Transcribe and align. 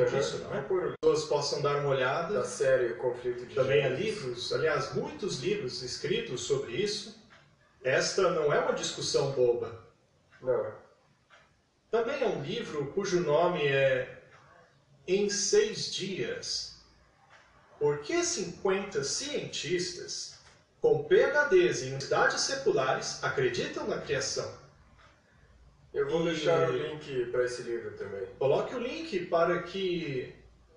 respeito 0.00 0.12
Uhum. 0.14 0.18
disso, 0.20 0.38
não 0.44 0.54
é? 0.54 0.58
É 0.58 0.62
por 0.62 0.94
pessoas 1.00 1.24
possam 1.24 1.62
dar 1.62 1.76
uma 1.76 1.90
olhada. 1.90 2.34
da 2.34 2.44
série 2.44 2.94
Conflito 2.94 3.46
de 3.46 3.54
Também 3.54 3.80
há 3.84 3.88
Gêneros. 3.90 4.04
livros, 4.04 4.52
aliás, 4.52 4.94
muitos 4.94 5.38
livros 5.40 5.82
escritos 5.82 6.42
sobre 6.42 6.72
isso. 6.72 7.20
Esta 7.84 8.30
não 8.30 8.52
é 8.52 8.58
uma 8.60 8.72
discussão 8.74 9.32
boba. 9.32 9.84
Não. 10.40 10.72
Também 11.90 12.22
é 12.22 12.26
um 12.26 12.42
livro 12.42 12.86
cujo 12.92 13.20
nome 13.20 13.66
é 13.66 14.22
Em 15.06 15.28
Seis 15.28 15.92
Dias. 15.92 16.76
Por 17.78 17.98
que 17.98 18.22
50 18.24 19.02
cientistas 19.02 20.38
com 20.80 21.04
PhDs 21.04 21.82
em 21.82 21.86
universidades 21.88 22.40
seculares 22.40 23.22
acreditam 23.24 23.86
na 23.88 23.98
criação? 24.00 24.61
Eu 25.92 26.08
vou 26.08 26.22
E- 26.22 26.30
deixar 26.30 26.70
o 26.70 26.72
link 26.72 27.26
para 27.26 27.44
esse 27.44 27.62
livro 27.62 27.90
também. 27.92 28.26
Coloque 28.38 28.74
o 28.74 28.78
link 28.78 29.26
para 29.26 29.62
que 29.62 30.32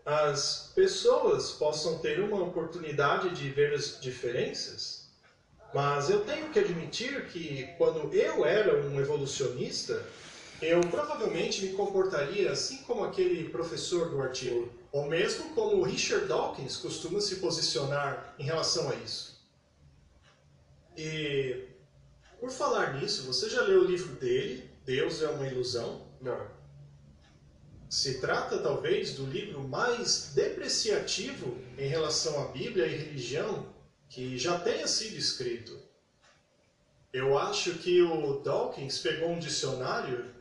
as 0.05 0.71
pessoas 0.75 1.51
possam 1.53 1.97
ter 1.99 2.19
uma 2.19 2.43
oportunidade 2.43 3.29
de 3.31 3.49
ver 3.49 3.73
as 3.73 3.99
diferenças. 3.99 5.05
Mas 5.73 6.09
eu 6.09 6.21
tenho 6.23 6.49
que 6.51 6.59
admitir 6.59 7.25
que 7.27 7.67
quando 7.77 8.13
eu 8.13 8.45
era 8.45 8.79
um 8.81 8.99
evolucionista, 8.99 10.05
eu 10.61 10.79
provavelmente 10.81 11.65
me 11.65 11.73
comportaria 11.73 12.51
assim 12.51 12.77
como 12.83 13.03
aquele 13.03 13.49
professor 13.49 14.09
do 14.09 14.21
artigo, 14.21 14.69
ou 14.91 15.05
mesmo 15.05 15.53
como 15.53 15.77
o 15.77 15.83
Richard 15.83 16.27
Dawkins 16.27 16.77
costuma 16.77 17.19
se 17.19 17.37
posicionar 17.37 18.33
em 18.39 18.43
relação 18.43 18.89
a 18.89 18.95
isso. 18.95 19.43
E 20.95 21.63
por 22.39 22.49
falar 22.51 22.93
nisso, 22.93 23.23
você 23.23 23.49
já 23.49 23.61
leu 23.63 23.81
o 23.81 23.85
livro 23.85 24.13
dele, 24.15 24.69
Deus 24.85 25.21
é 25.21 25.27
uma 25.29 25.47
ilusão? 25.47 26.07
Não. 26.21 26.47
Se 27.89 28.19
trata 28.19 28.59
talvez 28.59 29.15
do 29.15 29.25
livro 29.25 29.61
mais 29.61 30.31
depreciativo 30.35 31.57
em 31.77 31.87
relação 31.87 32.43
à 32.43 32.47
Bíblia 32.49 32.85
e 32.85 32.95
religião 32.95 33.73
que 34.09 34.37
já 34.37 34.59
tenha 34.59 34.87
sido 34.87 35.17
escrito. 35.17 35.77
Eu 37.11 37.37
acho 37.37 37.75
que 37.79 38.01
o 38.01 38.39
Dawkins 38.39 38.99
pegou 38.99 39.29
um 39.29 39.39
dicionário 39.39 40.33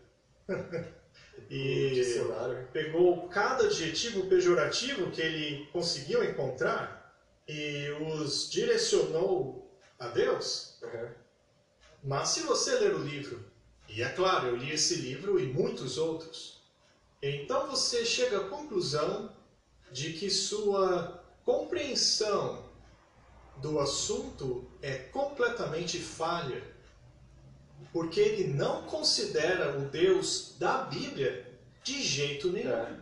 e 1.48 1.90
Um 1.90 1.94
dicionário. 1.94 2.68
pegou 2.72 3.28
cada 3.28 3.64
adjetivo 3.64 4.27
pejorativo 4.27 5.11
que 5.11 5.20
ele 5.20 5.66
conseguiu 5.72 6.24
encontrar 6.24 7.14
e 7.48 7.88
os 8.00 8.50
direcionou 8.50 9.78
a 9.98 10.08
Deus. 10.08 10.78
Uhum. 10.83 11.08
Mas 12.02 12.30
se 12.30 12.40
você 12.40 12.74
ler 12.78 12.94
o 12.94 12.98
livro, 12.98 13.44
e 13.94 14.02
é 14.02 14.08
claro, 14.08 14.48
eu 14.48 14.56
li 14.56 14.72
esse 14.72 14.96
livro 14.96 15.38
e 15.38 15.46
muitos 15.46 15.98
outros, 15.98 16.60
então 17.22 17.68
você 17.68 18.04
chega 18.04 18.38
à 18.38 18.48
conclusão 18.48 19.30
de 19.92 20.12
que 20.14 20.28
sua 20.28 21.24
compreensão 21.44 22.64
do 23.58 23.78
assunto 23.78 24.68
é 24.82 24.94
completamente 24.94 25.98
falha, 25.98 26.62
porque 27.92 28.18
ele 28.18 28.52
não 28.52 28.82
considera 28.82 29.78
o 29.78 29.88
Deus 29.88 30.56
da 30.58 30.78
Bíblia 30.78 31.46
de 31.84 32.02
jeito 32.02 32.50
nenhum. 32.50 32.72
É. 32.72 32.96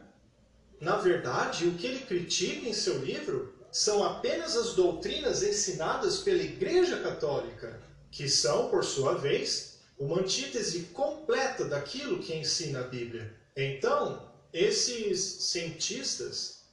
Na 0.79 0.97
verdade, 0.97 1.67
o 1.67 1.75
que 1.75 1.87
ele 1.87 2.01
critica 2.01 2.69
em 2.69 2.75
seu 2.75 2.99
livro 2.99 3.55
são 3.71 4.05
apenas 4.05 4.57
as 4.57 4.75
doutrinas 4.75 5.43
ensinadas 5.43 6.19
pela 6.19 6.43
Igreja 6.43 6.99
Católica, 7.01 7.81
que 8.11 8.29
são, 8.29 8.69
por 8.69 8.85
sua 8.85 9.15
vez, 9.15 9.72
uma 10.03 10.19
antítese 10.19 10.83
completa 10.87 11.65
daquilo 11.65 12.19
que 12.19 12.35
ensina 12.35 12.81
a 12.81 12.83
Bíblia. 12.83 13.33
Então, 13.57 14.29
esses 14.53 15.21
cientistas 15.21 16.65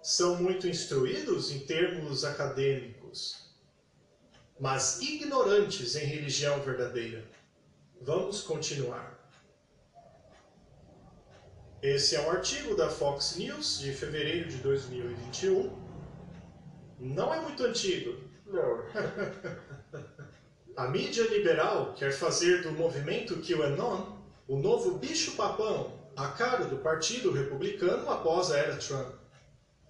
são 0.00 0.36
muito 0.36 0.68
instruídos 0.68 1.50
em 1.50 1.66
termos 1.66 2.24
acadêmicos, 2.24 3.50
mas 4.60 5.02
ignorantes 5.02 5.96
em 5.96 6.04
religião 6.04 6.60
verdadeira. 6.60 7.28
Vamos 8.00 8.40
continuar. 8.40 9.28
Esse 11.82 12.14
é 12.14 12.20
um 12.20 12.30
artigo 12.30 12.76
da 12.76 12.88
Fox 12.88 13.34
News 13.34 13.80
de 13.80 13.92
fevereiro 13.92 14.48
de 14.48 14.58
2021. 14.58 15.76
Não 17.00 17.34
é 17.34 17.40
muito 17.40 17.64
antigo. 17.64 18.16
Não. 18.46 18.84
A 20.76 20.88
mídia 20.88 21.24
liberal 21.28 21.94
quer 21.96 22.10
fazer 22.10 22.62
do 22.62 22.72
movimento 22.72 23.36
QAnon 23.36 24.06
o 24.48 24.56
novo 24.56 24.98
bicho-papão, 24.98 25.92
a 26.16 26.28
cara 26.28 26.64
do 26.64 26.78
Partido 26.78 27.30
Republicano 27.30 28.10
após 28.10 28.50
a 28.50 28.58
era 28.58 28.76
Trump. 28.76 29.14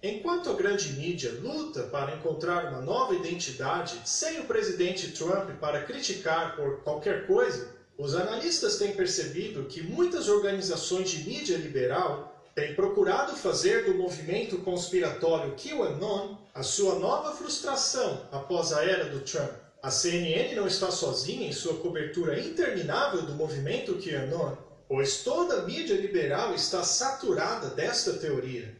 Enquanto 0.03 0.51
a 0.51 0.53
grande 0.53 0.93
mídia 0.93 1.31
luta 1.41 1.85
para 1.85 2.13
encontrar 2.13 2.65
uma 2.65 2.81
nova 2.81 3.15
identidade 3.15 3.99
sem 4.05 4.39
o 4.39 4.45
presidente 4.45 5.11
Trump 5.11 5.49
para 5.59 5.81
criticar 5.81 6.55
por 6.55 6.83
qualquer 6.83 7.25
coisa, 7.25 7.67
os 7.97 8.13
analistas 8.13 8.75
têm 8.77 8.93
percebido 8.93 9.65
que 9.65 9.81
muitas 9.81 10.29
organizações 10.29 11.09
de 11.09 11.27
mídia 11.27 11.57
liberal 11.57 12.31
têm 12.53 12.75
procurado 12.75 13.35
fazer 13.35 13.85
do 13.85 13.95
movimento 13.95 14.59
conspiratório 14.59 15.55
QAnon 15.55 16.35
a 16.53 16.61
sua 16.61 16.93
nova 16.93 17.33
frustração 17.33 18.27
após 18.31 18.71
a 18.71 18.83
era 18.83 19.05
do 19.05 19.21
Trump. 19.21 19.64
A 19.85 19.91
CNN 19.91 20.55
não 20.55 20.65
está 20.65 20.89
sozinha 20.89 21.47
em 21.47 21.51
sua 21.51 21.77
cobertura 21.77 22.39
interminável 22.39 23.21
do 23.21 23.33
movimento 23.33 24.01
QAnon, 24.01 24.57
pois 24.87 25.17
toda 25.17 25.59
a 25.59 25.61
mídia 25.61 25.93
liberal 25.93 26.55
está 26.55 26.81
saturada 26.81 27.69
desta 27.69 28.13
teoria. 28.13 28.75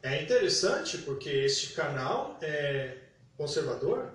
É 0.00 0.22
interessante 0.22 0.98
porque 0.98 1.28
este 1.28 1.72
canal 1.72 2.38
é 2.40 2.96
conservador 3.36 4.08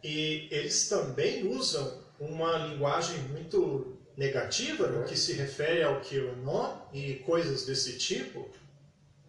e 0.00 0.46
eles 0.52 0.88
também 0.88 1.44
usam 1.44 2.00
uma 2.20 2.56
linguagem 2.58 3.18
muito 3.30 3.98
negativa 4.16 4.86
no 4.86 5.02
que 5.02 5.18
se 5.18 5.32
refere 5.32 5.82
ao 5.82 6.02
QAnon 6.02 6.72
e 6.92 7.14
coisas 7.14 7.66
desse 7.66 7.98
tipo. 7.98 8.48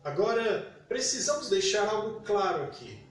Agora, 0.04 0.62
precisamos 0.88 1.50
deixar 1.50 1.90
algo 1.90 2.22
claro 2.22 2.66
aqui. 2.66 3.05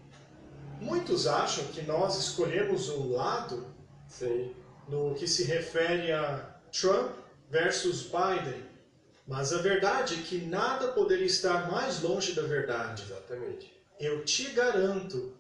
Muitos 0.85 1.27
acham 1.27 1.65
que 1.69 1.81
nós 1.81 2.19
escolhemos 2.19 2.91
um 2.91 3.13
lado 3.13 3.67
Sim. 4.07 4.55
no 4.87 5.15
que 5.15 5.27
se 5.27 5.43
refere 5.45 6.13
a 6.13 6.61
Trump 6.71 7.11
versus 7.49 8.03
Biden, 8.03 8.63
mas 9.27 9.55
a 9.55 9.63
verdade 9.63 10.17
é 10.17 10.23
que 10.23 10.45
nada 10.45 10.89
poderia 10.89 11.25
estar 11.25 11.73
mais 11.73 12.03
longe 12.03 12.35
da 12.35 12.43
verdade. 12.43 13.03
Exatamente. 13.05 13.75
Eu 13.99 14.27
te 14.27 14.51
garanto, 14.51 15.35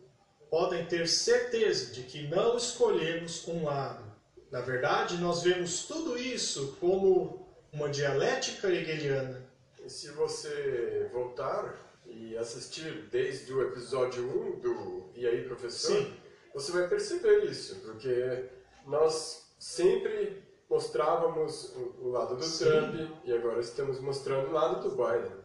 podem 0.49 0.87
ter 0.87 1.06
certeza 1.06 1.93
de 1.93 2.05
que 2.05 2.26
não 2.26 2.56
escolhemos 2.56 3.47
um 3.47 3.65
lado. 3.65 4.03
Na 4.50 4.62
verdade, 4.62 5.19
nós 5.19 5.43
vemos 5.43 5.84
tudo 5.84 6.16
isso 6.16 6.75
como 6.81 7.47
uma 7.71 7.91
dialética 7.91 8.69
hegeliana. 8.69 9.44
E 9.84 9.91
se 9.91 10.11
você 10.12 11.11
voltar 11.12 11.94
e 12.07 12.37
assistir 12.37 13.09
desde 13.11 13.53
o 13.53 13.63
episódio 13.63 14.25
1 14.57 14.61
do 14.61 15.11
E 15.15 15.27
aí, 15.27 15.45
professor, 15.45 15.97
Sim. 15.97 16.15
você 16.53 16.73
vai 16.73 16.89
perceber 16.89 17.45
isso, 17.45 17.77
porque 17.81 18.45
nós 18.87 19.47
sempre 19.59 20.43
mostrávamos 20.69 21.75
o, 22.01 22.09
lado 22.09 22.37
do 22.37 22.45
Sim. 22.45 22.65
Trump 22.65 23.11
e 23.25 23.33
agora 23.33 23.61
estamos 23.61 24.01
mostrando 24.01 24.49
o 24.49 24.53
lado 24.53 24.89
do 24.89 24.97
Biden. 24.97 25.45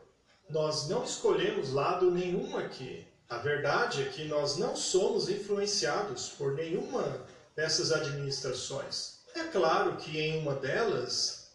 Nós 0.50 0.90
não 0.90 1.03
escolhemos 1.03 1.72
lado 1.72 2.09
nenhum 2.09 2.58
aqui. 2.58 3.08
A 3.30 3.38
verdade 3.38 4.02
é 4.02 4.06
que 4.06 4.26
nós 4.26 4.58
não 4.58 4.76
somos 4.76 5.30
influenciados 5.30 6.30
por 6.30 6.53
nenhuma 6.53 7.26
dessas 7.56 7.91
administrações. 7.91 9.20
É 9.36 9.44
claro 9.44 9.97
que 9.97 10.20
em 10.20 10.41
uma 10.41 10.56
delas 10.56 11.52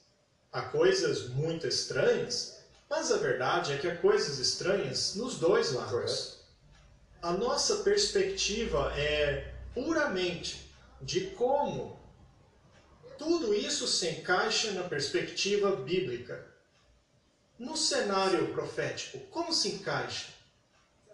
há 0.52 0.62
coisas 0.62 1.28
muito 1.30 1.66
estranhas, 1.66 2.53
mas 2.88 3.10
a 3.10 3.16
verdade 3.16 3.72
é 3.72 3.78
que 3.78 3.88
há 3.88 3.96
coisas 3.96 4.38
estranhas 4.38 5.14
nos 5.14 5.38
dois 5.38 5.72
lados. 5.72 5.90
Correto. 5.90 6.34
A 7.22 7.32
nossa 7.32 7.76
perspectiva 7.76 8.92
é 8.96 9.54
puramente 9.74 10.70
de 11.00 11.28
como 11.30 11.98
tudo 13.18 13.54
isso 13.54 13.86
se 13.86 14.08
encaixa 14.08 14.72
na 14.72 14.82
perspectiva 14.82 15.76
bíblica. 15.76 16.46
No 17.58 17.76
cenário 17.76 18.52
profético, 18.52 19.18
como 19.30 19.52
se 19.52 19.68
encaixa? 19.68 20.26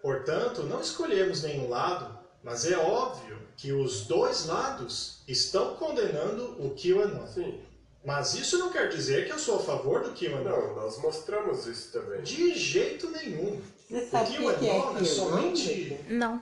Portanto, 0.01 0.63
não 0.63 0.81
escolhemos 0.81 1.43
nenhum 1.43 1.69
lado, 1.69 2.19
mas 2.43 2.65
é 2.65 2.75
óbvio 2.75 3.39
que 3.55 3.71
os 3.71 4.07
dois 4.07 4.47
lados 4.47 5.21
estão 5.27 5.75
condenando 5.75 6.55
o 6.59 6.75
QAnon. 6.75 7.27
Sim. 7.27 7.63
Mas 8.03 8.33
isso 8.33 8.57
não 8.57 8.71
quer 8.71 8.89
dizer 8.89 9.25
que 9.27 9.31
eu 9.31 9.37
sou 9.39 9.59
a 9.59 9.63
favor 9.63 10.01
do 10.03 10.11
QAnon. 10.13 10.43
Não, 10.43 10.75
nós 10.75 10.97
mostramos 11.01 11.67
isso 11.67 11.91
também. 11.91 12.21
De 12.21 12.55
jeito 12.55 13.09
nenhum. 13.09 13.61
Você 13.87 13.95
O 13.97 14.09
sabe 14.09 14.37
o 14.39 14.53
que, 14.53 14.59
que 14.59 14.69
é 14.69 15.01
é 15.01 15.03
somente 15.05 15.99
Não. 16.07 16.41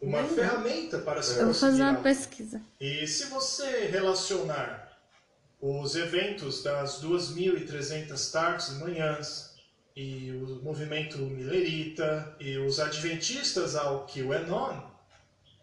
uma 0.00 0.22
Nem 0.22 0.34
ferramenta 0.34 0.98
para 0.98 1.22
se 1.22 1.38
Eu 1.38 1.46
vou 1.46 1.54
fazer 1.54 1.82
uma 1.82 2.02
pesquisa. 2.02 2.60
E 2.80 3.06
se 3.06 3.26
você 3.26 3.86
relacionar 3.86 4.98
os 5.60 5.94
eventos 5.94 6.62
das 6.62 7.02
2.300 7.02 8.32
tardes 8.32 8.68
e 8.68 8.72
manhãs, 8.74 9.52
e 9.94 10.32
o 10.32 10.60
movimento 10.62 11.18
milerita 11.18 12.34
e 12.40 12.56
os 12.58 12.80
adventistas 12.80 13.76
ao 13.76 14.06
QAnon 14.06 14.80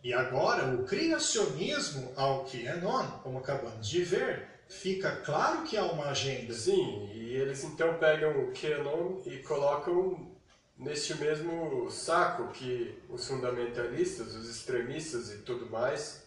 e 0.03 0.13
agora 0.13 0.73
o 0.75 0.85
criacionismo 0.85 2.13
ao 2.15 2.45
QAnon, 2.45 3.07
como 3.23 3.39
acabamos 3.39 3.87
de 3.89 4.03
ver, 4.03 4.47
fica 4.69 5.17
claro 5.17 5.63
que 5.63 5.75
há 5.75 5.83
uma 5.83 6.05
agenda. 6.05 6.53
Sim, 6.53 7.09
e 7.13 7.33
eles 7.35 7.63
então 7.63 7.97
pegam 7.97 8.43
o 8.43 8.53
QAnon 8.53 9.21
e 9.25 9.39
colocam 9.39 10.31
neste 10.77 11.15
mesmo 11.15 11.89
saco 11.91 12.47
que 12.53 12.97
os 13.09 13.27
fundamentalistas, 13.27 14.33
os 14.35 14.49
extremistas 14.49 15.29
e 15.31 15.39
tudo 15.39 15.69
mais, 15.69 16.23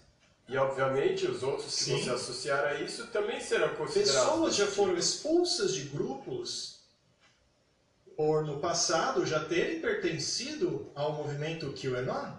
e 0.48 0.56
obviamente 0.58 1.24
os 1.24 1.42
outros 1.42 1.74
que 1.74 1.84
Sim. 1.84 1.92
vão 1.92 2.02
se 2.02 2.10
associar 2.10 2.64
a 2.64 2.74
isso 2.74 3.06
também 3.06 3.40
serão 3.40 3.74
considerados. 3.74 4.30
Pessoas 4.30 4.56
já 4.56 4.66
foram 4.66 4.96
expulsas 4.98 5.72
de 5.72 5.84
grupos 5.84 6.82
por 8.16 8.44
no 8.44 8.58
passado 8.58 9.24
já 9.24 9.44
terem 9.44 9.80
pertencido 9.80 10.90
ao 10.94 11.14
movimento 11.14 11.72
QAnon, 11.72 12.34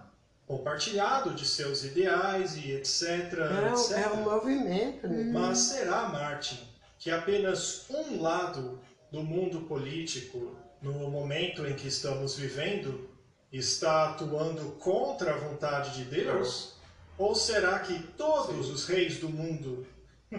compartilhado 0.45 1.33
de 1.33 1.45
seus 1.45 1.83
ideais 1.83 2.55
e 2.57 2.71
etc. 2.71 3.03
É, 3.03 3.69
etc. 3.69 3.91
é 3.97 4.09
um 4.09 4.23
movimento, 4.23 5.07
né? 5.07 5.23
Mas 5.31 5.59
será, 5.59 6.09
Martin, 6.09 6.59
que 6.99 7.09
apenas 7.09 7.85
um 7.89 8.21
lado 8.21 8.79
do 9.11 9.23
mundo 9.23 9.61
político, 9.61 10.55
no 10.81 11.09
momento 11.09 11.65
em 11.65 11.75
que 11.75 11.87
estamos 11.87 12.35
vivendo, 12.35 13.09
está 13.51 14.09
atuando 14.09 14.71
contra 14.79 15.33
a 15.33 15.37
vontade 15.37 15.95
de 15.95 16.05
Deus? 16.05 16.73
Ou 17.17 17.35
será 17.35 17.79
que 17.79 18.01
todos 18.17 18.69
os 18.69 18.85
reis 18.85 19.19
do 19.19 19.29
mundo 19.29 19.85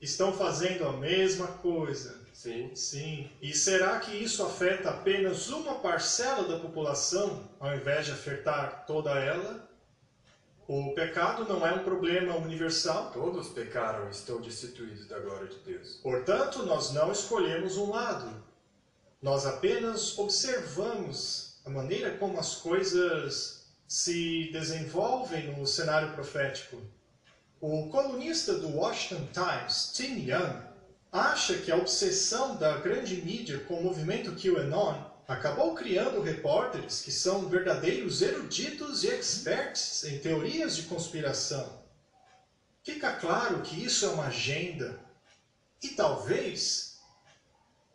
estão 0.00 0.32
fazendo 0.32 0.86
a 0.86 0.92
mesma 0.92 1.46
coisa? 1.46 2.25
Sim, 2.36 2.70
Sim. 2.74 3.30
E 3.40 3.54
será 3.54 3.98
que 3.98 4.14
isso 4.14 4.44
afeta 4.44 4.90
apenas 4.90 5.48
uma 5.48 5.76
parcela 5.76 6.46
da 6.46 6.58
população, 6.58 7.48
ao 7.58 7.74
invés 7.74 8.04
de 8.04 8.12
afetar 8.12 8.84
toda 8.86 9.10
ela? 9.18 9.66
O 10.68 10.92
pecado 10.94 11.48
não 11.48 11.66
é 11.66 11.72
um 11.72 11.82
problema 11.82 12.36
universal, 12.36 13.10
todos 13.10 13.48
pecaram 13.48 14.06
e 14.08 14.10
estão 14.10 14.38
destituídos 14.38 15.06
da 15.06 15.18
glória 15.18 15.48
de 15.48 15.56
Deus. 15.60 15.98
portanto, 16.02 16.62
nós 16.66 16.92
não 16.92 17.10
escolhemos 17.10 17.78
um 17.78 17.90
lado. 17.90 18.44
Nós 19.22 19.46
apenas 19.46 20.18
observamos 20.18 21.58
a 21.64 21.70
maneira 21.70 22.18
como 22.18 22.38
as 22.38 22.56
coisas 22.56 23.66
se 23.88 24.50
desenvolvem 24.52 25.56
no 25.56 25.66
cenário 25.66 26.12
profético. 26.12 26.82
O 27.62 27.88
colunista 27.88 28.58
do 28.58 28.76
Washington 28.76 29.26
Times, 29.32 29.92
Tim 29.94 30.28
Young, 30.28 30.65
acha 31.16 31.58
que 31.58 31.72
a 31.72 31.76
obsessão 31.76 32.56
da 32.56 32.76
grande 32.76 33.16
mídia 33.16 33.58
com 33.60 33.74
o 33.74 33.82
movimento 33.82 34.36
QAnon 34.36 35.02
acabou 35.26 35.74
criando 35.74 36.20
repórteres 36.20 37.00
que 37.00 37.10
são 37.10 37.48
verdadeiros 37.48 38.20
eruditos 38.20 39.02
e 39.02 39.08
experts 39.08 40.04
em 40.04 40.18
teorias 40.18 40.76
de 40.76 40.82
conspiração. 40.82 41.82
Fica 42.84 43.12
claro 43.12 43.62
que 43.62 43.82
isso 43.82 44.04
é 44.04 44.08
uma 44.08 44.26
agenda. 44.26 45.00
E 45.82 45.88
talvez, 45.88 46.98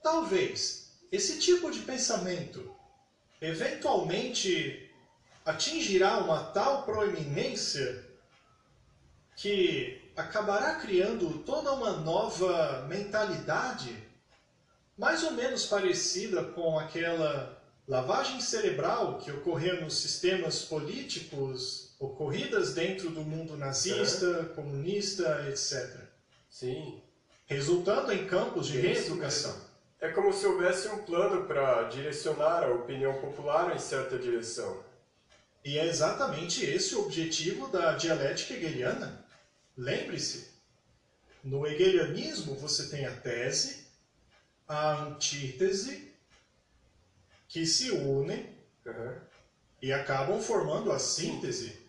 talvez, 0.03 0.91
esse 1.12 1.38
tipo 1.38 1.71
de 1.71 1.81
pensamento 1.81 2.75
eventualmente 3.39 4.91
atingirá 5.45 6.18
uma 6.18 6.44
tal 6.44 6.83
proeminência 6.83 8.06
que 9.35 10.00
acabará 10.16 10.75
criando 10.75 11.40
toda 11.40 11.72
uma 11.72 11.92
nova 11.98 12.86
mentalidade, 12.88 13.96
mais 14.98 15.24
ou 15.24 15.31
menos 15.31 15.66
parecida 15.66 16.44
com 16.44 16.78
aquela 16.78 17.58
lavagem 17.88 18.40
cerebral 18.40 19.18
que 19.18 19.31
ocorreu 19.31 19.81
nos 19.81 20.00
sistemas 20.00 20.63
políticos 20.63 21.96
ocorridas 22.00 22.74
dentro 22.74 23.10
do 23.10 23.22
mundo 23.22 23.58
nazista, 23.58 24.46
comunista, 24.56 25.46
etc., 25.50 26.00
Sim, 26.50 27.02
resultando 27.46 28.12
em 28.12 28.25
campos 28.28 28.68
de 28.68 28.78
É 28.78 28.81
reeducação. 28.81 29.52
mesmo. 29.54 29.72
É 30.02 30.10
como 30.10 30.34
se 30.34 30.46
houvesse 30.46 30.88
um 30.90 31.04
plano 31.04 31.46
para 31.46 31.84
direcionar 31.84 32.64
a 32.64 32.74
opinião 32.74 33.14
popular 33.22 33.74
em 33.75 33.80
certa 33.80 34.18
direção. 34.18 34.84
E 35.64 35.78
é 35.78 35.86
exatamente 35.86 36.66
esse 36.66 36.96
o 36.96 37.02
objetivo 37.06 37.68
da 37.68 37.94
dialética 37.94 38.54
hegeliana. 38.56 39.20
Lembre-se, 39.81 40.48
no 41.44 41.66
hegelianismo 41.66 42.54
você 42.54 42.88
tem 42.89 43.07
a 43.07 43.16
tese, 43.16 43.88
a 44.68 45.06
antítese, 45.06 46.13
que 47.48 47.66
se 47.66 47.89
unem 47.89 48.48
Aham. 48.86 49.19
e 49.81 49.92
acabam 49.92 50.39
formando 50.39 50.92
a 50.92 51.00
síntese. 51.00 51.81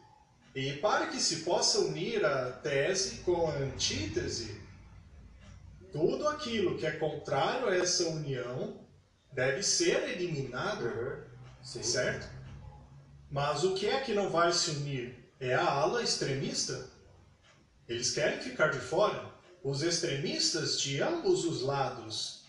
E 0.55 0.73
para 0.79 1.09
que 1.09 1.21
se 1.21 1.43
possa 1.43 1.81
unir 1.81 2.25
a 2.25 2.53
tese 2.53 3.19
com 3.19 3.47
a 3.47 3.57
antítese, 3.57 4.59
tudo 5.93 6.27
aquilo 6.29 6.79
que 6.79 6.87
é 6.87 6.93
contrário 6.93 7.69
a 7.69 7.77
essa 7.77 8.09
união 8.09 8.81
deve 9.33 9.63
ser 9.63 10.03
eliminado. 10.09 10.91
Sim. 11.63 11.83
Certo? 11.83 12.27
Mas 13.31 13.65
o 13.65 13.75
que 13.75 13.87
é 13.87 14.01
que 14.01 14.15
não 14.15 14.31
vai 14.31 14.51
se 14.51 14.71
unir? 14.71 15.31
É 15.39 15.53
a 15.53 15.71
ala 15.71 16.03
extremista? 16.03 16.91
Eles 17.89 18.11
querem 18.13 18.41
ficar 18.41 18.69
de 18.69 18.79
fora. 18.79 19.31
Os 19.63 19.83
extremistas 19.83 20.81
de 20.81 21.01
ambos 21.01 21.45
os 21.45 21.63
lados 21.63 22.45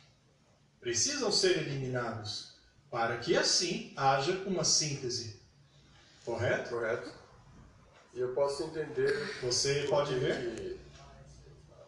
precisam 0.80 1.32
ser 1.32 1.58
eliminados 1.60 2.54
para 2.90 3.18
que 3.18 3.36
assim 3.38 3.94
haja 3.96 4.34
uma 4.46 4.64
síntese. 4.64 5.40
Correto? 6.26 6.70
Correto. 6.70 7.12
E 8.14 8.20
eu 8.20 8.34
posso 8.34 8.64
entender 8.64 9.40
Você 9.42 9.88
pode 9.90 10.16
ver? 10.16 10.80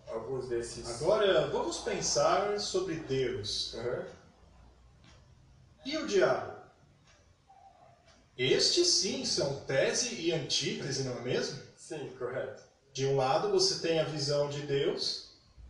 alguns 0.07 0.47
desses. 0.47 1.01
Agora 1.01 1.47
vamos 1.47 1.77
pensar 1.80 2.59
sobre 2.59 2.95
Deus 2.95 3.74
Aham. 3.75 4.06
e 5.86 5.97
o 5.97 6.07
diabo. 6.07 6.56
Estes 8.38 8.88
sim 8.88 9.24
são 9.25 9.62
tese 9.62 10.15
e 10.15 10.31
antítese, 10.31 11.03
não 11.03 11.18
é 11.19 11.21
mesmo? 11.21 11.62
Sim, 11.77 12.09
correto. 12.18 12.63
De 12.95 13.06
um 13.06 13.18
lado 13.18 13.50
você 13.50 13.86
tem 13.86 14.00
a 14.00 14.06
visão 14.06 14.47
de 14.50 14.62
Deus 14.62 15.25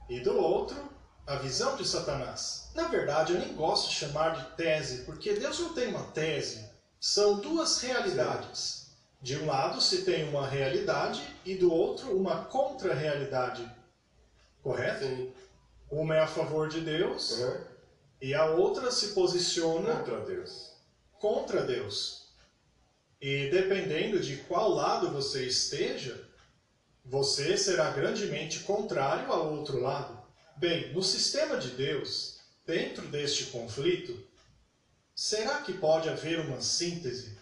e 0.07 0.19
do 0.19 0.37
outro 0.37 0.77
a 1.25 1.37
visão 1.37 1.75
de 1.75 1.83
Satanás. 1.83 2.69
Na 2.75 2.87
verdade, 2.87 3.33
eu 3.33 3.39
nem 3.39 3.55
gosto 3.55 3.89
de 3.89 3.95
chamar 3.95 4.35
de 4.35 4.55
tese, 4.55 5.05
porque 5.05 5.33
Deus 5.33 5.57
não 5.57 5.73
tem 5.73 5.87
uma 5.87 6.03
tese. 6.11 6.63
São 6.99 7.39
duas 7.39 7.81
realidades. 7.81 8.91
De 9.23 9.35
um 9.37 9.47
lado 9.47 9.81
se 9.81 10.03
tem 10.03 10.29
uma 10.29 10.45
realidade 10.45 11.19
e 11.43 11.55
do 11.55 11.73
outro 11.73 12.15
uma 12.15 12.45
contra-realidade. 12.45 13.67
Correto? 14.61 15.03
Sim. 15.03 15.33
Uma 15.89 16.17
é 16.17 16.19
a 16.19 16.27
favor 16.27 16.69
de 16.69 16.81
Deus 16.81 17.41
Aham. 17.41 17.57
e 18.21 18.35
a 18.35 18.45
outra 18.51 18.91
se 18.91 19.07
posiciona 19.13 19.95
Contra 19.95 20.19
Deus. 20.19 20.73
contra 21.19 21.61
Deus. 21.63 22.27
E 23.19 23.49
dependendo 23.49 24.19
de 24.19 24.37
qual 24.43 24.69
lado 24.69 25.09
você 25.09 25.47
esteja, 25.47 26.24
você 27.05 27.55
será 27.55 27.91
grandemente 27.91 28.61
contrário 28.61 29.31
ao 29.31 29.53
outro 29.53 29.79
lado. 29.79 30.19
Bem, 30.57 30.91
no 30.91 31.03
sistema 31.03 31.57
de 31.57 31.69
Deus, 31.69 32.39
dentro 32.65 33.07
deste 33.07 33.45
conflito, 33.45 34.17
será 35.13 35.61
que 35.61 35.73
pode 35.73 36.09
haver 36.09 36.39
uma 36.39 36.59
síntese? 36.61 37.37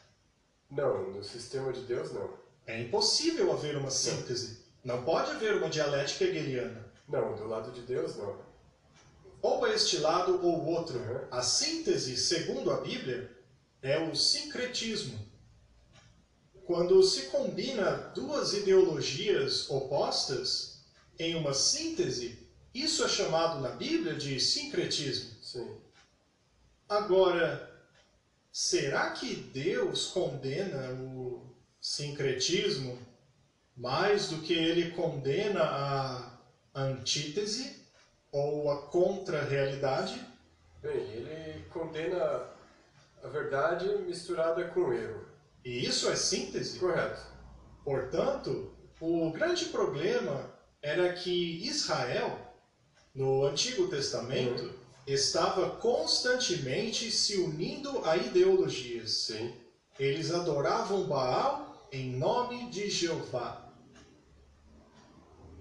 Não, 0.70 1.12
no 1.12 1.24
sistema 1.24 1.72
de 1.72 1.82
Deus 1.82 2.12
não. 2.12 2.34
É 2.66 2.82
impossível 2.82 3.54
haver 3.54 3.78
uma 3.78 3.92
síntese. 3.92 4.64
Não 4.84 5.04
pode 5.04 5.32
haver 5.32 5.56
uma 5.56 5.70
dialética 5.70 6.26
hegeliana. 6.26 6.92
Não, 7.08 7.36
do 7.36 7.48
lado 7.48 7.72
de 7.72 7.82
Deus 7.82 8.16
não. 8.18 8.38
Ou 9.42 9.68
este 9.68 9.98
lado 9.98 10.40
ou 10.46 10.60
o 10.60 10.66
outro. 10.68 10.98
Uhum. 10.98 11.28
A 11.32 11.42
síntese, 11.42 12.18
segundo 12.18 12.72
a 12.72 12.82
Bíblia, 12.82 13.30
é 13.82 14.00
o 14.00 14.16
sincretismo. 14.16 15.20
Quando 16.66 17.04
se 17.04 17.24
combina 17.24 17.92
duas 18.16 18.54
ideologias 18.54 19.70
opostas 19.70 20.82
em 21.20 21.36
uma 21.36 21.54
síntese, 21.54 22.48
isso 22.74 23.04
é 23.04 23.08
chamado 23.08 23.60
na 23.60 23.70
Bíblia 23.70 24.16
de 24.16 24.40
sincretismo. 24.40 25.30
Sim. 25.42 25.78
Agora, 26.88 27.70
será 28.52 29.12
que 29.12 29.36
Deus 29.36 30.08
condena 30.08 30.92
o 30.94 31.42
sincretismo 31.82 32.98
mais 33.76 34.30
do 34.30 34.40
que 34.40 34.54
ele 34.54 34.92
condena 34.92 35.64
a 35.64 36.40
antítese 36.74 37.84
ou 38.32 38.72
a 38.72 38.88
contra-realidade? 38.88 40.26
Bem, 40.82 40.96
ele 40.96 41.66
condena 41.70 42.48
a 43.22 43.28
verdade 43.28 43.88
misturada 44.00 44.66
com 44.70 44.82
o 44.82 44.94
erro. 44.94 45.33
E 45.64 45.86
isso 45.86 46.10
é 46.10 46.16
síntese? 46.16 46.80
Correto. 46.80 47.22
Portanto, 47.84 48.74
o 49.00 49.32
grande 49.32 49.66
problema 49.66 50.54
era 50.82 51.14
que 51.14 51.66
Israel, 51.66 52.38
no 53.16 53.46
Antigo 53.46 53.88
Testamento, 53.88 54.74
estava 55.06 55.72
constantemente 55.72 57.12
se 57.12 57.38
unindo 57.38 58.04
a 58.06 58.18
ideologias. 58.18 59.12
Sim. 59.12 59.54
Eles 60.00 60.32
adoravam 60.32 61.06
Baal 61.06 61.88
em 61.92 62.12
nome 62.12 62.70
de 62.70 62.90
Jeová. 62.90 63.62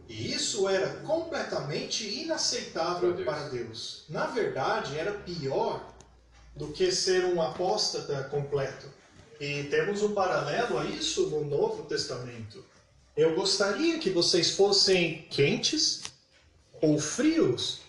E 0.08 0.32
isso 0.32 0.68
era 0.68 1.00
completamente 1.00 2.06
inaceitável 2.06 3.12
Deus. 3.14 3.24
para 3.24 3.48
Deus. 3.48 4.04
Na 4.08 4.26
verdade, 4.26 4.98
era 4.98 5.12
pior 5.12 5.92
do 6.56 6.68
que 6.72 6.90
ser 6.92 7.24
um 7.24 7.40
apóstata 7.40 8.24
completo. 8.24 8.86
E 9.42 9.64
temos 9.64 10.02
um 10.02 10.14
paralelo 10.14 10.78
a 10.78 10.84
isso 10.84 11.26
no 11.26 11.44
Novo 11.44 11.82
Testamento. 11.82 12.64
Eu 13.16 13.34
gostaria 13.34 13.98
que 13.98 14.08
vocês 14.08 14.52
fossem 14.52 15.26
quentes 15.30 16.02
ou 16.80 16.96
frios, 16.96 17.80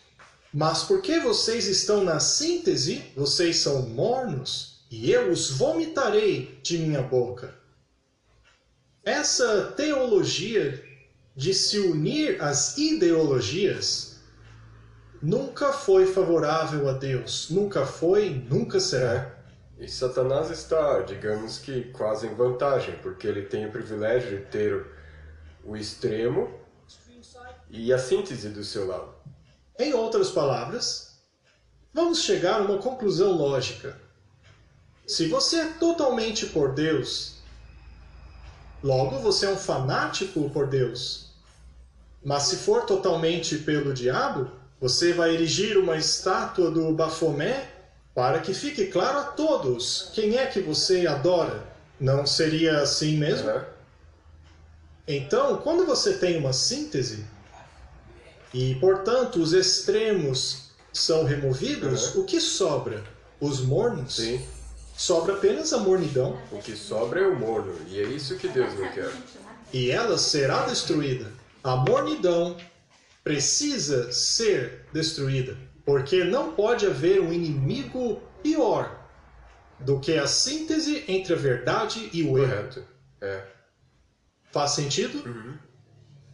mas 0.51 0.81
porque 0.81 1.19
vocês 1.19 1.67
estão 1.67 2.03
na 2.03 2.19
síntese, 2.19 3.03
vocês 3.15 3.57
são 3.57 3.83
mornos, 3.83 4.79
e 4.89 5.12
eu 5.12 5.29
os 5.29 5.51
vomitarei 5.51 6.60
de 6.63 6.79
minha 6.79 7.03
boca. 7.03 7.53
Essa 9.03 9.65
teologia 9.77 10.83
de 11.36 11.53
se 11.53 11.77
unir 11.77 12.41
às 12.41 12.79
ideologias 12.79 14.17
nunca 15.22 15.72
foi 15.72 16.07
favorável 16.07 16.89
a 16.89 16.93
Deus, 16.93 17.51
nunca 17.51 17.86
foi, 17.86 18.43
nunca 18.50 18.79
será. 18.79 19.42
E 19.79 19.87
Satanás 19.87 20.49
está, 20.51 21.01
digamos 21.01 21.57
que, 21.57 21.85
quase 21.91 22.27
em 22.27 22.35
vantagem, 22.35 22.95
porque 23.01 23.27
ele 23.27 23.43
tem 23.43 23.65
o 23.65 23.71
privilégio 23.71 24.37
de 24.37 24.45
ter 24.45 24.85
o 25.63 25.75
extremo 25.75 26.53
e 27.69 27.91
a 27.91 27.97
síntese 27.97 28.49
do 28.49 28.63
seu 28.63 28.87
lado. 28.87 29.13
Em 29.77 29.93
outras 29.93 30.29
palavras, 30.29 31.17
vamos 31.93 32.21
chegar 32.21 32.61
a 32.61 32.63
uma 32.63 32.77
conclusão 32.77 33.31
lógica. 33.31 33.99
Se 35.07 35.27
você 35.27 35.61
é 35.61 35.67
totalmente 35.73 36.45
por 36.45 36.73
Deus, 36.73 37.39
logo 38.81 39.17
você 39.19 39.47
é 39.47 39.49
um 39.49 39.57
fanático 39.57 40.49
por 40.51 40.67
Deus. 40.67 41.33
Mas 42.23 42.43
se 42.43 42.57
for 42.57 42.85
totalmente 42.85 43.57
pelo 43.57 43.93
diabo, 43.93 44.49
você 44.79 45.11
vai 45.11 45.33
erigir 45.33 45.77
uma 45.77 45.97
estátua 45.97 46.69
do 46.69 46.93
Bafomé 46.93 47.72
para 48.13 48.39
que 48.39 48.53
fique 48.53 48.88
claro 48.88 49.20
a 49.20 49.24
todos 49.24 50.10
quem 50.13 50.38
é 50.38 50.46
que 50.46 50.60
você 50.62 51.08
adora. 51.08 51.63
Não 52.00 52.25
seria 52.25 52.79
assim 52.82 53.17
mesmo? 53.17 53.48
Né? 53.48 53.65
Então, 55.08 55.58
quando 55.58 55.86
você 55.86 56.13
tem 56.13 56.38
uma 56.38 56.53
síntese 56.53 57.25
e, 58.53 58.75
portanto, 58.75 59.38
os 59.41 59.53
extremos 59.53 60.70
são 60.91 61.24
removidos, 61.24 62.13
Uhum. 62.15 62.22
o 62.22 62.25
que 62.25 62.39
sobra? 62.39 63.03
Os 63.39 63.62
mornos? 63.62 64.15
Sim. 64.17 64.46
Sobra 64.96 65.34
apenas 65.34 65.74
a 65.74 65.79
mornidão 65.79 66.39
O 66.51 66.60
que 66.60 66.75
sobra 66.75 67.20
é 67.22 67.27
o 67.27 67.36
morno, 67.38 67.75
e 67.88 68.00
é 68.00 68.03
isso 68.03 68.38
que 68.38 68.48
Deus 68.48 68.74
não 68.77 68.88
quer. 68.91 69.12
e 69.74 69.89
ela 69.89 70.17
será 70.20 70.65
destruída. 70.67 71.32
A 71.63 71.75
mornidão 71.77 72.55
precisa 73.24 74.12
ser 74.12 74.86
destruída, 74.93 75.58
porque 75.85 76.23
não 76.23 76.53
pode 76.53 76.85
haver 76.85 77.21
um 77.21 77.31
inimigo 77.31 78.21
pior 78.41 79.03
do 79.79 79.99
que 79.99 80.17
a 80.17 80.27
síntese 80.27 81.03
entre 81.07 81.33
a 81.33 81.37
verdade 81.37 82.09
e 82.13 82.23
o 82.23 82.37
erro. 82.37 82.49
Correto. 82.49 82.83
É. 83.21 83.43
Faz 84.51 84.71
sentido? 84.71 85.27
Uhum. 85.27 85.57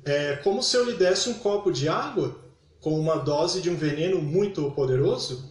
É 0.05 0.35
como 0.37 0.61
se 0.61 0.75
eu 0.75 0.85
lhe 0.85 0.93
desse 0.93 1.29
um 1.29 1.35
copo 1.35 1.71
de 1.71 1.87
água 1.87 2.35
com 2.79 2.99
uma 2.99 3.17
dose 3.17 3.61
de 3.61 3.69
um 3.69 3.75
veneno 3.75 4.21
muito 4.21 4.69
poderoso. 4.71 5.49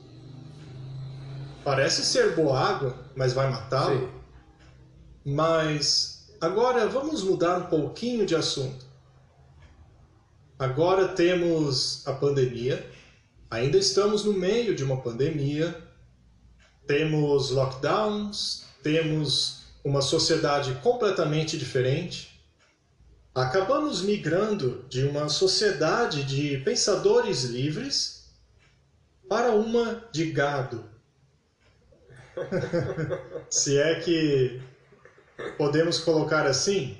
Parece 1.65 2.05
ser 2.05 2.35
boa 2.35 2.59
água, 2.59 2.99
mas 3.15 3.33
vai 3.33 3.51
matá-lo. 3.51 4.11
Mas 5.25 6.35
agora 6.41 6.87
vamos 6.87 7.23
mudar 7.23 7.59
um 7.59 7.67
pouquinho 7.67 8.25
de 8.25 8.35
assunto. 8.35 8.87
Agora 10.59 11.09
temos 11.09 12.07
a 12.07 12.13
pandemia, 12.13 12.85
ainda 13.51 13.79
estamos 13.79 14.25
no 14.25 14.33
meio 14.33 14.75
de 14.75 14.85
uma 14.85 15.01
pandemia, 15.01 15.77
temos 16.87 17.51
lockdowns, 17.51 18.65
temos 18.83 19.65
uma 19.85 20.03
sociedade 20.03 20.75
completamente 20.83 21.57
diferente. 21.57 22.43
Acabamos 23.35 24.03
migrando 24.03 24.85
de 24.89 25.05
uma 25.05 25.29
sociedade 25.29 26.25
de 26.25 26.59
pensadores 26.59 27.45
livres 27.45 28.31
para 29.29 29.53
uma 29.53 30.09
de 30.11 30.33
gado. 30.33 30.85
Se 33.51 33.79
é 33.79 34.01
que 34.01 34.61
podemos 35.57 35.99
colocar 36.01 36.47
assim. 36.47 36.99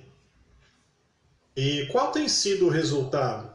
E 1.57 1.87
qual 1.87 2.13
tem 2.13 2.29
sido 2.29 2.67
o 2.67 2.71
resultado? 2.71 3.51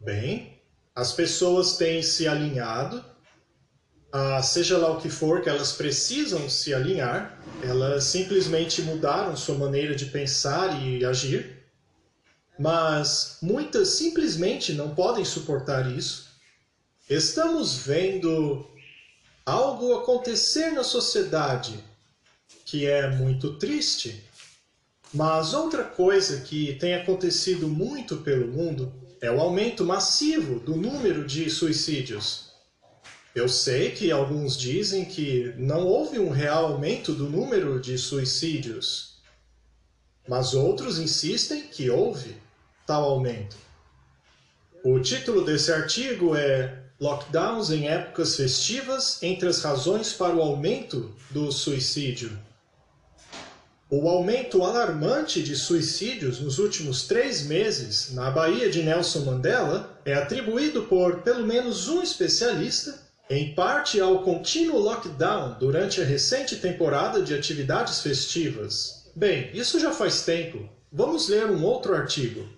Bem, 0.00 0.51
as 0.94 1.12
pessoas 1.12 1.76
têm 1.76 2.02
se 2.02 2.28
alinhado, 2.28 3.04
a 4.12 4.42
seja 4.42 4.76
lá 4.76 4.90
o 4.90 5.00
que 5.00 5.08
for 5.08 5.40
que 5.40 5.48
elas 5.48 5.72
precisam 5.72 6.48
se 6.48 6.74
alinhar, 6.74 7.38
elas 7.62 8.04
simplesmente 8.04 8.82
mudaram 8.82 9.34
sua 9.36 9.56
maneira 9.56 9.94
de 9.94 10.06
pensar 10.06 10.82
e 10.82 11.02
agir, 11.04 11.64
mas 12.58 13.38
muitas 13.40 13.88
simplesmente 13.88 14.74
não 14.74 14.94
podem 14.94 15.24
suportar 15.24 15.90
isso. 15.90 16.30
Estamos 17.08 17.74
vendo 17.74 18.66
algo 19.46 19.94
acontecer 19.94 20.72
na 20.72 20.84
sociedade 20.84 21.82
que 22.64 22.86
é 22.86 23.08
muito 23.08 23.54
triste. 23.58 24.22
Mas 25.12 25.52
outra 25.52 25.84
coisa 25.84 26.40
que 26.40 26.74
tem 26.74 26.94
acontecido 26.94 27.68
muito 27.68 28.18
pelo 28.18 28.46
mundo 28.48 29.01
é 29.22 29.30
o 29.30 29.40
aumento 29.40 29.84
massivo 29.84 30.58
do 30.58 30.74
número 30.74 31.24
de 31.24 31.48
suicídios. 31.48 32.50
Eu 33.32 33.48
sei 33.48 33.92
que 33.92 34.10
alguns 34.10 34.58
dizem 34.58 35.04
que 35.04 35.54
não 35.56 35.86
houve 35.86 36.18
um 36.18 36.28
real 36.28 36.66
aumento 36.66 37.14
do 37.14 37.30
número 37.30 37.80
de 37.80 37.96
suicídios, 37.96 39.22
mas 40.28 40.54
outros 40.54 40.98
insistem 40.98 41.62
que 41.62 41.88
houve 41.88 42.36
tal 42.84 43.04
aumento. 43.04 43.56
O 44.84 44.98
título 44.98 45.44
desse 45.44 45.72
artigo 45.72 46.34
é 46.34 46.82
Lockdowns 47.00 47.70
em 47.70 47.86
épocas 47.88 48.34
festivas 48.34 49.22
entre 49.22 49.48
as 49.48 49.62
razões 49.62 50.12
para 50.12 50.34
o 50.34 50.42
aumento 50.42 51.14
do 51.30 51.52
suicídio. 51.52 52.36
O 53.94 54.08
aumento 54.08 54.62
alarmante 54.62 55.42
de 55.42 55.54
suicídios 55.54 56.40
nos 56.40 56.58
últimos 56.58 57.06
três 57.06 57.42
meses 57.42 58.14
na 58.14 58.30
Baía 58.30 58.70
de 58.70 58.82
Nelson 58.82 59.18
Mandela 59.18 60.00
é 60.02 60.14
atribuído 60.14 60.84
por 60.84 61.20
pelo 61.20 61.46
menos 61.46 61.90
um 61.90 62.00
especialista, 62.00 62.98
em 63.28 63.54
parte 63.54 64.00
ao 64.00 64.22
contínuo 64.22 64.78
lockdown 64.78 65.58
durante 65.60 66.00
a 66.00 66.06
recente 66.06 66.56
temporada 66.56 67.20
de 67.20 67.34
atividades 67.34 68.00
festivas. 68.00 69.10
Bem, 69.14 69.50
isso 69.52 69.78
já 69.78 69.92
faz 69.92 70.22
tempo. 70.22 70.66
Vamos 70.90 71.28
ler 71.28 71.50
um 71.50 71.62
outro 71.62 71.94
artigo. 71.94 72.48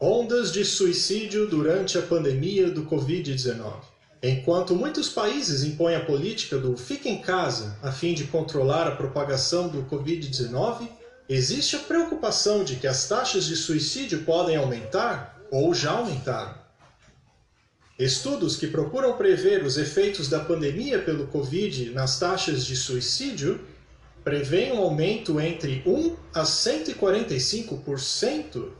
Ondas 0.00 0.50
de 0.50 0.64
suicídio 0.64 1.46
durante 1.46 1.98
a 1.98 2.02
pandemia 2.02 2.70
do 2.70 2.86
Covid-19. 2.86 3.97
Enquanto 4.22 4.74
muitos 4.74 5.08
países 5.08 5.62
impõem 5.62 5.94
a 5.94 6.04
política 6.04 6.58
do 6.58 6.76
fique 6.76 7.08
em 7.08 7.20
casa 7.20 7.78
a 7.82 7.92
fim 7.92 8.14
de 8.14 8.24
controlar 8.24 8.88
a 8.88 8.96
propagação 8.96 9.68
do 9.68 9.84
Covid-19, 9.84 10.88
existe 11.28 11.76
a 11.76 11.80
preocupação 11.80 12.64
de 12.64 12.74
que 12.76 12.88
as 12.88 13.06
taxas 13.06 13.44
de 13.44 13.54
suicídio 13.54 14.24
podem 14.24 14.56
aumentar 14.56 15.38
ou 15.52 15.72
já 15.72 15.92
aumentaram. 15.92 16.58
Estudos 17.96 18.56
que 18.56 18.66
procuram 18.66 19.16
prever 19.16 19.64
os 19.64 19.78
efeitos 19.78 20.28
da 20.28 20.40
pandemia 20.40 21.00
pelo 21.00 21.28
Covid 21.28 21.90
nas 21.90 22.18
taxas 22.18 22.66
de 22.66 22.74
suicídio 22.76 23.64
prevêem 24.24 24.72
um 24.72 24.78
aumento 24.78 25.40
entre 25.40 25.80
1 25.86 26.16
a 26.34 26.42
145%. 26.42 28.70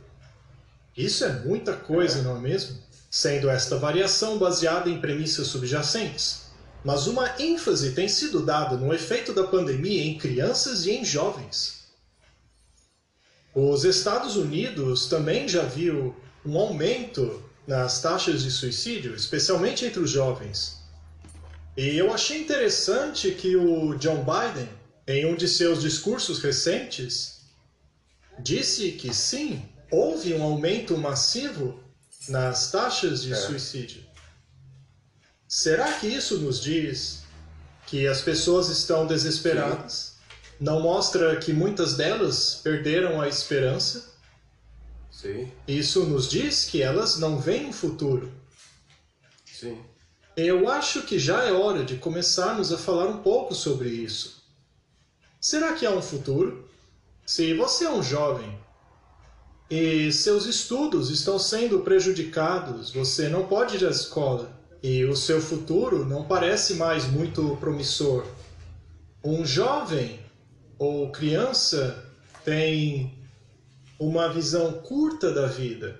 Isso 0.97 1.23
é 1.23 1.31
muita 1.39 1.71
coisa, 1.73 2.21
não 2.21 2.35
é 2.37 2.39
mesmo? 2.39 2.88
Sendo 3.09 3.49
esta 3.49 3.77
variação 3.77 4.37
baseada 4.37 4.89
em 4.89 5.01
premissas 5.01 5.47
subjacentes. 5.47 6.49
Mas 6.83 7.07
uma 7.07 7.35
ênfase 7.39 7.91
tem 7.91 8.07
sido 8.07 8.45
dada 8.45 8.77
no 8.77 8.93
efeito 8.93 9.33
da 9.33 9.43
pandemia 9.43 10.03
em 10.03 10.17
crianças 10.17 10.85
e 10.85 10.91
em 10.91 11.03
jovens. 11.03 11.79
Os 13.53 13.83
Estados 13.83 14.35
Unidos 14.35 15.07
também 15.07 15.47
já 15.47 15.63
viu 15.63 16.15
um 16.45 16.57
aumento 16.57 17.43
nas 17.67 18.01
taxas 18.01 18.43
de 18.43 18.51
suicídio, 18.51 19.15
especialmente 19.15 19.85
entre 19.85 19.99
os 19.99 20.09
jovens. 20.09 20.79
E 21.75 21.97
eu 21.97 22.13
achei 22.13 22.39
interessante 22.39 23.31
que 23.31 23.55
o 23.55 23.95
John 23.95 24.23
Biden, 24.23 24.69
em 25.07 25.25
um 25.25 25.35
de 25.35 25.47
seus 25.47 25.81
discursos 25.81 26.39
recentes, 26.39 27.41
disse 28.39 28.91
que 28.93 29.13
sim, 29.13 29.61
houve 29.91 30.33
um 30.33 30.43
aumento 30.43 30.97
massivo 30.97 31.79
nas 32.27 32.71
taxas 32.71 33.21
de 33.23 33.33
É. 33.33 33.35
suicídio. 33.35 34.03
Será 35.47 35.91
que 35.93 36.07
isso 36.07 36.37
nos 36.39 36.61
diz 36.61 37.23
que 37.87 38.05
as 38.07 38.21
pessoas 38.21 38.69
estão 38.69 39.07
desesperadas? 39.07 40.17
Não 40.59 40.79
mostra 40.81 41.37
que 41.37 41.53
muitas 41.53 41.95
delas 41.95 42.55
perderam 42.63 43.21
a 43.21 43.27
esperança? 43.27 44.09
Sim, 45.11 45.51
Isso 45.67 46.05
nos 46.05 46.29
diz 46.29 46.65
que 46.65 46.81
elas 46.81 47.17
não 47.17 47.39
veem 47.39 47.67
um 47.67 47.73
futuro. 47.73 48.31
sim. 49.45 49.81
Eu 50.37 50.69
acho 50.69 51.01
que 51.01 51.19
já 51.19 51.43
é 51.43 51.51
hora 51.51 51.83
de 51.83 51.97
começarmos 51.97 52.71
a 52.71 52.77
falar 52.77 53.07
um 53.07 53.21
pouco 53.21 53.53
sobre 53.53 53.89
isso. 53.89 54.41
Será 55.41 55.73
que 55.73 55.85
há 55.85 55.91
um 55.91 56.01
futuro? 56.01 56.69
Se 57.25 57.53
você 57.55 57.83
é 57.83 57.91
um 57.91 58.01
jovem 58.01 58.57
e 59.69 60.11
seus 60.11 60.45
estudos 60.47 61.11
estão 61.11 61.37
sendo 61.37 61.81
prejudicados, 61.81 62.91
você 62.91 63.29
não 63.29 63.45
pode 63.45 63.77
ir 63.77 63.85
à 63.85 63.89
escola 63.89 64.51
e 64.81 65.05
o 65.05 65.15
seu 65.15 65.39
futuro 65.39 66.05
não 66.05 66.23
parece 66.23 66.73
mais 66.75 67.05
muito 67.05 67.55
promissor. 67.57 68.25
Um 69.23 69.45
jovem 69.45 70.19
ou 70.77 71.11
criança 71.11 72.03
tem 72.43 73.13
uma 73.99 74.29
visão 74.29 74.73
curta 74.73 75.31
da 75.31 75.45
vida. 75.45 75.99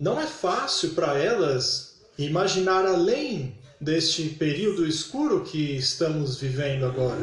Não 0.00 0.18
é 0.18 0.26
fácil 0.26 0.90
para 0.90 1.18
elas 1.18 2.00
imaginar 2.18 2.86
além 2.86 3.54
deste 3.80 4.30
período 4.30 4.86
escuro 4.86 5.44
que 5.44 5.76
estamos 5.76 6.40
vivendo 6.40 6.86
agora. 6.86 7.20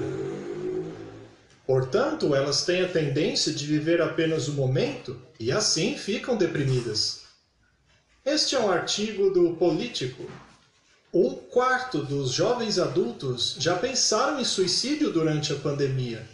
Portanto, 1.65 2.35
elas 2.35 2.63
têm 2.63 2.83
a 2.83 2.87
tendência 2.87 3.51
de 3.51 3.65
viver 3.65 4.01
apenas 4.01 4.47
o 4.47 4.53
momento 4.53 5.19
e 5.39 5.51
assim 5.51 5.97
ficam 5.97 6.37
deprimidas. 6.37 7.23
Este 8.23 8.55
é 8.55 8.59
um 8.59 8.71
artigo 8.71 9.31
do 9.31 9.55
Político. 9.55 10.29
Um 11.13 11.33
quarto 11.33 12.03
dos 12.03 12.31
jovens 12.31 12.77
adultos 12.77 13.55
já 13.57 13.75
pensaram 13.77 14.39
em 14.39 14.43
suicídio 14.43 15.11
durante 15.11 15.53
a 15.53 15.55
pandemia. 15.55 16.27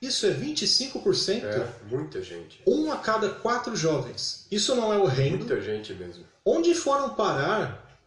Isso 0.00 0.26
é 0.26 0.30
25%. 0.30 1.44
É, 1.44 1.68
muita 1.90 2.22
gente. 2.22 2.60
Um 2.66 2.92
a 2.92 2.98
cada 2.98 3.30
quatro 3.30 3.74
jovens. 3.74 4.46
Isso 4.50 4.74
não 4.74 4.92
é 4.92 4.98
horrendo? 4.98 5.38
Muita 5.38 5.60
gente 5.60 5.92
mesmo. 5.94 6.24
Onde 6.44 6.74
foram 6.74 7.14
parar 7.14 7.98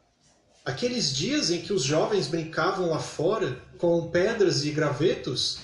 aqueles 0.64 1.16
dias 1.16 1.50
em 1.50 1.62
que 1.62 1.74
os 1.74 1.82
jovens 1.84 2.28
brincavam 2.28 2.92
lá 2.92 3.00
fora 3.00 3.60
com 3.78 4.10
pedras 4.10 4.64
e 4.64 4.72
gravetos, 4.72 5.60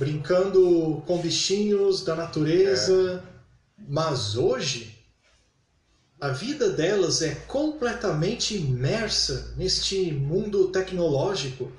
brincando 0.00 1.02
com 1.06 1.18
bichinhos 1.18 2.02
da 2.02 2.16
natureza? 2.16 3.22
Mas 3.86 4.34
hoje, 4.34 4.98
a 6.18 6.30
vida 6.30 6.70
delas 6.70 7.20
é 7.20 7.34
completamente 7.46 8.56
imersa 8.56 9.52
neste 9.58 10.10
mundo 10.10 10.68
tecnológico. 10.68 11.70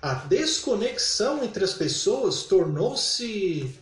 A 0.00 0.14
desconexão 0.14 1.44
entre 1.44 1.62
as 1.62 1.74
pessoas 1.74 2.44
tornou-se. 2.44 3.78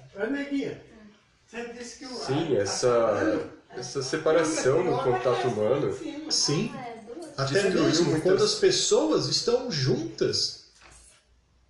Sim, 2.27 2.57
essa, 2.57 3.49
essa 3.71 4.03
separação 4.03 4.83
no 4.83 4.99
contato 5.03 5.47
humano. 5.47 5.97
Sim. 6.29 6.73
É, 6.75 7.15
duas. 7.15 7.39
Até 7.39 7.71
mesmo 7.71 8.21
quando 8.21 8.43
as 8.43 8.55
pessoas 8.55 9.29
estão 9.29 9.71
juntas, 9.71 10.66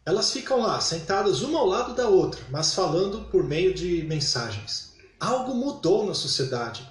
elas 0.06 0.30
ficam 0.30 0.60
lá, 0.60 0.80
sentadas 0.80 1.42
uma 1.42 1.58
ao 1.58 1.66
lado 1.66 1.92
da 1.92 2.08
outra, 2.08 2.40
mas 2.48 2.72
falando 2.72 3.22
por 3.22 3.42
meio 3.42 3.74
de 3.74 4.04
mensagens. 4.04 4.92
Algo 5.18 5.52
mudou 5.52 6.06
na 6.06 6.14
sociedade. 6.14 6.88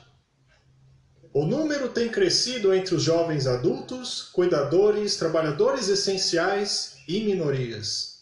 O 1.34 1.46
número 1.46 1.88
tem 1.88 2.10
crescido 2.10 2.74
entre 2.74 2.94
os 2.94 3.02
jovens 3.02 3.48
adultos, 3.48 4.22
cuidadores, 4.34 5.16
trabalhadores 5.16 5.88
essenciais 5.88 6.98
e 7.08 7.22
minorias. 7.22 8.16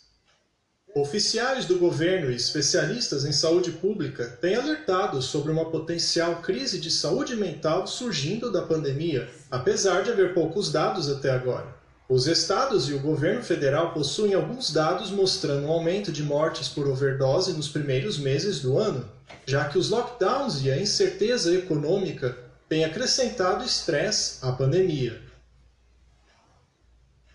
Oficiais 0.95 1.65
do 1.65 1.79
governo 1.79 2.29
e 2.29 2.36
especialistas 2.36 3.25
em 3.25 3.32
saúde 3.32 3.71
pública 3.71 4.38
têm 4.39 4.56
alertado 4.56 5.23
sobre 5.23 5.51
uma 5.51 5.71
potencial 5.71 6.36
crise 6.36 6.79
de 6.79 6.91
saúde 6.91 7.36
mental 7.36 7.88
surgindo 7.88 8.51
da 8.51 8.62
pandemia, 8.62 9.27
apesar 9.49 10.03
de 10.03 10.12
haver 10.12 10.36
poucos 10.36 10.71
dados 10.71 11.10
até 11.10 11.32
agora. 11.32 11.82
Os 12.07 12.27
estados 12.27 12.89
e 12.89 12.93
o 12.93 12.99
governo 12.99 13.41
federal 13.41 13.93
possuem 13.93 14.33
alguns 14.33 14.71
dados 14.71 15.09
mostrando 15.09 15.67
um 15.67 15.71
aumento 15.71 16.11
de 16.11 16.21
mortes 16.21 16.67
por 16.67 16.87
overdose 16.87 17.53
nos 17.53 17.69
primeiros 17.69 18.17
meses 18.17 18.59
do 18.59 18.77
ano, 18.77 19.09
já 19.45 19.69
que 19.69 19.77
os 19.77 19.89
lockdowns 19.89 20.63
e 20.63 20.71
a 20.71 20.77
incerteza 20.77 21.55
econômica 21.55 22.37
têm 22.67 22.83
acrescentado 22.83 23.63
estresse 23.63 24.45
à 24.45 24.51
pandemia. 24.51 25.21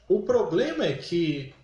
O 0.06 0.22
problema 0.22 0.84
é 0.84 0.94
que 0.94 1.54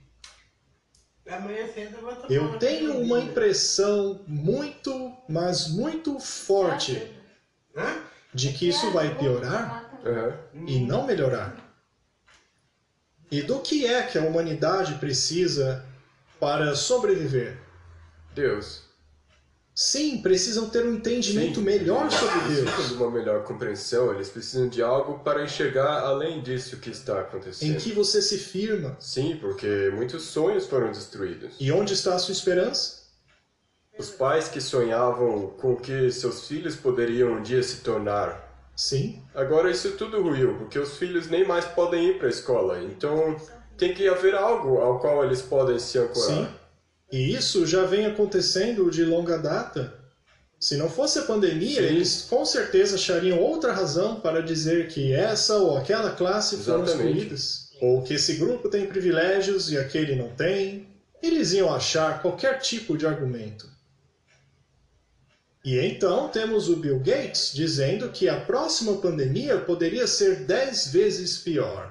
eu 2.28 2.58
tenho 2.58 2.98
uma 3.00 3.18
impressão 3.18 4.20
muito, 4.26 5.12
mas 5.28 5.68
muito 5.68 6.18
forte 6.20 7.10
de 8.32 8.52
que 8.52 8.68
isso 8.68 8.90
vai 8.90 9.14
piorar 9.16 9.90
e 10.66 10.78
não 10.80 11.06
melhorar. 11.06 11.63
E 13.30 13.42
do 13.42 13.60
que 13.60 13.86
é 13.86 14.02
que 14.02 14.18
a 14.18 14.22
humanidade 14.22 14.94
precisa 14.94 15.84
para 16.38 16.74
sobreviver? 16.74 17.58
Deus. 18.34 18.82
Sim, 19.74 20.22
precisam 20.22 20.70
ter 20.70 20.84
um 20.86 20.94
entendimento 20.94 21.56
Sim, 21.56 21.62
melhor 21.62 22.02
eles 22.02 22.14
sobre 22.14 22.40
precisam 22.42 22.64
Deus, 22.76 22.88
de 22.88 22.94
uma 22.94 23.10
melhor 23.10 23.42
compreensão, 23.42 24.14
eles 24.14 24.28
precisam 24.28 24.68
de 24.68 24.80
algo 24.80 25.18
para 25.18 25.42
enxergar 25.42 26.00
além 26.02 26.40
disso 26.42 26.76
que 26.76 26.90
está 26.90 27.14
em 27.16 27.20
acontecendo. 27.22 27.80
que 27.80 27.90
você 27.90 28.22
se 28.22 28.38
firma 28.38 28.96
Sim, 29.00 29.36
porque 29.40 29.90
muitos 29.92 30.22
sonhos 30.24 30.66
foram 30.66 30.92
destruídos. 30.92 31.56
e 31.58 31.72
onde 31.72 31.92
está 31.92 32.14
a 32.14 32.18
sua 32.20 32.32
esperança. 32.32 33.02
Os 33.98 34.10
pais 34.10 34.46
que 34.48 34.60
sonhavam 34.60 35.50
com 35.58 35.72
o 35.72 35.76
que 35.76 36.10
seus 36.10 36.46
filhos 36.46 36.76
poderiam 36.76 37.32
um 37.32 37.42
dia 37.42 37.62
se 37.62 37.78
tornar. 37.78 38.43
Sim, 38.76 39.22
Agora 39.34 39.70
isso 39.70 39.92
tudo 39.92 40.20
ruiu, 40.22 40.56
porque 40.58 40.78
os 40.78 40.96
filhos 40.96 41.28
nem 41.28 41.46
mais 41.46 41.64
podem 41.64 42.08
ir 42.08 42.18
para 42.18 42.26
a 42.26 42.30
escola. 42.30 42.82
Então 42.82 43.36
tem 43.78 43.94
que 43.94 44.08
haver 44.08 44.34
algo 44.34 44.78
ao 44.78 44.98
qual 45.00 45.24
eles 45.24 45.42
podem 45.42 45.78
se 45.78 45.98
ancorar. 45.98 46.28
sim. 46.28 46.48
E 47.12 47.32
isso 47.34 47.64
já 47.66 47.84
vem 47.84 48.06
acontecendo 48.06 48.90
de 48.90 49.04
longa 49.04 49.38
data. 49.38 49.94
Se 50.58 50.76
não 50.76 50.88
fosse 50.88 51.18
a 51.18 51.22
pandemia, 51.22 51.82
Sim. 51.82 51.86
eles 51.94 52.22
com 52.28 52.44
certeza 52.44 52.96
achariam 52.96 53.38
outra 53.38 53.72
razão 53.72 54.18
para 54.20 54.42
dizer 54.42 54.88
que 54.88 55.12
essa 55.12 55.58
ou 55.58 55.76
aquela 55.76 56.10
classe 56.12 56.56
foram 56.56 56.82
Exatamente. 56.82 57.10
excluídas, 57.12 57.70
ou 57.80 58.02
que 58.02 58.14
esse 58.14 58.34
grupo 58.36 58.68
tem 58.68 58.86
privilégios 58.86 59.70
e 59.70 59.76
aquele 59.78 60.16
não 60.16 60.30
tem. 60.30 60.88
Eles 61.22 61.52
iam 61.52 61.72
achar 61.72 62.20
qualquer 62.22 62.58
tipo 62.60 62.96
de 62.96 63.06
argumento. 63.06 63.68
E 65.64 65.78
então 65.78 66.28
temos 66.28 66.68
o 66.68 66.76
Bill 66.76 66.98
Gates 66.98 67.50
dizendo 67.54 68.10
que 68.10 68.28
a 68.28 68.38
próxima 68.40 68.98
pandemia 68.98 69.58
poderia 69.58 70.06
ser 70.06 70.44
10 70.44 70.88
vezes 70.88 71.38
pior. 71.38 71.90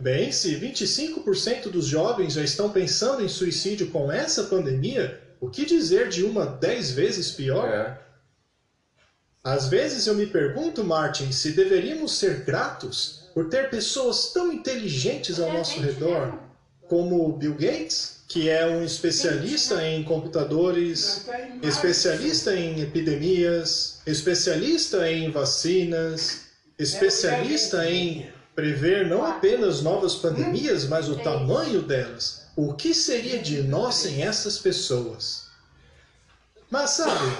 Bem, 0.00 0.32
se 0.32 0.56
25% 0.56 1.70
dos 1.70 1.86
jovens 1.86 2.32
já 2.32 2.42
estão 2.42 2.70
pensando 2.70 3.22
em 3.22 3.28
suicídio 3.28 3.88
com 3.90 4.10
essa 4.10 4.44
pandemia, 4.44 5.22
o 5.40 5.48
que 5.48 5.64
dizer 5.64 6.08
de 6.08 6.24
uma 6.24 6.44
10 6.44 6.90
vezes 6.90 7.30
pior? 7.30 7.68
É, 7.68 7.98
Às 9.44 9.68
vezes 9.68 10.06
eu 10.08 10.14
me 10.14 10.26
pergunto, 10.26 10.82
Martin, 10.82 11.30
se 11.30 11.52
deveríamos 11.52 12.18
ser 12.18 12.40
gratos 12.44 13.28
por 13.32 13.48
ter 13.48 13.70
pessoas 13.70 14.32
tão 14.32 14.52
inteligentes 14.52 15.38
ao 15.38 15.50
É, 15.50 15.52
nosso 15.52 15.78
redor, 15.80 16.26
mesmo. 16.26 16.40
como 16.88 17.28
o 17.28 17.32
Bill 17.36 17.54
Gates, 17.54 18.13
que 18.28 18.48
é 18.48 18.66
um 18.66 18.82
especialista 18.82 19.86
em 19.86 20.02
computadores, 20.02 21.26
especialista 21.62 22.54
em 22.54 22.80
epidemias, 22.80 24.00
especialista 24.06 25.10
em 25.10 25.30
vacinas, 25.30 26.46
especialista 26.78 27.88
em 27.88 28.32
prever 28.54 29.06
não 29.06 29.24
apenas 29.24 29.82
novas 29.82 30.14
pandemias, 30.14 30.84
mas 30.86 31.08
o 31.08 31.16
tamanho 31.16 31.82
delas. 31.82 32.46
O 32.56 32.72
que 32.72 32.94
seria 32.94 33.38
de 33.38 33.62
nós 33.62 33.96
sem 33.96 34.22
essas 34.22 34.58
pessoas? 34.58 35.44
Mas 36.70 36.90
sabe, 36.90 37.36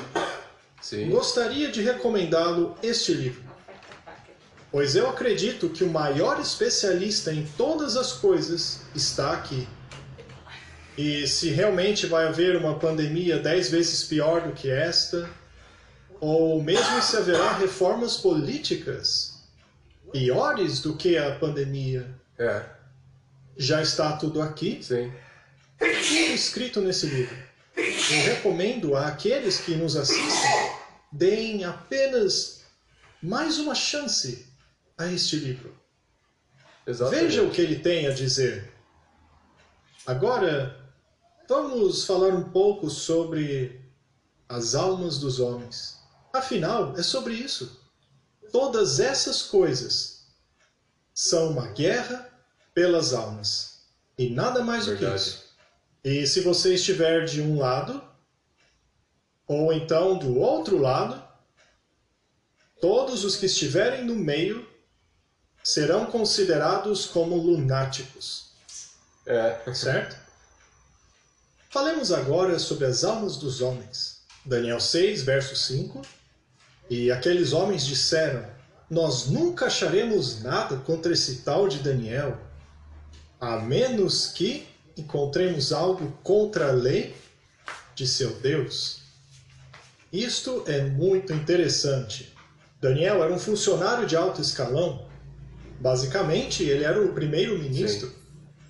sim. 0.82 1.08
gostaria 1.08 1.70
de 1.70 1.80
recomendá-lo 1.80 2.76
este 2.82 3.14
livro, 3.14 3.42
pois 4.70 4.94
eu 4.94 5.08
acredito 5.08 5.68
que 5.70 5.82
o 5.82 5.90
maior 5.90 6.40
especialista 6.40 7.32
em 7.32 7.46
todas 7.56 7.96
as 7.96 8.12
coisas 8.12 8.80
está 8.94 9.32
aqui. 9.32 9.66
E 10.96 11.26
se 11.26 11.50
realmente 11.50 12.06
vai 12.06 12.26
haver 12.26 12.56
uma 12.56 12.78
pandemia 12.78 13.38
dez 13.38 13.70
vezes 13.70 14.04
pior 14.04 14.42
do 14.42 14.52
que 14.52 14.70
esta, 14.70 15.28
ou 16.20 16.62
mesmo 16.62 17.02
se 17.02 17.16
haverá 17.16 17.52
reformas 17.58 18.16
políticas 18.16 19.42
piores 20.12 20.80
do 20.80 20.96
que 20.96 21.18
a 21.18 21.34
pandemia, 21.36 22.06
É, 22.38 22.64
já 23.56 23.82
está 23.82 24.16
tudo 24.16 24.40
aqui, 24.40 24.80
sim. 24.82 25.12
tudo 25.78 26.34
escrito 26.34 26.80
nesse 26.80 27.06
livro. 27.06 27.36
Eu 27.76 28.22
recomendo 28.34 28.96
àqueles 28.96 29.58
que 29.58 29.74
nos 29.74 29.96
assistem 29.96 30.72
deem 31.10 31.64
apenas 31.64 32.64
mais 33.22 33.58
uma 33.58 33.74
chance 33.74 34.46
a 34.96 35.06
este 35.06 35.36
livro. 35.36 35.74
Exatamente. 36.86 37.24
Veja 37.24 37.42
o 37.42 37.50
que 37.50 37.60
ele 37.60 37.76
tem 37.76 38.06
a 38.06 38.12
dizer. 38.12 38.72
Agora, 40.06 40.83
vamos 41.62 42.04
falar 42.04 42.34
um 42.34 42.50
pouco 42.50 42.90
sobre 42.90 43.80
as 44.48 44.74
almas 44.74 45.18
dos 45.18 45.38
homens. 45.38 45.96
Afinal, 46.32 46.96
é 46.96 47.02
sobre 47.02 47.34
isso. 47.34 47.80
Todas 48.50 48.98
essas 49.00 49.42
coisas 49.42 50.26
são 51.12 51.50
uma 51.52 51.68
guerra 51.68 52.28
pelas 52.74 53.12
almas. 53.12 53.82
E 54.18 54.30
nada 54.30 54.62
mais 54.62 54.86
do 54.86 54.92
que 54.92 55.00
Verdade. 55.00 55.22
isso. 55.22 55.44
E 56.02 56.26
se 56.26 56.40
você 56.40 56.74
estiver 56.74 57.24
de 57.24 57.40
um 57.40 57.58
lado, 57.58 58.02
ou 59.46 59.72
então 59.72 60.18
do 60.18 60.38
outro 60.38 60.76
lado, 60.78 61.22
todos 62.80 63.24
os 63.24 63.36
que 63.36 63.46
estiverem 63.46 64.04
no 64.04 64.14
meio 64.14 64.68
serão 65.62 66.06
considerados 66.06 67.06
como 67.06 67.36
lunáticos, 67.36 68.52
É, 69.24 69.72
certo? 69.72 70.23
Falemos 71.74 72.12
agora 72.12 72.56
sobre 72.60 72.86
as 72.86 73.02
almas 73.02 73.36
dos 73.36 73.60
homens. 73.60 74.20
Daniel 74.44 74.78
6, 74.78 75.24
verso 75.24 75.56
5. 75.56 76.02
E 76.88 77.10
aqueles 77.10 77.52
homens 77.52 77.84
disseram: 77.84 78.46
Nós 78.88 79.26
nunca 79.26 79.66
acharemos 79.66 80.40
nada 80.40 80.76
contra 80.76 81.12
esse 81.12 81.38
tal 81.38 81.66
de 81.66 81.80
Daniel, 81.80 82.38
a 83.40 83.58
menos 83.58 84.28
que 84.28 84.68
encontremos 84.96 85.72
algo 85.72 86.16
contra 86.22 86.68
a 86.68 86.72
lei 86.72 87.12
de 87.96 88.06
seu 88.06 88.30
Deus. 88.36 89.00
Isto 90.12 90.62
é 90.68 90.80
muito 90.80 91.32
interessante. 91.32 92.32
Daniel 92.80 93.20
era 93.20 93.34
um 93.34 93.38
funcionário 93.38 94.06
de 94.06 94.14
alto 94.14 94.40
escalão. 94.40 95.08
Basicamente, 95.80 96.62
ele 96.62 96.84
era 96.84 97.04
o 97.04 97.12
primeiro-ministro, 97.12 98.14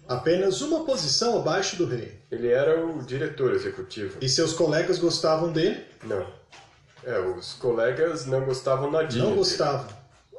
apenas 0.08 0.62
uma 0.62 0.86
posição 0.86 1.38
abaixo 1.38 1.76
do 1.76 1.84
rei. 1.84 2.23
Ele 2.34 2.48
era 2.50 2.84
o 2.84 3.02
diretor 3.02 3.52
executivo. 3.54 4.18
E 4.20 4.28
seus 4.28 4.52
colegas 4.52 4.98
gostavam 4.98 5.52
dele? 5.52 5.84
Não. 6.02 6.26
É, 7.04 7.18
os 7.18 7.52
colegas 7.54 8.26
não 8.26 8.44
gostavam 8.44 8.90
nadinha. 8.90 9.22
Não 9.22 9.30
dele. 9.30 9.38
gostavam. 9.38 9.88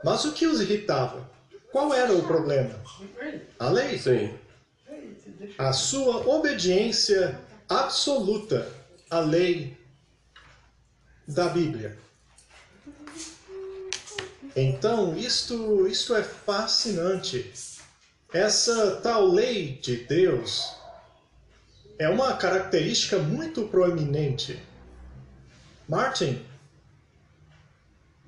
Mas 0.04 0.26
o 0.26 0.34
que 0.34 0.46
os 0.46 0.60
irritava? 0.62 1.30
Qual 1.72 1.94
era 1.94 2.14
o 2.14 2.24
problema? 2.24 2.76
A 3.60 3.70
lei. 3.70 3.98
Sim, 3.98 4.34
A 5.58 5.74
sua 5.74 6.28
obediência 6.28 7.40
absoluta 7.68 8.72
à 9.10 9.20
lei 9.20 9.78
da 11.28 11.50
Bíblia. 11.50 11.98
Então, 14.56 15.18
isto, 15.18 15.86
isto 15.88 16.16
é 16.16 16.24
fascinante. 16.24 17.52
Essa 18.34 18.98
tal 18.98 19.28
lei 19.28 19.78
de 19.82 19.98
Deus 19.98 20.76
é 21.98 22.10
uma 22.10 22.36
característica 22.36 23.18
muito 23.20 23.68
proeminente. 23.68 24.62
Martin, 25.88 26.44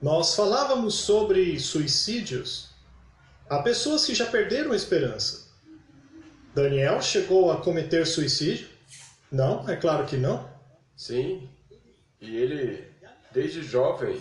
nós 0.01 0.36
falávamos 0.36 0.95
sobre 0.95 1.60
suicídios. 1.60 2.69
Há 3.49 3.60
pessoas 3.60 4.06
que 4.06 4.13
já 4.13 4.25
perderam 4.25 4.71
a 4.71 4.75
esperança. 4.75 5.47
Daniel 6.53 7.01
chegou 7.01 7.51
a 7.51 7.62
cometer 7.62 8.06
suicídio? 8.06 8.67
Não, 9.32 9.67
é 9.69 9.75
claro 9.75 10.06
que 10.06 10.17
não. 10.17 10.49
sim. 10.95 11.49
E 12.19 12.36
ele, 12.36 12.84
desde 13.32 13.62
jovem, 13.62 14.19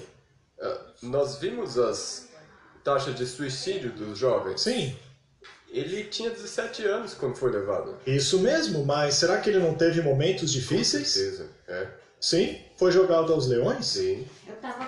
ah, 0.61 0.81
nós 1.03 1.39
vimos 1.39 1.79
as 1.79 2.29
taxas 2.85 3.15
de 3.15 3.27
suicídio 3.27 3.91
dos 3.91 4.19
jovens. 4.19 4.61
Sim, 4.61 4.95
Ele 5.79 6.05
tinha 6.05 6.31
17 6.31 6.85
anos 6.87 7.15
quando 7.15 7.37
foi 7.37 7.51
levado. 7.53 7.97
isso 8.07 8.39
mesmo, 8.41 8.85
mas 8.85 9.15
será 9.15 9.39
que 9.41 9.51
ele 9.51 9.59
não 9.59 9.75
teve 9.75 10.01
momentos 10.01 10.53
Com 10.53 10.59
difíceis? 10.59 11.09
certeza. 11.09 11.47
É, 11.69 11.87
Sim, 12.19 12.59
foi 12.79 12.91
jogado 12.91 13.33
aos 13.33 13.47
leões? 13.47 13.85
sim, 13.87 14.27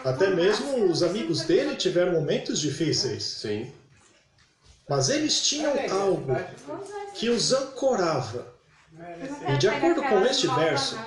Até 0.04 0.30
com 0.30 0.36
mesmo 0.36 0.90
os 0.90 1.02
amigos 1.02 1.42
dele 1.42 1.76
tiveram 1.76 2.12
momentos 2.12 2.58
difíceis. 2.60 3.22
sim. 3.22 3.70
Mas 4.88 5.10
eles 5.10 5.42
tinham 5.46 5.74
algo 5.90 6.34
que 7.14 7.28
os 7.28 7.52
ancorava. 7.52 8.46
E 9.52 9.58
de 9.58 9.68
acordo 9.68 10.02
com 10.02 10.24
este 10.24 10.46
verso. 10.46 10.98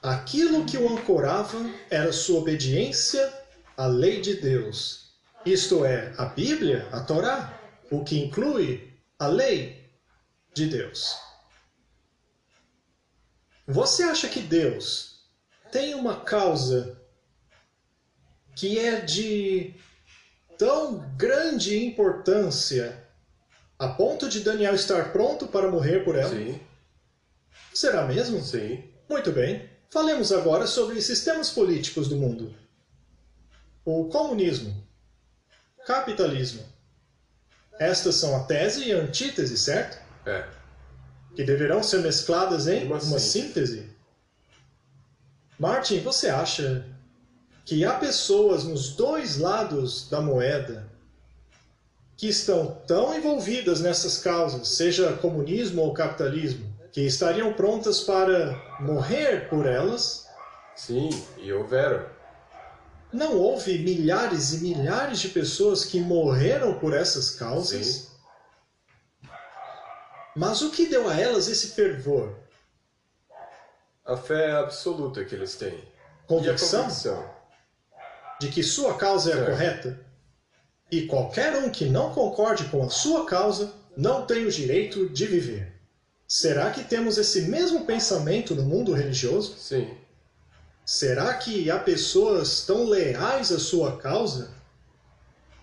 Aquilo 0.00 0.64
que 0.64 0.78
o 0.78 0.88
ancorava 0.88 1.58
era 1.90 2.12
sua 2.12 2.38
obediência 2.38 3.32
à 3.76 3.86
lei 3.88 4.20
de 4.20 4.34
Deus. 4.34 5.10
Isto 5.44 5.84
é, 5.84 6.12
a 6.16 6.26
Bíblia, 6.26 6.86
a 6.92 7.00
Torá, 7.00 7.58
o 7.90 8.04
que 8.04 8.20
inclui 8.22 8.95
a 9.18 9.26
lei 9.26 9.90
de 10.54 10.66
Deus. 10.66 11.16
Você 13.66 14.02
acha 14.02 14.28
que 14.28 14.40
Deus 14.40 15.26
tem 15.72 15.94
uma 15.94 16.20
causa 16.20 17.00
que 18.54 18.78
é 18.78 19.00
de 19.00 19.74
tão 20.56 20.98
grande 21.16 21.76
importância 21.84 23.04
a 23.78 23.88
ponto 23.88 24.28
de 24.28 24.40
Daniel 24.40 24.74
estar 24.74 25.12
pronto 25.12 25.46
para 25.48 25.70
morrer 25.70 26.04
por 26.04 26.16
ela? 26.16 26.30
Sim, 26.30 26.60
Será 27.74 28.06
mesmo? 28.06 28.40
sim. 28.40 28.84
Muito 29.08 29.30
bem. 29.32 29.68
Falemos 29.90 30.32
agora 30.32 30.66
sobre 30.66 31.00
sistemas 31.02 31.50
políticos 31.50 32.08
do 32.08 32.16
mundo. 32.16 32.54
O 33.84 34.08
comunismo. 34.08 34.84
Capitalismo. 35.86 36.64
Estas 37.78 38.14
são 38.16 38.34
a 38.36 38.40
tese 38.44 38.84
e 38.88 38.92
a 38.92 38.98
antítese, 38.98 39.56
certo? 39.58 39.98
É, 40.24 40.44
Que 41.34 41.44
deverão 41.44 41.82
ser 41.82 41.98
mescladas 42.00 42.66
em 42.66 42.84
Uma 42.86 42.96
uma, 42.96 43.18
síntese. 43.18 43.30
síntese. 43.30 43.96
Martin, 45.58 46.00
você 46.00 46.28
acha 46.28 46.84
que 47.64 47.84
há 47.84 47.94
pessoas 47.94 48.64
nos 48.64 48.90
dois 48.96 49.38
lados 49.38 50.08
da 50.08 50.20
moeda 50.20 50.86
que 52.16 52.28
estão 52.28 52.80
tão 52.86 53.14
envolvidas 53.16 53.80
nessas 53.80 54.18
causas, 54.18 54.68
seja 54.68 55.12
comunismo 55.14 55.82
ou 55.82 55.92
capitalismo, 55.92 56.74
que 56.92 57.02
estariam 57.02 57.52
prontas 57.52 58.00
para 58.00 58.54
morrer 58.80 59.48
por 59.48 59.66
elas? 59.66 60.26
sim. 60.74 61.10
E 61.36 61.52
houveram. 61.52 62.06
Não 63.16 63.34
houve 63.38 63.78
milhares 63.78 64.52
e 64.52 64.58
milhares 64.58 65.20
de 65.20 65.30
pessoas 65.30 65.86
que 65.86 65.98
morreram 65.98 66.78
por 66.78 66.92
essas 66.92 67.30
causas? 67.30 67.86
Sim. 67.86 68.06
Mas 70.36 70.60
o 70.60 70.70
que 70.70 70.84
deu 70.84 71.08
a 71.08 71.18
elas 71.18 71.48
esse 71.48 71.68
fervor? 71.68 72.36
A 74.04 74.18
fé 74.18 74.52
absoluta 74.52 75.24
que 75.24 75.34
eles 75.34 75.54
têm. 75.54 75.82
Convicção 76.26 76.82
convicção. 76.82 77.30
de 78.38 78.48
que 78.48 78.62
sua 78.62 78.98
causa 78.98 79.32
é 79.32 79.42
a 79.42 79.46
correta? 79.46 79.98
E 80.92 81.06
qualquer 81.06 81.56
um 81.56 81.70
que 81.70 81.86
não 81.86 82.12
concorde 82.12 82.64
com 82.64 82.84
a 82.84 82.90
sua 82.90 83.24
causa 83.24 83.72
não 83.96 84.26
tem 84.26 84.44
o 84.44 84.52
direito 84.52 85.08
de 85.08 85.24
viver. 85.24 85.72
Será 86.28 86.70
que 86.70 86.84
temos 86.84 87.16
esse 87.16 87.42
mesmo 87.42 87.86
pensamento 87.86 88.54
no 88.54 88.62
mundo 88.62 88.92
religioso? 88.92 89.56
Sim, 89.56 89.96
Será 90.86 91.34
que 91.34 91.68
há 91.68 91.80
pessoas 91.80 92.64
tão 92.64 92.84
leais 92.84 93.50
à 93.50 93.58
sua 93.58 93.98
causa 93.98 94.54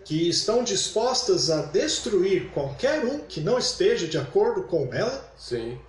que 0.04 0.28
estão 0.28 0.66
dispostas 0.66 1.50
a 1.50 1.62
destruir 1.62 2.52
qualquer 2.52 3.06
um 3.06 3.20
que 3.20 3.40
não 3.40 3.58
esteja 3.58 4.06
de 4.06 4.18
acordo 4.18 4.64
com 4.64 4.94
ela? 4.94 5.34
sim. 5.38 5.80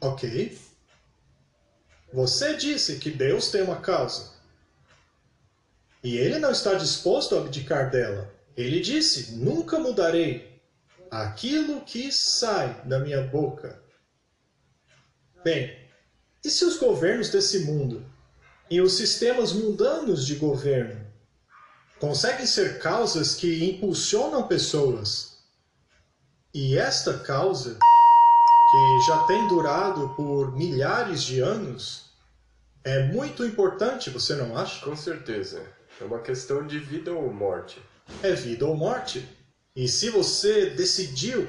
Ok. 0.00 0.58
Você 2.14 2.56
disse 2.56 2.98
que 2.98 3.10
Deus 3.10 3.50
tem 3.50 3.60
uma 3.62 3.80
causa. 3.80 4.32
E 6.02 6.16
ele 6.16 6.38
não 6.38 6.50
está 6.50 6.74
disposto 6.74 7.36
a 7.36 7.40
abdicar 7.40 7.90
dela. 7.90 8.32
Ele 8.56 8.80
disse: 8.80 9.32
Nunca 9.32 9.78
mudarei 9.78 10.60
aquilo 11.10 11.82
que 11.82 12.10
sai 12.12 12.82
da 12.84 13.00
minha 13.00 13.22
boca. 13.22 13.82
Bem, 15.42 15.76
e 16.42 16.50
se 16.50 16.64
os 16.64 16.78
governos 16.78 17.30
desse 17.30 17.60
mundo 17.60 18.13
e 18.70 18.80
os 18.80 18.94
sistemas 18.94 19.52
mundanos 19.52 20.26
de 20.26 20.36
governo 20.36 21.04
conseguem 22.00 22.46
ser 22.46 22.78
causas 22.78 23.34
que 23.34 23.64
impulsionam 23.64 24.46
pessoas? 24.46 25.38
E 26.52 26.78
esta 26.78 27.18
causa 27.18 27.78
que 28.70 29.00
já 29.06 29.24
tem 29.24 29.46
durado 29.48 30.10
por 30.16 30.56
milhares 30.56 31.22
de 31.22 31.40
anos, 31.40 32.10
é 32.82 33.06
muito 33.06 33.44
importante, 33.44 34.10
você 34.10 34.34
não 34.34 34.56
acha? 34.56 34.84
Com 34.84 34.96
certeza. 34.96 35.62
É 36.00 36.04
uma 36.04 36.20
questão 36.20 36.66
de 36.66 36.78
vida 36.78 37.12
ou 37.12 37.32
morte. 37.32 37.80
É 38.22 38.32
vida 38.32 38.66
ou 38.66 38.76
morte. 38.76 39.26
E 39.76 39.88
se 39.88 40.10
você 40.10 40.70
decidiu 40.70 41.48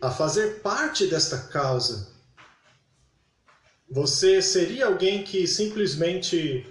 a 0.00 0.10
fazer 0.10 0.60
parte 0.60 1.06
desta 1.06 1.38
causa, 1.38 2.08
você 3.90 4.42
seria 4.42 4.86
alguém 4.86 5.22
que 5.22 5.46
simplesmente 5.46 6.66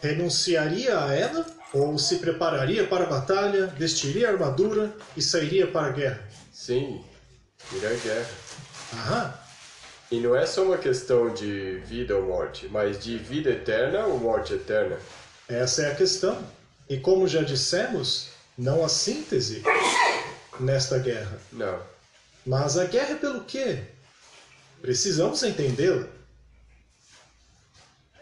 renunciaria 0.00 0.98
a 0.98 1.12
ela 1.12 1.44
Ou 1.72 1.98
se 1.98 2.16
prepararia 2.16 2.86
para 2.86 3.04
a 3.04 3.08
batalha, 3.08 3.66
vestiria 3.66 4.28
a 4.28 4.32
armadura 4.32 4.94
e 5.16 5.20
sairia 5.20 5.66
para 5.66 5.88
a 5.88 5.90
guerra? 5.90 6.28
Sim, 6.52 7.04
ir 7.72 7.86
à 7.86 7.90
guerra. 7.90 8.30
Aham. 8.94 9.34
E 10.10 10.20
não 10.20 10.34
é 10.34 10.46
só 10.46 10.64
uma 10.64 10.78
questão 10.78 11.34
de 11.34 11.82
vida 11.84 12.16
ou 12.16 12.26
morte, 12.26 12.66
mas 12.70 12.98
de 12.98 13.18
vida 13.18 13.50
eterna 13.50 14.06
ou 14.06 14.18
morte 14.18 14.54
eterna. 14.54 14.96
Essa 15.46 15.82
é 15.82 15.92
a 15.92 15.94
questão. 15.94 16.42
E 16.88 16.96
como 16.96 17.28
já 17.28 17.42
dissemos, 17.42 18.30
não 18.56 18.82
há 18.82 18.88
síntese 18.88 19.62
nesta 20.58 20.98
guerra. 20.98 21.38
Não. 21.52 21.78
Mas 22.46 22.78
a 22.78 22.86
guerra 22.86 23.12
é 23.12 23.16
pelo 23.16 23.44
quê? 23.44 23.82
Precisamos 24.80 25.42
entendê-la. 25.42 26.06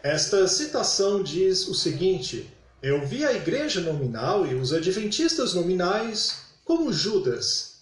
Esta 0.07 0.47
citação 0.47 1.21
diz 1.21 1.67
o 1.67 1.73
seguinte: 1.73 2.49
Eu 2.81 3.05
vi 3.05 3.25
a 3.25 3.33
igreja 3.33 3.81
nominal 3.81 4.47
e 4.47 4.55
os 4.55 4.71
adventistas 4.71 5.53
nominais 5.53 6.43
como 6.63 6.93
Judas. 6.93 7.79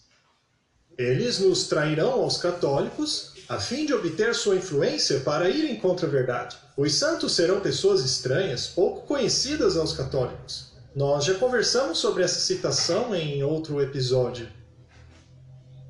Eles 0.98 1.38
nos 1.38 1.68
trairão 1.68 2.14
aos 2.14 2.38
católicos 2.38 3.34
a 3.48 3.60
fim 3.60 3.86
de 3.86 3.94
obter 3.94 4.34
sua 4.34 4.56
influência 4.56 5.20
para 5.20 5.52
irem 5.52 5.76
contra 5.76 6.08
a 6.08 6.10
verdade. 6.10 6.58
Os 6.76 6.96
santos 6.96 7.36
serão 7.36 7.60
pessoas 7.60 8.04
estranhas, 8.04 8.66
pouco 8.66 9.06
conhecidas 9.06 9.78
aos 9.78 9.94
católicos. 9.94 10.72
Nós 10.96 11.26
já 11.26 11.36
conversamos 11.36 12.00
sobre 12.00 12.24
essa 12.24 12.40
citação 12.40 13.16
em 13.16 13.44
outro 13.44 13.80
episódio. 13.80 14.50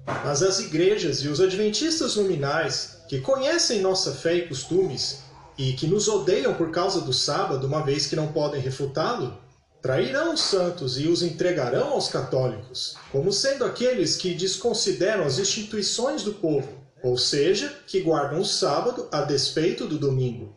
Mas 0.06 0.44
as 0.44 0.60
igrejas 0.60 1.20
e 1.20 1.30
os 1.30 1.40
adventistas 1.40 2.18
nominais, 2.18 2.98
que 3.08 3.22
conhecem 3.22 3.80
nossa 3.80 4.12
fé 4.12 4.36
e 4.36 4.48
costumes 4.50 5.24
e 5.58 5.74
que 5.74 5.88
nos 5.88 6.08
odeiam 6.08 6.54
por 6.54 6.72
causa 6.72 7.02
do 7.02 7.14
sábado, 7.14 7.66
uma 7.66 7.84
vez 7.84 8.08
que 8.08 8.16
não 8.16 8.32
podem 8.32 8.62
refutá-lo, 8.62 9.38
trairão 9.82 10.34
os 10.34 10.42
santos 10.42 11.00
e 11.00 11.08
os 11.08 11.22
entregarão 11.22 11.90
aos 11.90 12.08
católicos, 12.08 12.96
como 13.12 13.32
sendo 13.32 13.64
aqueles 13.64 14.16
que 14.16 14.34
desconsideram 14.34 15.24
as 15.24 15.38
instituições 15.38 16.24
do 16.24 16.34
povo, 16.34 16.68
ou 17.04 17.18
seja, 17.18 17.72
que 17.86 18.02
guardam 18.02 18.40
o 18.40 18.46
sábado 18.46 19.08
a 19.12 19.22
despeito 19.22 19.86
do 19.88 20.00
domingo. 20.00 20.56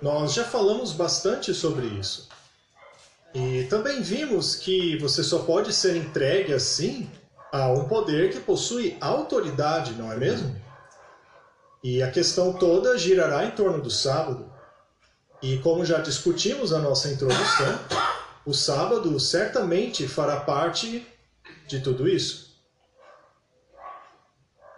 Nós 0.00 0.34
já 0.34 0.44
falamos 0.44 0.92
bastante 0.92 1.52
sobre 1.52 1.86
isso. 1.86 2.28
E 3.34 3.64
também 3.64 4.00
vimos 4.00 4.54
que 4.54 4.96
você 4.98 5.24
só 5.24 5.40
pode 5.40 5.72
ser 5.72 5.96
entregue 5.96 6.54
assim 6.54 7.10
a 7.52 7.68
um 7.68 7.88
poder 7.88 8.30
que 8.30 8.40
possui 8.40 8.96
autoridade, 9.00 9.92
não 9.92 10.12
é 10.12 10.16
mesmo? 10.16 10.54
E 11.88 12.02
a 12.02 12.10
questão 12.10 12.52
toda 12.52 12.98
girará 12.98 13.44
em 13.44 13.52
torno 13.52 13.80
do 13.80 13.92
sábado. 13.92 14.52
E 15.40 15.58
como 15.58 15.84
já 15.84 15.98
discutimos 15.98 16.72
na 16.72 16.80
nossa 16.80 17.08
introdução, 17.08 17.78
o 18.44 18.52
sábado 18.52 19.20
certamente 19.20 20.08
fará 20.08 20.40
parte 20.40 21.06
de 21.68 21.78
tudo 21.78 22.08
isso. 22.08 22.56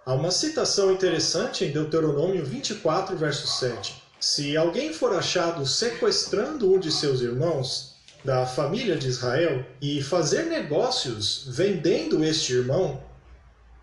Há 0.05 0.13
uma 0.13 0.31
citação 0.31 0.93
interessante 0.93 1.65
em 1.65 1.73
Deuteronômio 1.73 2.45
24, 2.45 3.17
verso 3.17 3.47
7. 3.59 4.03
Se 4.21 4.55
alguém 4.55 4.93
for 4.93 5.15
achado 5.17 5.65
sequestrando 5.65 6.75
um 6.75 6.79
de 6.79 6.93
seus 6.93 7.23
irmãos, 7.23 7.97
da 8.23 8.45
família 8.45 8.99
de 8.99 9.09
Israel 9.09 9.65
e 9.81 10.03
fazer 10.03 10.43
negócios 10.43 11.47
vendendo 11.49 12.23
este 12.23 12.53
irmão, 12.53 13.03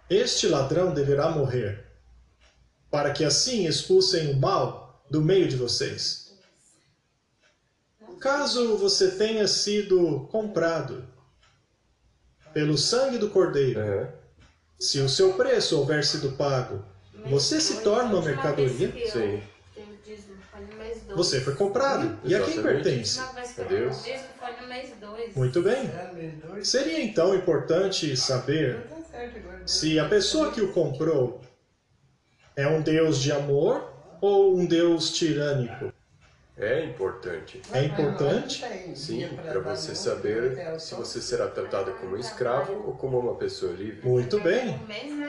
este 0.07 0.47
ladrão 0.47 0.93
deverá 0.93 1.31
morrer, 1.31 1.84
para 2.95 3.11
que 3.11 3.25
assim 3.25 3.67
expulsem 3.67 4.31
o 4.31 4.37
mal 4.37 5.03
do 5.11 5.21
meio 5.21 5.49
de 5.49 5.57
vocês. 5.57 6.33
Caso 8.21 8.77
você 8.77 9.11
tenha 9.11 9.49
sido 9.49 10.29
comprado 10.31 11.03
pelo 12.53 12.77
sangue 12.77 13.17
do 13.17 13.29
cordeiro, 13.29 13.81
Aham. 13.81 14.07
se 14.79 15.01
o 15.01 15.09
seu 15.09 15.33
preço 15.33 15.77
houver 15.77 16.05
sido 16.05 16.37
pago, 16.37 16.85
você 17.25 17.59
se 17.59 17.81
torna 17.81 18.13
uma 18.13 18.21
mercadoria, 18.21 18.89
Sim. 19.11 19.43
você 21.13 21.41
foi 21.41 21.53
comprado. 21.53 22.17
E 22.23 22.33
a 22.33 22.41
quem 22.45 22.63
pertence? 22.63 23.19
A 23.19 23.63
Deus. 23.63 24.05
foi 24.05 24.61
no 24.61 24.67
mês 24.69 24.93
2. 25.01 25.35
Muito 25.35 25.61
bem. 25.61 25.85
É. 25.85 26.63
Seria 26.63 27.01
então 27.03 27.35
importante 27.35 28.15
saber 28.15 28.87
tá 28.87 29.27
se 29.65 29.99
a 29.99 30.07
pessoa 30.07 30.53
que 30.53 30.61
o 30.61 30.71
comprou 30.71 31.41
é 32.55 32.67
um 32.67 32.81
Deus 32.81 33.19
de 33.19 33.31
amor 33.31 33.91
ou 34.21 34.57
um 34.57 34.65
Deus 34.65 35.11
tirânico. 35.11 35.91
É 36.57 36.85
importante. 36.85 37.61
É 37.73 37.83
importante? 37.83 38.63
Sim, 38.95 39.27
para 39.43 39.59
você 39.59 39.93
saber 39.93 40.79
se 40.79 40.95
você 40.95 41.19
será 41.19 41.47
tratado 41.47 41.91
como 41.95 42.15
um 42.15 42.19
escravo 42.19 42.73
ou 42.87 42.93
como 42.93 43.19
uma 43.19 43.35
pessoa 43.35 43.73
livre. 43.73 44.07
Muito 44.07 44.39
bem. 44.39 44.79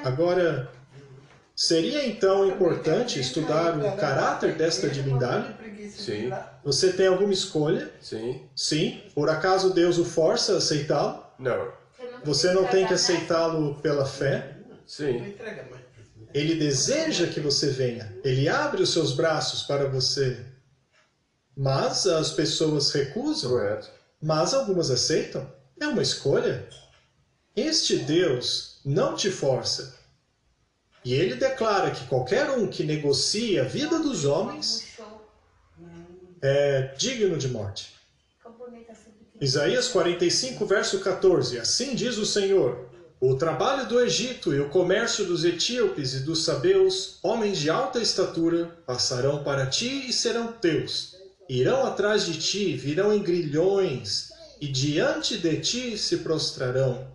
Agora, 0.04 0.70
seria 1.54 2.06
então 2.06 2.46
importante 2.46 3.18
estudar 3.18 3.76
o 3.76 3.96
caráter 3.96 4.54
desta 4.54 4.88
divindade? 4.88 5.52
Sim. 5.90 6.30
Você 6.62 6.92
tem 6.92 7.08
alguma 7.08 7.32
escolha? 7.32 7.90
Sim? 8.00 8.42
Sim. 8.54 9.02
Por 9.12 9.28
acaso 9.28 9.74
Deus 9.74 9.98
o 9.98 10.04
força 10.04 10.54
a 10.54 10.58
aceitá-lo? 10.58 11.24
Não. 11.40 11.72
Você 12.24 12.52
não 12.52 12.66
tem 12.66 12.86
que 12.86 12.94
aceitá 12.94 13.46
aceitá-lo 13.46 13.74
pela 13.76 14.06
fé? 14.06 14.52
Sim. 14.86 15.34
Ele 16.34 16.54
deseja 16.54 17.26
que 17.26 17.40
você 17.40 17.70
venha. 17.70 18.14
Ele 18.24 18.48
abre 18.48 18.82
os 18.82 18.92
seus 18.92 19.12
braços 19.12 19.62
para 19.62 19.88
você. 19.88 20.44
Mas 21.56 22.06
as 22.06 22.30
pessoas 22.32 22.90
recusam. 22.92 23.50
Correto. 23.50 23.90
mas 24.20 24.52
algumas 24.52 24.90
aceitam. 24.90 25.50
É 25.80 25.86
uma 25.86 26.02
escolha. 26.02 26.68
Este 27.54 27.96
Deus 27.96 28.80
não 28.84 29.14
te 29.14 29.30
força. 29.30 29.96
E 31.04 31.14
ele 31.14 31.36
declara 31.36 31.90
que 31.90 32.06
qualquer 32.06 32.50
um 32.50 32.66
que 32.66 32.82
negocia 32.82 33.62
a 33.62 33.64
vida 33.64 33.98
dos 33.98 34.24
homens 34.24 34.96
é 36.42 36.94
digno 36.98 37.38
de 37.38 37.48
morte. 37.48 37.94
Isaías 39.40 39.88
45, 39.88 40.66
verso 40.66 41.00
14. 41.00 41.58
Assim 41.58 41.94
diz 41.94 42.16
o 42.16 42.26
Senhor: 42.26 42.88
O 43.18 43.34
trabalho 43.34 43.88
do 43.88 43.98
Egito 43.98 44.52
e 44.52 44.60
o 44.60 44.68
comércio 44.68 45.24
dos 45.24 45.42
etíopes 45.42 46.12
e 46.12 46.20
dos 46.20 46.44
sabeus, 46.44 47.18
homens 47.22 47.58
de 47.58 47.70
alta 47.70 47.98
estatura, 47.98 48.66
passarão 48.86 49.42
para 49.42 49.64
ti 49.66 50.08
e 50.08 50.12
serão 50.12 50.52
teus. 50.52 51.16
Irão 51.48 51.86
atrás 51.86 52.26
de 52.26 52.38
ti, 52.38 52.76
virão 52.76 53.14
em 53.14 53.22
grilhões, 53.22 54.32
e 54.60 54.68
diante 54.68 55.38
de 55.38 55.60
ti 55.60 55.96
se 55.96 56.18
prostrarão. 56.18 57.08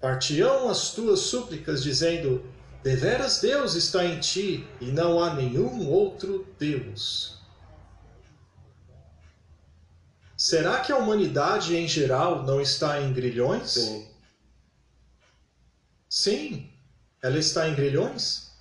Partirão 0.00 0.70
as 0.70 0.92
tuas 0.92 1.20
súplicas, 1.20 1.82
dizendo: 1.82 2.42
Deveras 2.82 3.40
Deus 3.40 3.74
está 3.74 4.02
em 4.02 4.20
ti, 4.20 4.66
e 4.80 4.86
não 4.86 5.22
há 5.22 5.34
nenhum 5.34 5.90
outro 5.90 6.46
Deus. 6.58 7.38
Será 10.36 10.80
que 10.80 10.90
a 10.90 10.96
humanidade 10.96 11.76
em 11.76 11.86
geral 11.86 12.44
não 12.44 12.62
está 12.62 13.00
em 13.02 13.12
grilhões? 13.12 13.70
Sim. 13.72 14.13
Sim, 16.14 16.70
ela 17.20 17.40
está 17.40 17.68
em 17.68 17.74
grilhões. 17.74 18.52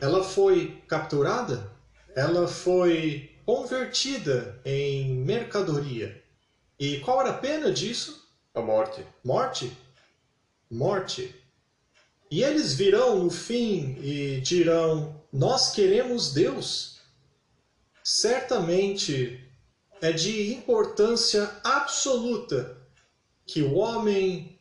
Ela 0.00 0.24
foi 0.24 0.82
capturada. 0.88 1.70
Ela 2.16 2.48
foi 2.48 3.36
convertida 3.44 4.58
em 4.64 5.10
mercadoria. 5.16 6.24
E 6.80 6.98
qual 7.00 7.20
era 7.20 7.28
a 7.28 7.36
pena 7.36 7.70
disso? 7.70 8.26
A 8.54 8.62
morte. 8.62 9.06
Morte? 9.22 9.70
Morte. 10.70 11.34
E 12.30 12.42
eles 12.42 12.72
virão 12.72 13.22
no 13.22 13.30
fim 13.30 13.98
e 14.00 14.40
dirão: 14.40 15.22
Nós 15.30 15.72
queremos 15.72 16.32
Deus. 16.32 17.02
Certamente 18.02 19.46
é 20.00 20.10
de 20.10 20.54
importância 20.54 21.50
absoluta 21.62 22.78
que 23.44 23.60
o 23.60 23.74
homem 23.74 24.57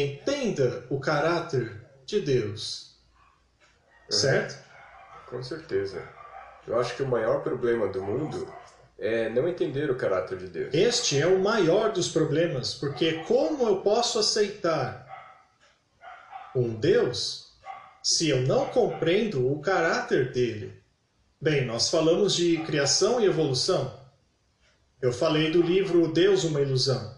entenda 0.00 0.84
o 0.90 0.98
caráter 0.98 1.80
de 2.06 2.20
Deus. 2.20 2.96
Certo? 4.08 4.62
Com 5.28 5.42
certeza. 5.42 6.02
Eu 6.66 6.78
acho 6.78 6.96
que 6.96 7.02
o 7.02 7.08
maior 7.08 7.42
problema 7.42 7.88
do 7.88 8.02
mundo 8.02 8.52
é 8.98 9.28
não 9.28 9.48
entender 9.48 9.90
o 9.90 9.96
caráter 9.96 10.38
de 10.38 10.46
Deus. 10.48 10.74
Este 10.74 11.20
é 11.20 11.26
o 11.26 11.38
maior 11.38 11.92
dos 11.92 12.08
problemas, 12.08 12.74
porque 12.74 13.24
como 13.24 13.68
eu 13.68 13.80
posso 13.80 14.18
aceitar 14.18 15.04
um 16.54 16.74
Deus 16.74 17.52
se 18.02 18.28
eu 18.28 18.42
não 18.42 18.66
compreendo 18.66 19.50
o 19.50 19.60
caráter 19.60 20.32
dele? 20.32 20.80
Bem, 21.40 21.66
nós 21.66 21.90
falamos 21.90 22.34
de 22.34 22.58
criação 22.58 23.20
e 23.20 23.26
evolução. 23.26 24.00
Eu 25.02 25.12
falei 25.12 25.50
do 25.50 25.60
livro 25.60 26.10
Deus, 26.10 26.44
uma 26.44 26.60
ilusão, 26.60 27.14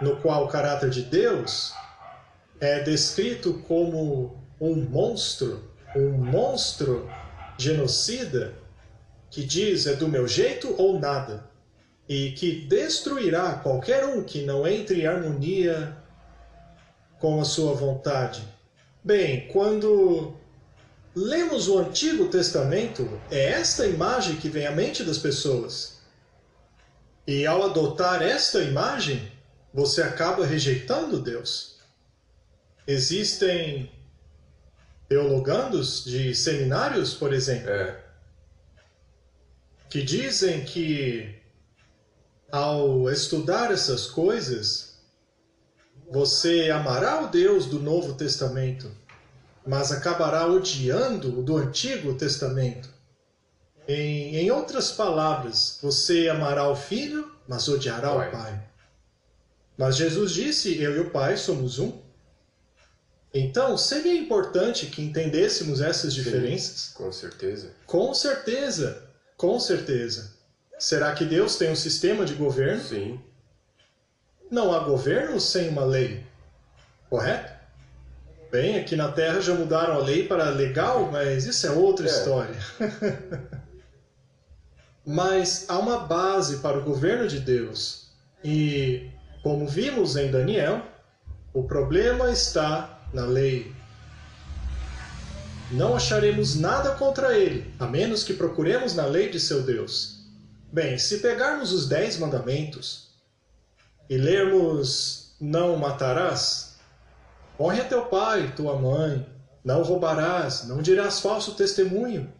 no 0.00 0.16
qual 0.16 0.44
o 0.44 0.48
caráter 0.48 0.90
de 0.90 1.02
Deus 1.02 1.72
é 2.60 2.80
descrito 2.80 3.54
como 3.66 4.38
um 4.60 4.76
monstro, 4.76 5.70
um 5.96 6.10
monstro 6.12 7.08
genocida 7.58 8.54
que 9.30 9.44
diz 9.44 9.86
é 9.86 9.94
do 9.94 10.08
meu 10.08 10.26
jeito 10.26 10.74
ou 10.76 10.98
nada, 10.98 11.48
e 12.08 12.32
que 12.32 12.62
destruirá 12.62 13.52
qualquer 13.54 14.04
um 14.04 14.24
que 14.24 14.42
não 14.42 14.66
entre 14.66 15.02
em 15.02 15.06
harmonia 15.06 15.96
com 17.20 17.40
a 17.40 17.44
sua 17.44 17.72
vontade. 17.74 18.42
Bem, 19.04 19.46
quando 19.48 20.34
lemos 21.14 21.68
o 21.68 21.78
Antigo 21.78 22.28
Testamento, 22.28 23.08
é 23.30 23.50
esta 23.50 23.86
imagem 23.86 24.36
que 24.36 24.48
vem 24.48 24.66
à 24.66 24.72
mente 24.72 25.04
das 25.04 25.18
pessoas. 25.18 26.00
E 27.26 27.46
ao 27.46 27.62
adotar 27.62 28.22
esta 28.22 28.60
imagem, 28.60 29.30
você 29.72 30.02
acaba 30.02 30.44
rejeitando 30.44 31.20
Deus. 31.20 31.76
Existem 32.86 33.90
teologandos 35.08 36.04
de 36.04 36.34
seminários, 36.34 37.14
por 37.14 37.32
exemplo, 37.32 37.70
É. 37.70 38.00
que 39.88 40.02
dizem 40.02 40.64
que 40.64 41.40
ao 42.50 43.10
estudar 43.10 43.72
essas 43.72 44.06
coisas, 44.06 44.98
você 46.10 46.70
amará 46.70 47.22
o 47.22 47.28
Deus 47.28 47.66
do 47.66 47.78
Novo 47.78 48.14
Testamento, 48.14 48.90
mas 49.66 49.92
acabará 49.92 50.46
odiando 50.46 51.38
o 51.38 51.42
do 51.42 51.56
Antigo 51.56 52.14
Testamento. 52.14 52.88
Em, 53.86 54.36
em 54.36 54.50
outras 54.50 54.92
palavras, 54.92 55.78
você 55.82 56.28
amará 56.28 56.68
o 56.68 56.76
filho, 56.76 57.30
mas 57.48 57.68
odiará 57.68 58.12
o 58.12 58.30
pai. 58.30 58.69
Mas 59.80 59.96
Jesus 59.96 60.32
disse: 60.32 60.78
Eu 60.78 60.94
e 60.94 60.98
o 61.00 61.08
Pai 61.08 61.38
somos 61.38 61.78
um. 61.78 61.90
Então, 63.32 63.78
seria 63.78 64.12
importante 64.12 64.84
que 64.88 65.00
entendêssemos 65.00 65.80
essas 65.80 66.12
diferenças? 66.12 66.92
Com 66.92 67.10
certeza. 67.10 67.70
Com 67.86 68.12
certeza, 68.12 69.02
com 69.38 69.58
certeza. 69.58 70.34
Será 70.78 71.14
que 71.14 71.24
Deus 71.24 71.56
tem 71.56 71.70
um 71.70 71.76
sistema 71.76 72.26
de 72.26 72.34
governo? 72.34 72.84
Sim. 72.84 73.18
Não 74.50 74.70
há 74.70 74.80
governo 74.80 75.40
sem 75.40 75.70
uma 75.70 75.84
lei, 75.86 76.26
correto? 77.08 77.50
Bem, 78.52 78.78
aqui 78.78 78.94
na 78.96 79.10
Terra 79.10 79.40
já 79.40 79.54
mudaram 79.54 79.94
a 79.94 79.98
lei 79.98 80.28
para 80.28 80.50
legal, 80.50 81.10
mas 81.10 81.46
isso 81.46 81.66
é 81.66 81.70
outra 81.70 82.06
É. 82.06 82.10
história. 82.10 82.58
mas 85.06 85.64
há 85.70 85.78
uma 85.78 86.00
base 86.00 86.58
para 86.58 86.76
o 86.76 86.82
governo 86.84 87.26
de 87.26 87.40
Deus. 87.40 88.10
E, 88.44 89.08
como 89.42 89.66
vimos 89.66 90.16
em 90.16 90.30
Daniel, 90.30 90.82
o 91.52 91.64
problema 91.64 92.30
está 92.30 93.00
na 93.12 93.24
lei. 93.24 93.74
Não 95.70 95.94
acharemos 95.94 96.56
nada 96.56 96.94
contra 96.96 97.36
ele, 97.36 97.72
a 97.78 97.86
menos 97.86 98.22
que 98.24 98.34
procuremos 98.34 98.94
na 98.94 99.06
lei 99.06 99.30
de 99.30 99.40
seu 99.40 99.62
Deus. 99.62 100.20
Bem, 100.72 100.98
se 100.98 101.18
pegarmos 101.18 101.72
os 101.72 101.88
dez 101.88 102.18
mandamentos 102.18 103.10
e 104.08 104.16
lermos 104.16 105.34
não 105.40 105.76
matarás, 105.76 106.76
honre 107.58 107.80
a 107.80 107.84
teu 107.84 108.06
pai, 108.06 108.52
tua 108.54 108.76
mãe, 108.76 109.26
não 109.64 109.82
roubarás, 109.82 110.64
não 110.66 110.82
dirás 110.82 111.20
falso 111.20 111.54
testemunho, 111.54 112.32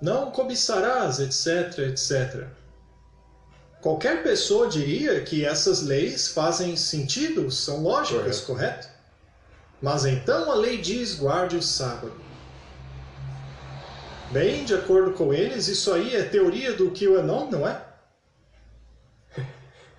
não 0.00 0.30
cobiçarás, 0.30 1.18
etc, 1.18 1.78
etc. 1.78 2.46
Qualquer 3.84 4.22
pessoa 4.22 4.66
diria 4.66 5.20
que 5.20 5.44
essas 5.44 5.82
leis 5.82 6.28
fazem 6.28 6.74
sentido, 6.74 7.50
são 7.50 7.82
lógicas, 7.82 8.40
correto? 8.40 8.88
Mas 9.82 10.06
então 10.06 10.50
a 10.50 10.54
lei 10.54 10.78
diz: 10.78 11.14
guarde 11.14 11.58
o 11.58 11.62
sábado. 11.62 12.14
Bem, 14.30 14.64
de 14.64 14.72
acordo 14.72 15.12
com 15.12 15.34
eles, 15.34 15.68
isso 15.68 15.92
aí 15.92 16.16
é 16.16 16.22
teoria 16.22 16.72
do 16.72 16.92
QAnon, 16.92 17.50
não 17.50 17.68
é? 17.68 17.84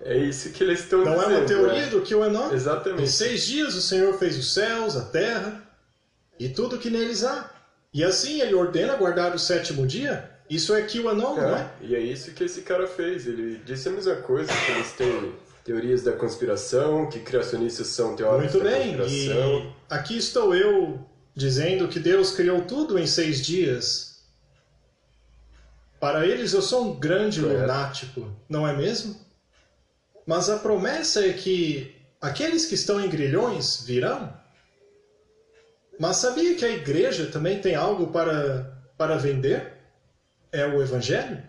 É 0.02 0.16
isso 0.16 0.50
que 0.50 0.64
eles 0.64 0.80
estão 0.80 1.04
Não 1.04 1.12
é 1.12 1.16
dizendo. 1.18 1.36
uma 1.36 1.46
teoria 1.46 1.82
né? 1.82 1.86
do 1.86 2.02
QAnon? 2.02 2.50
Em 2.50 2.54
Exatamente. 2.54 3.08
seis 3.08 3.46
dias 3.46 3.76
o 3.76 3.80
Senhor 3.80 4.18
fez 4.18 4.36
os 4.36 4.52
céus, 4.52 4.96
a 4.96 5.02
terra 5.02 5.62
e 6.40 6.48
tudo 6.48 6.78
que 6.78 6.90
neles 6.90 7.22
há. 7.22 7.52
E 7.94 8.02
assim 8.02 8.40
ele 8.40 8.54
ordena 8.54 8.96
guardar 8.96 9.32
o 9.32 9.38
sétimo 9.38 9.86
dia? 9.86 10.35
Isso 10.48 10.74
é 10.74 10.82
QAnon, 10.82 11.34
não 11.36 11.56
é? 11.56 11.60
É, 11.82 11.86
e 11.86 11.94
é 11.96 12.00
isso 12.00 12.30
que 12.32 12.44
esse 12.44 12.62
cara 12.62 12.86
fez. 12.86 13.26
Ele 13.26 13.60
disse 13.64 13.88
a 13.88 13.92
mesma 13.92 14.16
coisa, 14.16 14.52
que 14.52 14.72
eles 14.72 14.92
têm 14.92 15.32
teorias 15.64 16.02
da 16.04 16.12
conspiração, 16.12 17.08
que 17.08 17.18
criacionistas 17.20 17.88
são 17.88 18.14
teóricos 18.14 18.54
Muito 18.54 18.64
da 18.64 18.70
bem, 18.78 18.96
conspiração. 18.96 19.58
e 19.60 19.72
aqui 19.90 20.16
estou 20.16 20.54
eu 20.54 21.04
dizendo 21.34 21.88
que 21.88 21.98
Deus 21.98 22.30
criou 22.30 22.62
tudo 22.62 22.98
em 22.98 23.06
seis 23.06 23.44
dias. 23.44 24.22
Para 25.98 26.24
eles 26.26 26.52
eu 26.52 26.62
sou 26.62 26.84
um 26.92 26.94
grande 26.98 27.40
Correto. 27.40 27.60
lunático, 27.62 28.32
não 28.48 28.66
é 28.68 28.76
mesmo? 28.76 29.16
Mas 30.24 30.48
a 30.48 30.58
promessa 30.58 31.24
é 31.26 31.32
que 31.32 31.94
aqueles 32.20 32.66
que 32.66 32.74
estão 32.74 33.00
em 33.00 33.08
grilhões 33.08 33.82
virão. 33.84 34.32
Mas 35.98 36.16
sabia 36.18 36.54
que 36.54 36.64
a 36.64 36.70
igreja 36.70 37.26
também 37.26 37.60
tem 37.60 37.74
algo 37.74 38.08
para, 38.08 38.78
para 38.98 39.16
vender? 39.16 39.72
É 40.52 40.66
o 40.66 40.82
Evangelho? 40.82 41.42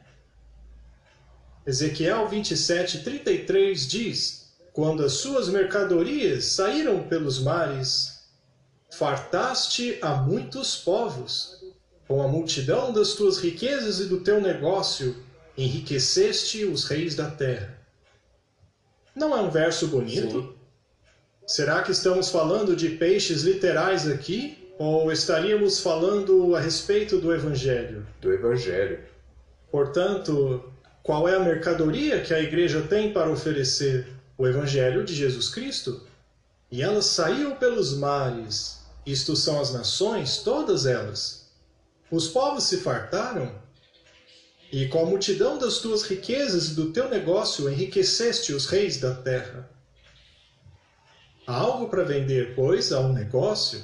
Ezequiel 1.65 2.27
27, 2.27 3.03
33 3.03 3.87
diz: 3.87 4.49
Quando 4.73 5.03
as 5.03 5.13
suas 5.13 5.49
mercadorias 5.49 6.45
saíram 6.45 7.03
pelos 7.03 7.39
mares, 7.39 8.23
fartaste 8.89 9.97
a 10.01 10.15
muitos 10.15 10.75
povos. 10.77 11.57
Com 12.07 12.21
a 12.21 12.27
multidão 12.27 12.93
das 12.93 13.15
tuas 13.15 13.37
riquezas 13.37 13.99
e 13.99 14.05
do 14.05 14.21
teu 14.21 14.39
negócio, 14.39 15.21
enriqueceste 15.57 16.63
os 16.63 16.85
reis 16.85 17.15
da 17.15 17.29
terra. 17.29 17.77
Não 19.13 19.35
é 19.35 19.41
um 19.41 19.49
verso 19.49 19.87
bonito? 19.87 20.41
Sim. 20.41 20.53
Será 21.45 21.81
que 21.81 21.91
estamos 21.91 22.29
falando 22.29 22.75
de 22.75 22.89
peixes 22.89 23.41
literais 23.41 24.07
aqui? 24.07 24.66
Ou 24.77 25.11
estaríamos 25.11 25.79
falando 25.79 26.55
a 26.55 26.59
respeito 26.59 27.19
do 27.19 27.33
Evangelho? 27.33 28.05
Do 28.21 28.31
Evangelho. 28.31 28.99
Portanto, 29.71 30.71
qual 31.01 31.27
é 31.27 31.35
a 31.35 31.39
mercadoria 31.39 32.21
que 32.21 32.33
a 32.33 32.39
igreja 32.39 32.81
tem 32.81 33.11
para 33.11 33.29
oferecer? 33.29 34.07
O 34.37 34.47
Evangelho 34.47 35.03
de 35.03 35.15
Jesus 35.15 35.49
Cristo. 35.49 36.05
E 36.71 36.83
ela 36.83 37.01
saiu 37.01 37.55
pelos 37.55 37.97
mares, 37.97 38.85
isto 39.05 39.35
são 39.35 39.59
as 39.59 39.73
nações, 39.73 40.39
todas 40.39 40.85
elas. 40.85 41.49
Os 42.11 42.27
povos 42.27 42.65
se 42.65 42.77
fartaram, 42.77 43.51
e 44.71 44.87
com 44.87 45.01
a 45.01 45.05
multidão 45.05 45.57
das 45.57 45.79
tuas 45.79 46.03
riquezas 46.03 46.69
e 46.69 46.75
do 46.75 46.91
teu 46.91 47.09
negócio 47.09 47.69
enriqueceste 47.69 48.53
os 48.53 48.67
reis 48.67 48.97
da 48.99 49.15
terra. 49.15 49.69
Há 51.47 51.55
algo 51.55 51.87
para 51.87 52.03
vender, 52.03 52.53
pois, 52.53 52.91
há 52.91 52.99
um 52.99 53.13
negócio. 53.13 53.81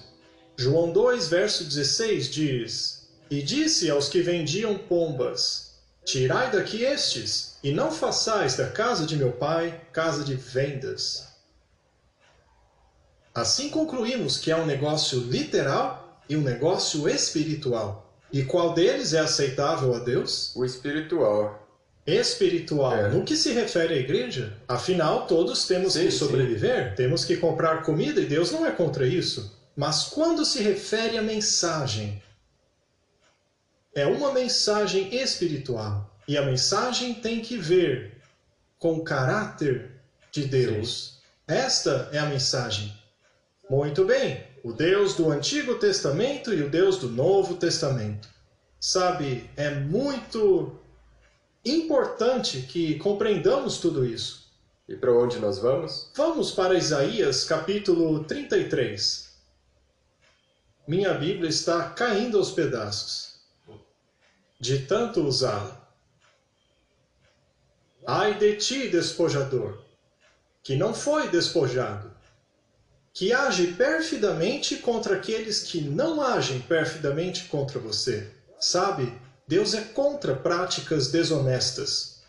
João 0.56 0.92
2, 0.92 1.28
verso 1.28 1.64
16 1.64 2.30
diz: 2.30 3.08
E 3.30 3.42
disse 3.42 3.90
aos 3.90 4.08
que 4.10 4.22
vendiam 4.22 4.78
pombas: 4.78 5.74
Tirai 6.06 6.52
daqui 6.52 6.84
estes, 6.84 7.58
e 7.64 7.72
não 7.72 7.92
façais 7.92 8.56
da 8.56 8.68
casa 8.68 9.06
de 9.06 9.16
meu 9.16 9.32
pai 9.32 9.82
casa 9.92 10.24
de 10.24 10.36
vendas. 10.36 11.28
Assim 13.34 13.70
concluímos 13.70 14.38
que 14.38 14.52
há 14.52 14.58
um 14.58 14.66
negócio 14.66 15.20
literal 15.20 16.22
e 16.30 16.36
um 16.36 16.42
negócio 16.42 17.10
espiritual. 17.10 18.14
E 18.32 18.44
qual 18.44 18.74
deles 18.74 19.14
é 19.14 19.20
aceitável 19.20 19.96
a 19.96 20.00
Deus? 20.00 20.56
O 20.56 20.64
espiritual. 20.64 21.68
Espiritual. 22.06 22.96
É. 22.96 23.10
No 23.10 23.24
que 23.24 23.36
se 23.36 23.52
refere 23.54 23.94
à 23.94 23.98
igreja? 23.98 24.58
Afinal, 24.68 25.26
todos 25.26 25.66
temos 25.66 25.94
Sim, 25.94 26.06
que 26.06 26.12
sim. 26.12 26.18
sobreviver, 26.18 26.96
temos 26.96 27.24
que 27.26 27.38
comprar 27.38 27.84
comida 27.84 28.20
e 28.20 28.26
Deus 28.26 28.52
não 28.52 28.66
é 28.66 28.72
contra 28.72 29.08
isso. 29.08 29.63
Mas 29.76 30.06
quando 30.06 30.46
se 30.46 30.62
refere 30.62 31.18
à 31.18 31.22
mensagem, 31.22 32.22
é 33.96 34.06
uma 34.06 34.32
mensagem 34.32 35.14
espiritual. 35.16 36.10
E 36.28 36.38
a 36.38 36.46
mensagem 36.46 37.16
tem 37.16 37.42
que 37.42 37.58
ver 37.58 38.22
com 38.80 38.96
o 38.96 39.04
caráter 39.04 40.02
de 40.32 40.46
Deus. 40.46 41.22
Esta 41.48 42.10
é 42.12 42.20
a 42.20 42.26
mensagem. 42.26 42.94
Muito 43.70 44.06
bem, 44.06 44.46
o 44.64 44.72
Deus 44.72 45.16
do 45.16 45.32
Antigo 45.32 45.76
Testamento 45.76 46.54
e 46.54 46.62
o 46.62 46.70
Deus 46.70 46.98
do 46.98 47.10
Novo 47.10 47.56
Testamento. 47.56 48.30
Sabe, 48.80 49.50
é 49.56 49.72
muito 49.72 50.80
importante 51.66 52.62
que 52.62 52.98
compreendamos 53.00 53.78
tudo 53.78 54.06
isso. 54.06 54.52
E 54.88 54.96
para 54.96 55.14
onde 55.14 55.40
nós 55.40 55.60
vamos? 55.60 56.12
Vamos 56.16 56.52
para 56.52 56.78
Isaías 56.78 57.46
capítulo 57.46 58.24
33. 58.26 59.33
Minha 60.86 61.14
Bíblia 61.14 61.50
está 61.50 61.92
caindo 61.92 62.38
aos 62.38 62.52
pedaços, 62.52 63.36
de 64.60 64.80
tanto 64.80 65.22
usá-la. 65.22 65.82
Ai 68.06 68.38
de 68.38 68.58
ti, 68.58 68.90
despojador, 68.90 69.82
que 70.62 70.76
não 70.76 70.94
foi 70.94 71.30
despojado, 71.30 72.12
que 73.14 73.32
age 73.32 73.68
perfidamente 73.76 74.76
contra 74.76 75.16
aqueles 75.16 75.64
que 75.64 75.80
não 75.80 76.22
agem 76.22 76.60
perfidamente 76.60 77.46
contra 77.46 77.80
você. 77.80 78.30
Sabe, 78.60 79.18
Deus 79.48 79.74
é 79.74 79.82
contra 79.82 80.36
práticas 80.36 81.10
desonestas. 81.10 82.24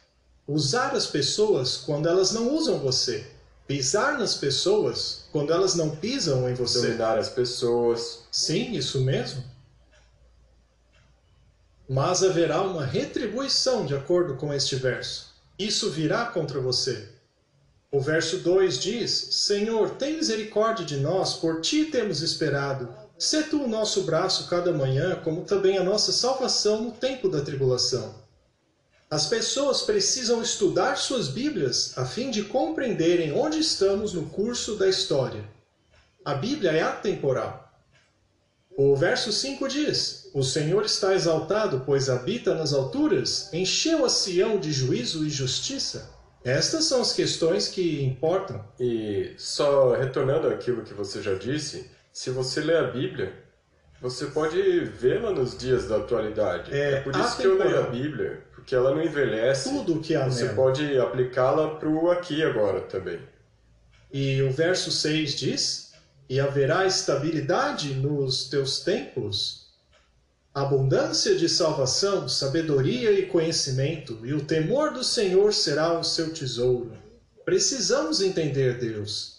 Usar 0.46 0.94
as 0.94 1.08
pessoas 1.08 1.76
quando 1.78 2.08
elas 2.08 2.30
não 2.30 2.54
usam 2.54 2.78
você. 2.78 3.33
Pisar 3.66 4.18
nas 4.18 4.34
pessoas 4.34 5.24
quando 5.32 5.52
elas 5.52 5.74
não 5.74 5.96
pisam 5.96 6.48
em 6.48 6.54
você. 6.54 6.82
Dominar 6.82 7.18
as 7.18 7.30
pessoas. 7.30 8.24
Sim, 8.30 8.72
isso 8.72 9.00
mesmo. 9.00 9.42
Mas 11.88 12.22
haverá 12.22 12.62
uma 12.62 12.84
retribuição 12.84 13.86
de 13.86 13.94
acordo 13.94 14.36
com 14.36 14.52
este 14.52 14.76
verso. 14.76 15.34
Isso 15.58 15.90
virá 15.90 16.26
contra 16.26 16.60
você. 16.60 17.08
O 17.90 18.00
verso 18.00 18.38
2 18.38 18.78
diz: 18.80 19.10
Senhor, 19.30 19.90
tem 19.90 20.16
misericórdia 20.16 20.84
de 20.84 20.96
nós, 20.96 21.34
por 21.34 21.60
ti 21.60 21.84
temos 21.84 22.22
esperado. 22.22 22.88
Sê 23.16 23.44
tu 23.44 23.62
o 23.62 23.68
nosso 23.68 24.02
braço 24.02 24.48
cada 24.48 24.72
manhã, 24.72 25.14
como 25.22 25.44
também 25.44 25.78
a 25.78 25.84
nossa 25.84 26.12
salvação 26.12 26.82
no 26.82 26.90
tempo 26.90 27.28
da 27.28 27.40
tribulação. 27.40 28.23
As 29.14 29.28
pessoas 29.28 29.82
precisam 29.82 30.42
estudar 30.42 30.96
suas 30.96 31.28
Bíblias 31.28 31.96
a 31.96 32.04
fim 32.04 32.32
de 32.32 32.42
compreenderem 32.42 33.32
onde 33.32 33.60
estamos 33.60 34.12
no 34.12 34.26
curso 34.26 34.74
da 34.74 34.88
história. 34.88 35.44
A 36.24 36.34
Bíblia 36.34 36.72
é 36.72 36.82
atemporal. 36.82 37.72
O 38.76 38.96
verso 38.96 39.30
5 39.30 39.68
diz: 39.68 40.28
O 40.34 40.42
Senhor 40.42 40.84
está 40.84 41.14
exaltado, 41.14 41.84
pois 41.86 42.10
habita 42.10 42.56
nas 42.56 42.72
alturas, 42.72 43.52
encheu 43.52 44.04
a 44.04 44.08
Sião 44.08 44.58
de 44.58 44.72
juízo 44.72 45.24
e 45.24 45.30
justiça. 45.30 46.10
Estas 46.42 46.86
são 46.86 47.00
as 47.00 47.12
questões 47.12 47.68
que 47.68 48.02
importam. 48.02 48.64
E 48.80 49.32
só 49.38 49.94
retornando 49.94 50.48
àquilo 50.48 50.82
que 50.82 50.92
você 50.92 51.22
já 51.22 51.34
disse, 51.34 51.88
se 52.12 52.30
você 52.30 52.62
lê 52.62 52.76
a 52.76 52.90
Bíblia, 52.90 53.43
você 54.00 54.26
pode 54.26 54.60
vê-la 54.84 55.30
nos 55.30 55.56
dias 55.56 55.88
da 55.88 55.96
atualidade. 55.96 56.72
É, 56.72 56.94
É, 56.94 57.00
por 57.00 57.14
isso 57.16 57.36
que 57.36 57.44
eu 57.46 57.58
leio 57.58 57.80
a. 57.80 57.82
Bíblia, 57.82 58.42
porque 58.54 58.74
ela 58.74 58.94
não 58.94 59.02
envelhece. 59.02 59.70
Tudo 59.70 59.94
o 59.94 60.00
que 60.00 60.14
há 60.14 60.28
Você 60.28 60.44
nela. 60.44 60.56
pode 60.56 60.98
aplicá-la 60.98 61.76
para 61.76 61.88
o 61.88 62.10
aqui 62.10 62.42
agora 62.42 62.80
também. 62.82 63.20
E 64.12 64.42
o 64.42 64.50
verso 64.52 64.90
6 64.90 65.34
diz: 65.34 65.92
E 66.28 66.38
haverá 66.38 66.86
estabilidade 66.86 67.94
nos 67.94 68.48
teus 68.48 68.80
templos, 68.80 69.68
abundância 70.54 71.34
de 71.34 71.48
salvação, 71.48 72.28
sabedoria 72.28 73.10
e 73.10 73.26
conhecimento, 73.26 74.20
e 74.24 74.32
o 74.32 74.44
temor 74.44 74.92
do 74.92 75.02
Senhor 75.02 75.52
será 75.52 75.98
o 75.98 76.04
seu 76.04 76.32
tesouro. 76.32 76.92
Precisamos 77.44 78.20
entender 78.20 78.78
Deus. 78.78 79.34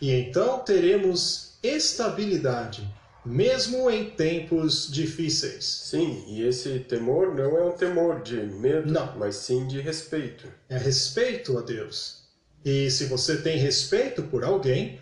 E 0.00 0.10
então 0.10 0.58
teremos 0.60 1.58
estabilidade, 1.62 2.86
mesmo 3.26 3.90
em 3.90 4.10
tempos 4.10 4.90
difíceis. 4.90 5.64
Sim, 5.64 6.24
e 6.28 6.42
esse 6.42 6.78
temor 6.80 7.34
não 7.34 7.56
é 7.56 7.64
um 7.64 7.72
temor 7.72 8.22
de 8.22 8.36
medo, 8.36 8.90
Não. 8.90 9.16
mas 9.16 9.36
sim 9.36 9.66
de 9.66 9.80
respeito. 9.80 10.48
É 10.68 10.78
respeito 10.78 11.58
a 11.58 11.62
Deus. 11.62 12.22
E 12.64 12.90
se 12.90 13.06
você 13.06 13.36
tem 13.42 13.58
respeito 13.58 14.22
por 14.24 14.44
alguém, 14.44 15.00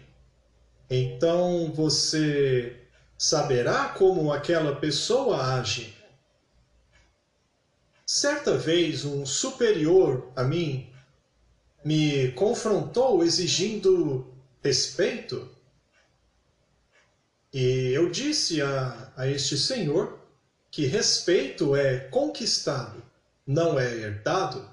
então 0.91 1.73
você 1.73 2.77
saberá 3.17 3.89
como 3.91 4.33
aquela 4.33 4.77
pessoa 4.77 5.59
age. 5.59 5.95
Certa 8.07 8.57
vez, 8.57 9.05
um 9.05 9.25
superior 9.25 10.31
a 10.37 10.45
mim 10.45 10.91
me 11.85 12.29
confrontou 12.33 13.23
exigindo 13.23 14.27
respeito. 14.63 15.49
E 17.55 17.93
eu 17.93 18.11
disse 18.11 18.61
a, 18.61 19.13
a 19.17 19.29
este 19.29 19.57
senhor 19.57 20.19
que 20.73 20.87
respeito 20.87 21.77
é 21.77 21.99
conquistado, 22.01 23.01
não 23.47 23.79
é 23.79 23.95
herdado. 23.95 24.69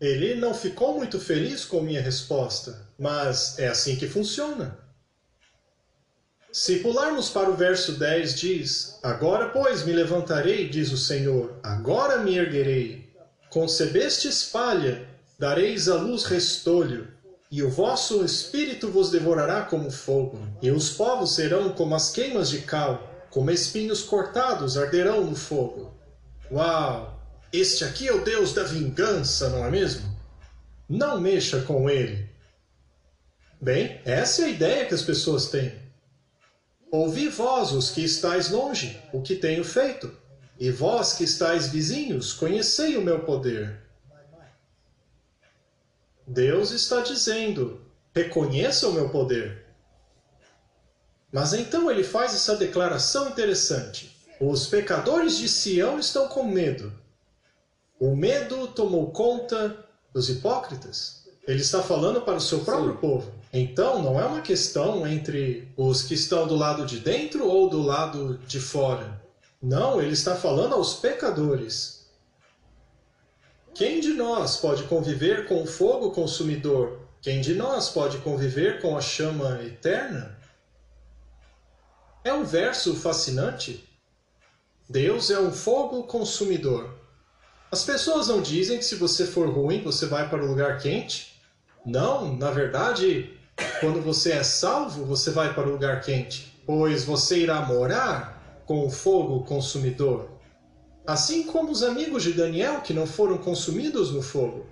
Ele 0.00 0.36
não 0.36 0.54
ficou 0.54 0.96
muito 0.96 1.18
feliz 1.18 1.64
com 1.64 1.80
minha 1.80 2.00
resposta, 2.00 2.86
mas 2.96 3.58
é 3.58 3.66
assim 3.66 3.96
que 3.96 4.06
funciona. 4.06 4.78
Se 6.52 6.78
pularmos 6.78 7.30
para 7.30 7.50
o 7.50 7.56
verso 7.56 7.94
10, 7.94 8.38
diz: 8.38 9.00
Agora, 9.02 9.48
pois, 9.48 9.84
me 9.84 9.92
levantarei, 9.92 10.68
diz 10.68 10.92
o 10.92 10.96
Senhor, 10.96 11.58
agora 11.64 12.18
me 12.18 12.38
erguerei. 12.38 13.12
Concebestes 13.50 14.44
palha, 14.44 15.04
dareis 15.36 15.88
à 15.88 15.96
luz 15.96 16.24
restolho, 16.24 17.08
e 17.52 17.62
o 17.62 17.68
vosso 17.68 18.24
espírito 18.24 18.88
vos 18.88 19.10
devorará 19.10 19.60
como 19.60 19.90
fogo, 19.90 20.40
e 20.62 20.70
os 20.70 20.88
povos 20.88 21.34
serão 21.34 21.68
como 21.74 21.94
as 21.94 22.10
queimas 22.10 22.48
de 22.48 22.62
cal, 22.62 23.26
como 23.28 23.50
espinhos 23.50 24.02
cortados 24.02 24.78
arderão 24.78 25.22
no 25.22 25.36
fogo. 25.36 25.92
Uau! 26.50 27.20
Este 27.52 27.84
aqui 27.84 28.08
é 28.08 28.12
o 28.14 28.24
Deus 28.24 28.54
da 28.54 28.64
vingança, 28.64 29.50
não 29.50 29.66
é 29.66 29.70
mesmo? 29.70 30.18
Não 30.88 31.20
mexa 31.20 31.60
com 31.60 31.90
ele. 31.90 32.26
Bem, 33.60 34.00
essa 34.06 34.40
é 34.40 34.44
a 34.46 34.48
ideia 34.48 34.86
que 34.86 34.94
as 34.94 35.02
pessoas 35.02 35.50
têm. 35.50 35.74
Ouvi 36.90 37.28
vós, 37.28 37.72
os 37.72 37.90
que 37.90 38.02
estáis 38.02 38.48
longe, 38.48 38.98
o 39.12 39.20
que 39.20 39.36
tenho 39.36 39.62
feito, 39.62 40.10
e 40.58 40.70
vós 40.70 41.12
que 41.12 41.24
estáis 41.24 41.68
vizinhos, 41.68 42.32
conhecei 42.32 42.96
o 42.96 43.02
meu 43.02 43.20
poder. 43.20 43.81
Deus 46.26 46.70
está 46.70 47.00
dizendo: 47.00 47.80
reconheça 48.14 48.88
o 48.88 48.92
meu 48.92 49.08
poder. 49.08 49.66
Mas 51.32 51.54
então 51.54 51.90
ele 51.90 52.04
faz 52.04 52.34
essa 52.34 52.56
declaração 52.56 53.28
interessante: 53.28 54.16
os 54.40 54.66
pecadores 54.66 55.38
de 55.38 55.48
Sião 55.48 55.98
estão 55.98 56.28
com 56.28 56.44
medo. 56.44 56.92
O 57.98 58.14
medo 58.14 58.66
tomou 58.68 59.10
conta 59.10 59.86
dos 60.12 60.28
hipócritas. 60.28 61.22
Ele 61.46 61.60
está 61.60 61.82
falando 61.82 62.20
para 62.22 62.36
o 62.36 62.40
seu 62.40 62.60
próprio 62.60 62.94
Sim. 62.94 62.98
povo. 62.98 63.32
Então, 63.52 64.02
não 64.02 64.18
é 64.18 64.24
uma 64.24 64.40
questão 64.40 65.06
entre 65.06 65.68
os 65.76 66.02
que 66.02 66.14
estão 66.14 66.46
do 66.46 66.56
lado 66.56 66.86
de 66.86 67.00
dentro 67.00 67.46
ou 67.46 67.68
do 67.68 67.82
lado 67.82 68.38
de 68.46 68.58
fora. 68.58 69.20
Não, 69.60 70.00
ele 70.00 70.12
está 70.12 70.34
falando 70.34 70.74
aos 70.74 70.94
pecadores. 70.94 72.01
Quem 73.74 74.00
de 74.00 74.12
nós 74.12 74.58
pode 74.58 74.82
conviver 74.82 75.46
com 75.46 75.62
o 75.62 75.66
fogo 75.66 76.10
consumidor? 76.10 77.00
Quem 77.22 77.40
de 77.40 77.54
nós 77.54 77.88
pode 77.88 78.18
conviver 78.18 78.82
com 78.82 78.96
a 78.96 79.00
chama 79.00 79.62
eterna? 79.62 80.38
É 82.22 82.34
um 82.34 82.44
verso 82.44 82.94
fascinante. 82.94 83.88
Deus 84.90 85.30
é 85.30 85.40
um 85.40 85.50
fogo 85.50 86.02
consumidor. 86.02 86.94
As 87.70 87.82
pessoas 87.82 88.28
não 88.28 88.42
dizem 88.42 88.76
que 88.76 88.84
se 88.84 88.96
você 88.96 89.24
for 89.24 89.48
ruim, 89.48 89.82
você 89.82 90.04
vai 90.04 90.28
para 90.28 90.44
o 90.44 90.46
lugar 90.46 90.78
quente. 90.78 91.40
Não, 91.86 92.36
na 92.36 92.50
verdade, 92.50 93.38
quando 93.80 94.02
você 94.02 94.32
é 94.32 94.42
salvo, 94.42 95.06
você 95.06 95.30
vai 95.30 95.54
para 95.54 95.66
o 95.66 95.72
lugar 95.72 96.02
quente, 96.02 96.62
pois 96.66 97.04
você 97.04 97.38
irá 97.38 97.62
morar 97.62 98.62
com 98.66 98.86
o 98.86 98.90
fogo 98.90 99.44
consumidor. 99.44 100.31
Assim 101.06 101.42
como 101.42 101.72
os 101.72 101.82
amigos 101.82 102.22
de 102.22 102.32
Daniel 102.32 102.80
que 102.80 102.94
não 102.94 103.06
foram 103.06 103.38
consumidos 103.38 104.12
no 104.12 104.22
fogo. 104.22 104.66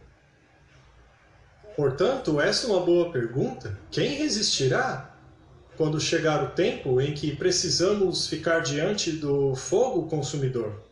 Portanto, 1.76 2.40
essa 2.40 2.66
é 2.66 2.70
uma 2.70 2.84
boa 2.84 3.10
pergunta. 3.10 3.76
Quem 3.90 4.14
resistirá 4.14 5.16
quando 5.76 6.00
chegar 6.00 6.44
o 6.44 6.50
tempo 6.50 7.00
em 7.00 7.14
que 7.14 7.34
precisamos 7.34 8.26
ficar 8.26 8.60
diante 8.60 9.12
do 9.12 9.54
fogo 9.56 10.06
consumidor? 10.08 10.82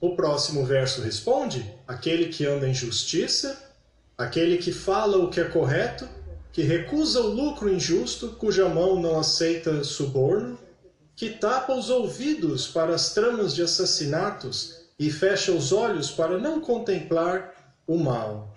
O 0.00 0.14
próximo 0.14 0.64
verso 0.64 1.00
responde: 1.00 1.74
aquele 1.88 2.26
que 2.26 2.44
anda 2.44 2.68
em 2.68 2.74
justiça, 2.74 3.58
aquele 4.18 4.58
que 4.58 4.70
fala 4.70 5.16
o 5.16 5.30
que 5.30 5.40
é 5.40 5.44
correto, 5.44 6.06
que 6.52 6.62
recusa 6.62 7.20
o 7.20 7.34
lucro 7.34 7.72
injusto, 7.72 8.28
cuja 8.38 8.68
mão 8.68 9.00
não 9.00 9.18
aceita 9.18 9.82
suborno, 9.82 10.58
que 11.16 11.30
tapa 11.30 11.74
os 11.74 11.90
ouvidos 11.90 12.66
para 12.66 12.94
as 12.94 13.14
tramas 13.14 13.54
de 13.54 13.62
assassinatos 13.62 14.76
e 14.98 15.10
fecha 15.10 15.52
os 15.52 15.72
olhos 15.72 16.10
para 16.10 16.38
não 16.38 16.60
contemplar 16.60 17.54
o 17.86 17.98
mal. 17.98 18.54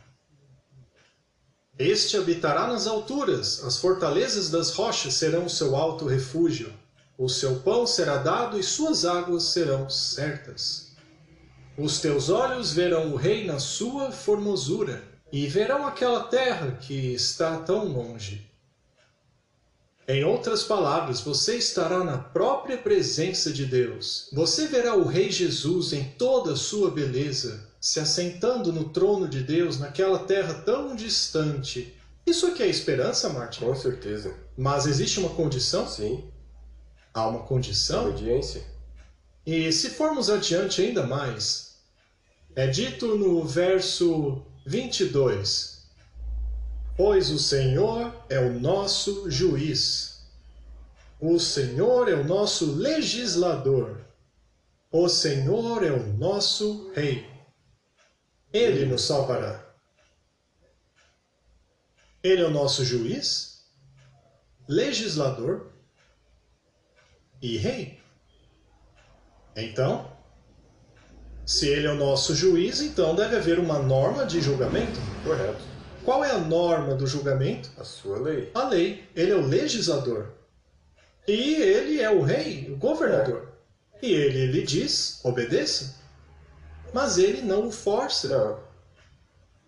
Este 1.78 2.18
habitará 2.18 2.68
nas 2.68 2.88
alturas, 2.88 3.64
as 3.64 3.78
fortalezas 3.78 4.50
das 4.50 4.72
rochas 4.72 5.14
serão 5.14 5.46
o 5.46 5.50
seu 5.50 5.76
alto 5.76 6.06
refúgio. 6.06 6.74
O 7.18 7.30
seu 7.30 7.60
pão 7.60 7.86
será 7.86 8.18
dado 8.18 8.60
e 8.60 8.64
suas 8.64 9.06
águas 9.06 9.44
serão 9.44 9.90
certas. 9.90 10.92
Os 11.78 12.00
teus 12.00 12.30
olhos 12.30 12.74
verão 12.74 13.14
o 13.14 13.16
rei 13.16 13.46
na 13.46 13.60
sua 13.60 14.12
formosura 14.12 15.04
e 15.32 15.46
verão 15.48 15.86
aquela 15.86 16.24
terra 16.24 16.72
que 16.82 17.14
está 17.14 17.58
tão 17.58 17.86
longe. 17.86 18.47
Em 20.10 20.24
outras 20.24 20.64
palavras, 20.64 21.20
você 21.20 21.58
estará 21.58 22.02
na 22.02 22.18
própria 22.18 22.78
presença 22.78 23.52
de 23.52 23.66
Deus. 23.66 24.30
Você 24.32 24.66
verá 24.68 24.96
o 24.96 25.04
Rei 25.04 25.30
Jesus 25.30 25.92
em 25.92 26.06
toda 26.18 26.54
a 26.54 26.56
sua 26.56 26.90
beleza, 26.90 27.70
se 27.82 28.00
assentando 28.00 28.72
no 28.72 28.88
trono 28.88 29.28
de 29.28 29.44
Deus 29.44 29.78
naquela 29.78 30.20
terra 30.20 30.54
tão 30.54 30.96
distante. 30.96 31.94
Isso 32.26 32.48
aqui 32.48 32.64
é 32.64 32.68
esperança, 32.68 33.28
Martin? 33.28 33.66
Com 33.66 33.76
certeza. 33.76 34.34
Mas 34.58 34.86
existe 34.86 35.20
uma 35.20 35.30
condição? 35.30 35.86
Sim. 35.86 36.24
Há 37.14 37.28
uma 37.28 37.44
condição? 37.44 38.08
Obediência. 38.08 38.64
E 39.46 39.70
se 39.74 39.90
formos 39.90 40.30
adiante 40.30 40.82
ainda 40.82 41.06
mais, 41.06 41.76
é 42.56 42.66
dito 42.66 43.18
no 43.18 43.44
verso 43.44 44.42
22: 44.66 45.77
Pois 46.98 47.30
o 47.30 47.38
Senhor 47.38 48.26
é 48.28 48.40
o 48.40 48.60
nosso 48.60 49.30
juiz, 49.30 50.26
o 51.20 51.40
Senhor 51.40 52.10
é 52.10 52.16
o 52.16 52.24
nosso 52.24 52.74
legislador, 52.74 54.02
o 54.92 55.08
Senhor 55.08 55.84
é 55.84 55.92
o 55.92 56.08
nosso 56.14 56.92
rei. 56.96 57.30
Ele 58.52 58.88
nos 58.88 59.04
salvará. 59.04 59.64
Ele 62.24 62.42
é 62.42 62.46
o 62.46 62.50
nosso 62.50 62.84
juiz, 62.84 63.64
legislador 64.68 65.72
e 67.40 67.58
rei. 67.58 68.02
Então, 69.56 70.12
se 71.46 71.68
ele 71.68 71.86
é 71.86 71.92
o 71.92 71.96
nosso 71.96 72.36
juiz, 72.36 72.82
então 72.82 73.16
deve 73.16 73.36
haver 73.36 73.60
uma 73.60 73.78
norma 73.78 74.26
de 74.26 74.42
julgamento. 74.42 75.00
Correto. 75.24 75.77
Qual 76.08 76.24
é 76.24 76.32
a 76.32 76.38
norma 76.38 76.96
do 76.96 77.06
julgamento? 77.06 77.70
A 77.78 77.84
sua 77.84 78.18
lei. 78.18 78.50
A 78.54 78.70
lei. 78.70 79.04
Ele 79.14 79.34
é 79.34 79.36
o 79.36 79.46
legislador. 79.46 80.30
E 81.28 81.56
ele 81.56 82.00
é 82.00 82.10
o 82.10 82.22
rei, 82.22 82.72
o 82.72 82.78
governador. 82.78 83.50
E 84.02 84.14
ele 84.14 84.46
lhe 84.46 84.64
diz: 84.64 85.20
obedeça. 85.26 85.96
Mas 86.94 87.18
ele 87.18 87.42
não 87.42 87.68
o 87.68 87.72
força. 87.74 88.30
Não. 88.30 88.58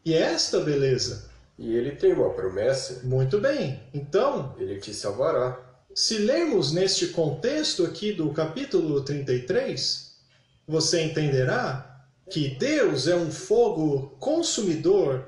E 0.05 0.13
é 0.13 0.21
esta 0.21 0.61
beleza. 0.61 1.29
E 1.57 1.75
ele 1.75 1.91
tem 1.91 2.13
uma 2.13 2.29
promessa. 2.29 3.01
Muito 3.03 3.37
bem. 3.41 3.83
Então, 3.93 4.55
Ele 4.57 4.79
te 4.79 4.93
salvará. 4.93 5.59
se 5.93 6.19
lermos 6.19 6.71
neste 6.71 7.07
contexto 7.07 7.83
aqui 7.83 8.13
do 8.13 8.31
capítulo 8.31 9.01
33, 9.01 10.15
você 10.65 11.01
entenderá 11.01 12.07
que 12.29 12.55
Deus 12.55 13.09
é 13.09 13.15
um 13.15 13.29
fogo 13.29 14.15
consumidor 14.21 15.27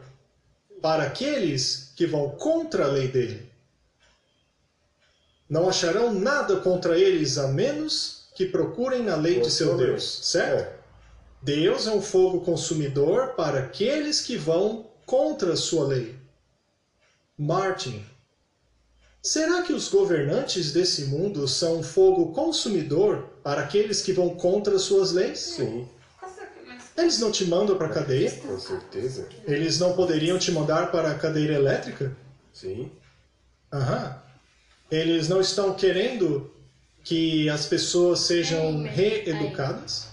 para 0.81 1.03
aqueles 1.03 1.91
que 1.95 2.05
vão 2.05 2.31
contra 2.31 2.85
a 2.85 2.87
lei 2.87 3.07
dele. 3.07 3.49
Não 5.49 5.69
acharão 5.69 6.13
nada 6.13 6.57
contra 6.57 6.97
eles 6.97 7.37
a 7.37 7.47
menos 7.49 8.21
que 8.35 8.45
procurem 8.45 9.03
na 9.03 9.15
lei 9.15 9.41
de 9.41 9.51
seu 9.51 9.77
Deus, 9.77 10.19
certo? 10.23 10.61
É. 10.61 10.81
Deus 11.41 11.87
é 11.87 11.91
um 11.91 12.01
fogo 12.01 12.41
consumidor 12.41 13.29
para 13.29 13.59
aqueles 13.59 14.21
que 14.21 14.37
vão 14.37 14.85
contra 15.05 15.53
a 15.53 15.57
sua 15.57 15.87
lei. 15.87 16.15
Martin, 17.37 18.05
será 19.21 19.63
que 19.63 19.73
os 19.73 19.87
governantes 19.89 20.71
desse 20.71 21.05
mundo 21.05 21.47
são 21.47 21.79
um 21.79 21.83
fogo 21.83 22.31
consumidor 22.31 23.27
para 23.43 23.61
aqueles 23.61 24.01
que 24.01 24.13
vão 24.13 24.35
contra 24.35 24.75
as 24.75 24.83
suas 24.83 25.11
leis? 25.11 25.39
Sim, 25.39 25.87
Eles 27.01 27.19
não 27.19 27.31
te 27.31 27.45
mandam 27.45 27.77
para 27.77 27.87
a 27.87 27.89
cadeia? 27.89 28.31
com 28.31 28.59
certeza. 28.59 29.27
Eles 29.45 29.79
não 29.79 29.93
poderiam 29.93 30.37
te 30.37 30.51
mandar 30.51 30.91
para 30.91 31.11
a 31.11 31.15
cadeira 31.15 31.53
elétrica? 31.53 32.15
Sim. 32.53 32.91
Aham. 33.71 34.21
Eles 34.89 35.27
não 35.27 35.41
estão 35.41 35.73
querendo 35.73 36.53
que 37.03 37.49
as 37.49 37.65
pessoas 37.65 38.19
sejam 38.19 38.83
reeducadas? 38.83 40.07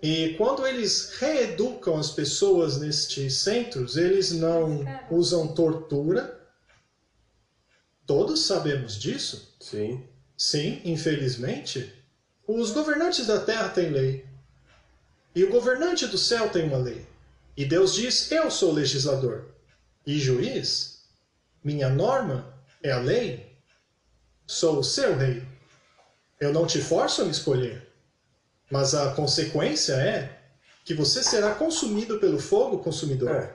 E 0.00 0.34
quando 0.38 0.66
eles 0.66 1.10
reeducam 1.18 1.96
as 1.96 2.10
pessoas 2.10 2.78
nestes 2.78 3.34
centros, 3.34 3.96
eles 3.96 4.30
não 4.30 4.84
usam 5.10 5.48
tortura? 5.48 6.38
Todos 8.06 8.46
sabemos 8.46 8.96
disso? 8.96 9.54
Sim. 9.60 10.04
Sim, 10.36 10.80
infelizmente. 10.84 11.92
Os 12.46 12.70
governantes 12.70 13.26
da 13.26 13.40
terra 13.40 13.68
têm 13.68 13.90
lei. 13.90 14.27
E 15.38 15.44
o 15.44 15.50
governante 15.50 16.04
do 16.08 16.18
céu 16.18 16.48
tem 16.48 16.64
uma 16.64 16.78
lei. 16.78 17.06
E 17.56 17.64
Deus 17.64 17.94
diz: 17.94 18.32
Eu 18.32 18.50
sou 18.50 18.72
legislador 18.72 19.44
e 20.04 20.18
juiz. 20.18 21.04
Minha 21.62 21.88
norma 21.88 22.52
é 22.82 22.90
a 22.90 22.98
lei. 22.98 23.56
Sou 24.48 24.80
o 24.80 24.82
seu 24.82 25.16
rei. 25.16 25.44
Eu 26.40 26.52
não 26.52 26.66
te 26.66 26.80
forço 26.80 27.22
a 27.22 27.24
me 27.24 27.30
escolher. 27.30 27.86
Mas 28.68 28.96
a 28.96 29.12
consequência 29.12 29.92
é 29.92 30.40
que 30.84 30.92
você 30.92 31.22
será 31.22 31.54
consumido 31.54 32.18
pelo 32.18 32.40
fogo 32.40 32.80
consumidor. 32.80 33.30
É. 33.30 33.54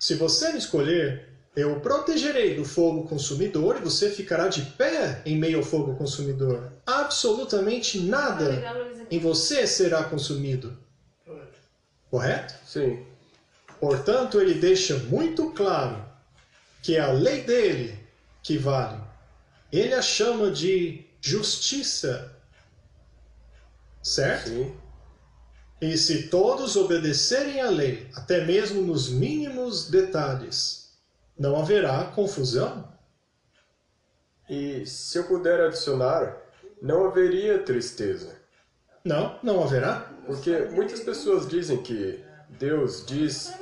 Se 0.00 0.16
você 0.16 0.50
me 0.50 0.58
escolher, 0.58 1.28
eu 1.54 1.76
o 1.76 1.80
protegerei 1.80 2.56
do 2.56 2.64
fogo 2.64 3.06
consumidor 3.06 3.76
e 3.76 3.84
você 3.84 4.10
ficará 4.10 4.48
de 4.48 4.62
pé 4.62 5.22
em 5.24 5.38
meio 5.38 5.58
ao 5.58 5.64
fogo 5.64 5.94
consumidor. 5.94 6.72
Absolutamente 6.84 8.00
nada 8.00 8.50
em 9.08 9.20
você 9.20 9.68
será 9.68 10.02
consumido. 10.02 10.76
Correto? 12.12 12.54
Sim. 12.66 13.06
Portanto, 13.80 14.38
ele 14.38 14.52
deixa 14.52 14.98
muito 14.98 15.50
claro 15.52 16.04
que 16.82 16.94
é 16.94 17.00
a 17.00 17.10
lei 17.10 17.40
dele 17.40 17.98
que 18.42 18.58
vale. 18.58 19.00
Ele 19.72 19.94
a 19.94 20.02
chama 20.02 20.50
de 20.50 21.06
justiça. 21.22 22.36
Certo? 24.02 24.50
Sim. 24.50 24.76
E 25.80 25.96
se 25.96 26.28
todos 26.28 26.76
obedecerem 26.76 27.62
à 27.62 27.70
lei, 27.70 28.06
até 28.14 28.44
mesmo 28.44 28.82
nos 28.82 29.08
mínimos 29.08 29.88
detalhes, 29.88 30.92
não 31.38 31.58
haverá 31.58 32.04
confusão? 32.04 32.92
E 34.50 34.84
se 34.84 35.16
eu 35.16 35.24
puder 35.24 35.58
adicionar, 35.62 36.36
não 36.82 37.06
haveria 37.06 37.62
tristeza. 37.62 38.36
Não, 39.02 39.40
não 39.42 39.64
haverá. 39.64 40.11
Porque 40.26 40.56
muitas 40.70 41.00
pessoas 41.00 41.48
dizem 41.48 41.78
que 41.78 42.22
Deus 42.48 43.04
diz: 43.06 43.52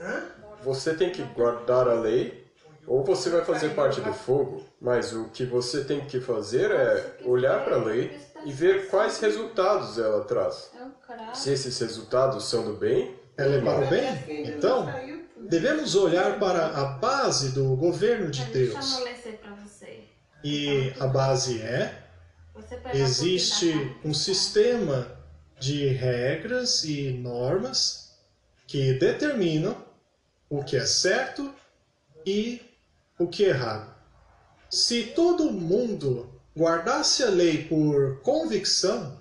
ah, 0.00 0.22
você 0.62 0.94
tem 0.94 1.10
que 1.10 1.22
guardar 1.22 1.88
a 1.88 1.94
lei, 1.94 2.46
ou 2.86 3.04
você 3.04 3.30
vai 3.30 3.44
fazer 3.44 3.70
parte 3.70 4.00
do 4.00 4.12
fogo. 4.12 4.64
Mas 4.80 5.12
o 5.12 5.28
que 5.30 5.44
você 5.44 5.84
tem 5.84 6.00
que 6.06 6.20
fazer 6.20 6.70
é 6.70 7.18
olhar 7.24 7.64
para 7.64 7.76
a 7.76 7.82
lei 7.82 8.18
e 8.44 8.52
ver 8.52 8.88
quais 8.88 9.18
resultados 9.20 9.98
ela 9.98 10.24
traz. 10.24 10.70
Se 11.34 11.52
esses 11.52 11.78
resultados 11.78 12.44
são 12.44 12.64
do 12.64 12.74
bem, 12.74 13.16
Ela 13.36 13.56
é 13.56 13.60
para 13.60 13.84
o 13.84 13.88
bem? 13.88 14.46
Então, 14.48 14.86
devemos 15.36 15.94
olhar 15.94 16.38
para 16.38 16.68
a 16.68 16.84
base 16.84 17.50
do 17.50 17.76
governo 17.76 18.30
de 18.30 18.44
Deus. 18.46 19.02
E 20.42 20.92
a 20.98 21.06
base 21.06 21.60
é 21.60 22.02
existe 22.94 23.94
um 24.04 24.14
sistema 24.14 25.15
de 25.58 25.88
regras 25.88 26.84
e 26.84 27.10
normas 27.12 28.16
que 28.66 28.94
determinam 28.94 29.76
o 30.50 30.62
que 30.62 30.76
é 30.76 30.84
certo 30.84 31.52
e 32.24 32.60
o 33.18 33.26
que 33.26 33.44
é 33.44 33.48
errado. 33.48 33.94
Se 34.70 35.04
todo 35.04 35.52
mundo 35.52 36.28
guardasse 36.56 37.22
a 37.22 37.30
lei 37.30 37.64
por 37.64 38.20
convicção, 38.20 39.20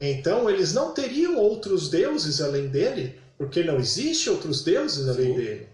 então 0.00 0.50
eles 0.50 0.72
não 0.72 0.92
teriam 0.92 1.36
outros 1.36 1.88
deuses 1.88 2.40
além 2.40 2.68
dele, 2.68 3.20
porque 3.38 3.62
não 3.62 3.78
existe 3.78 4.28
outros 4.28 4.62
deuses 4.62 5.08
além 5.08 5.28
Sim. 5.28 5.36
dele. 5.36 5.68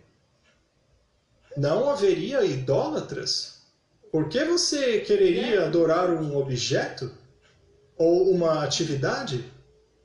Não 1.56 1.90
haveria 1.90 2.44
idólatras. 2.44 3.62
Por 4.10 4.28
que 4.28 4.44
você 4.44 5.00
quereria 5.00 5.64
adorar 5.64 6.10
um 6.10 6.36
objeto 6.36 7.10
ou 7.96 8.30
uma 8.30 8.64
atividade 8.64 9.44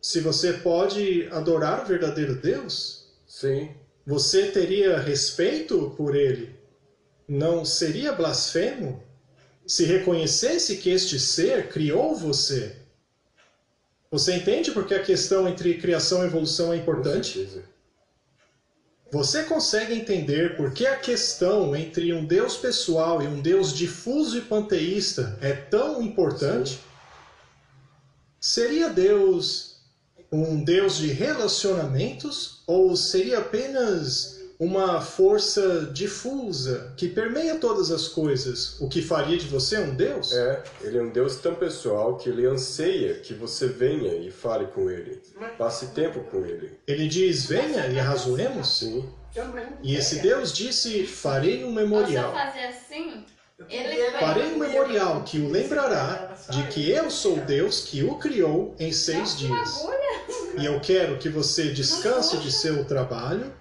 se 0.01 0.21
você 0.21 0.53
pode 0.53 1.27
adorar 1.31 1.83
o 1.83 1.85
verdadeiro 1.85 2.35
Deus? 2.35 3.07
sim, 3.27 3.71
Você 4.05 4.51
teria 4.51 4.97
respeito 4.99 5.93
por 5.97 6.15
ele? 6.15 6.55
Não 7.27 7.65
seria 7.65 8.13
blasfemo 8.13 9.03
se 9.65 9.83
reconhecesse 9.83 10.77
que 10.77 10.89
este 10.89 11.19
ser 11.19 11.67
criou 11.67 12.15
você? 12.15 12.77
Você 14.09 14.33
entende 14.33 14.71
porque 14.71 14.93
a 14.93 15.03
questão 15.03 15.47
entre 15.47 15.77
criação 15.77 16.23
e 16.23 16.27
evolução 16.27 16.71
é 16.71 16.77
importante? 16.77 17.49
Você 19.11 19.43
consegue 19.43 19.93
entender 19.93 20.55
por 20.55 20.73
que 20.73 20.85
a 20.85 20.95
questão 20.95 21.75
entre 21.75 22.13
um 22.13 22.25
Deus 22.25 22.55
pessoal 22.55 23.21
e 23.21 23.27
um 23.27 23.41
Deus 23.41 23.73
difuso 23.73 24.37
e 24.37 24.41
panteísta 24.41 25.37
é 25.41 25.51
tão 25.51 26.01
importante? 26.01 26.79
Seria 28.39 28.89
Deus 28.89 29.77
um 30.31 30.63
Deus 30.63 30.97
de 30.97 31.07
relacionamentos 31.07 32.61
ou 32.67 32.95
seria 32.95 33.39
apenas 33.39 34.37
uma 34.59 34.99
força 35.01 35.85
difusa 35.93 36.93
que 36.97 37.07
permeia 37.07 37.57
todas 37.59 37.91
as 37.91 38.07
coisas, 38.07 38.81
o 38.81 38.89
que 38.89 39.03
faria 39.03 39.37
de 39.37 39.45
você 39.47 39.77
um 39.77 39.95
Deus? 39.95 40.31
É, 40.33 40.63
ele 40.81 40.97
é 40.97 41.01
um 41.01 41.11
Deus 41.11 41.35
tão 41.35 41.53
pessoal 41.53 42.17
que 42.17 42.27
ele 42.27 42.45
anseia 42.47 43.19
que 43.19 43.35
você 43.35 43.67
venha 43.67 44.15
e 44.15 44.31
fale 44.31 44.65
com 44.67 44.89
ele. 44.89 45.21
Passe 45.57 45.87
tempo 45.89 46.21
com 46.31 46.43
ele. 46.43 46.71
Ele 46.87 47.07
diz: 47.07 47.45
Venha 47.45 47.87
e 47.87 47.99
arrazoemos. 47.99 48.79
Sim, 48.79 49.07
E 49.83 49.95
esse 49.95 50.19
Deus 50.19 50.51
disse: 50.51 51.05
Farei 51.05 51.63
um 51.63 51.73
Posso 51.73 51.75
memorial. 51.75 52.33
fazer 52.33 52.65
assim? 52.65 53.23
Farei 54.19 54.53
um 54.53 54.59
memorial 54.59 55.23
que 55.23 55.39
o 55.39 55.49
lembrará 55.49 56.35
de 56.47 56.67
que 56.67 56.91
eu 56.91 57.09
sou 57.09 57.37
Deus 57.37 57.81
que 57.81 58.03
o 58.03 58.15
criou 58.15 58.75
em 58.79 58.91
seis 58.91 59.35
dias. 59.35 59.83
E 60.59 60.65
eu 60.65 60.79
quero 60.79 61.17
que 61.17 61.27
você 61.27 61.71
descanse 61.71 62.37
de 62.37 62.51
seu 62.51 62.85
trabalho 62.85 63.51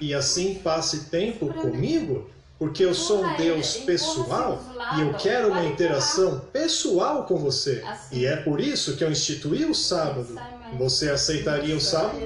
e 0.00 0.12
assim 0.12 0.56
passe 0.56 1.04
tempo 1.10 1.54
comigo, 1.54 2.28
porque 2.58 2.84
eu 2.84 2.92
sou 2.92 3.24
um 3.24 3.36
Deus 3.36 3.76
pessoal 3.76 4.60
e 4.96 5.02
eu 5.02 5.14
quero 5.14 5.52
uma 5.52 5.64
interação 5.64 6.40
pessoal 6.52 7.24
com 7.24 7.36
você. 7.36 7.84
E 8.10 8.26
é 8.26 8.34
por 8.34 8.60
isso 8.60 8.96
que 8.96 9.04
eu 9.04 9.12
instituí 9.12 9.64
o 9.64 9.74
sábado. 9.74 10.34
Você 10.76 11.08
aceitaria 11.08 11.76
o 11.76 11.80
sábado? 11.80 12.18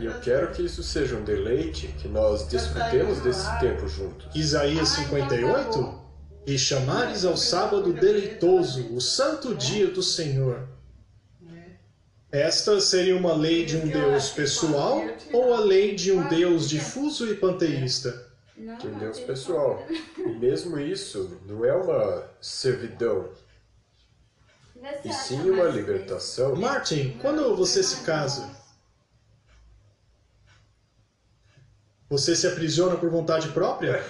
E 0.00 0.04
eu 0.04 0.18
quero 0.20 0.50
que 0.50 0.64
isso 0.64 0.82
seja 0.82 1.14
um 1.14 1.22
deleite, 1.22 1.86
que 1.98 2.08
nós 2.08 2.44
desfrutemos 2.48 3.20
desse 3.20 3.48
tempo 3.60 3.86
juntos. 3.86 4.26
Isaías 4.34 4.88
58? 4.88 6.05
E 6.46 6.56
chamares 6.56 7.24
ao 7.24 7.36
sábado 7.36 7.92
deleitoso, 7.92 8.94
o 8.94 9.00
santo 9.00 9.54
dia 9.54 9.88
do 9.88 10.02
Senhor. 10.02 10.68
Esta 12.30 12.80
seria 12.80 13.16
uma 13.16 13.34
lei 13.34 13.64
de 13.64 13.76
um 13.76 13.88
Deus 13.88 14.30
pessoal 14.30 15.02
ou 15.32 15.54
a 15.54 15.60
lei 15.60 15.94
de 15.94 16.12
um 16.12 16.28
Deus 16.28 16.68
difuso 16.68 17.26
e 17.30 17.34
panteísta? 17.34 18.30
De 18.56 18.86
um 18.86 18.98
Deus 18.98 19.18
pessoal. 19.20 19.84
E 20.16 20.28
mesmo 20.38 20.78
isso 20.78 21.40
não 21.46 21.64
é 21.64 21.72
uma 21.72 22.30
servidão, 22.40 23.28
e 25.04 25.12
sim 25.12 25.50
uma 25.50 25.64
libertação. 25.64 26.54
Martin, 26.54 27.18
quando 27.20 27.56
você 27.56 27.82
se 27.82 28.04
casa, 28.04 28.48
você 32.08 32.36
se 32.36 32.46
aprisiona 32.46 32.96
por 32.96 33.10
vontade 33.10 33.48
própria? 33.48 34.00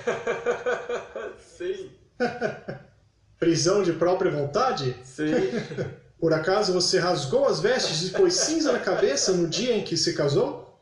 Sim, 1.38 1.90
Prisão 3.38 3.82
de 3.82 3.92
própria 3.92 4.30
vontade? 4.30 4.96
sim. 5.04 5.24
Por 6.18 6.32
acaso 6.32 6.72
você 6.72 6.98
rasgou 6.98 7.46
as 7.46 7.60
vestes 7.60 8.08
e 8.08 8.10
pôs 8.12 8.32
cinza 8.32 8.72
na 8.72 8.78
cabeça 8.78 9.32
no 9.32 9.46
dia 9.46 9.76
em 9.76 9.84
que 9.84 9.98
se 9.98 10.14
casou? 10.14 10.80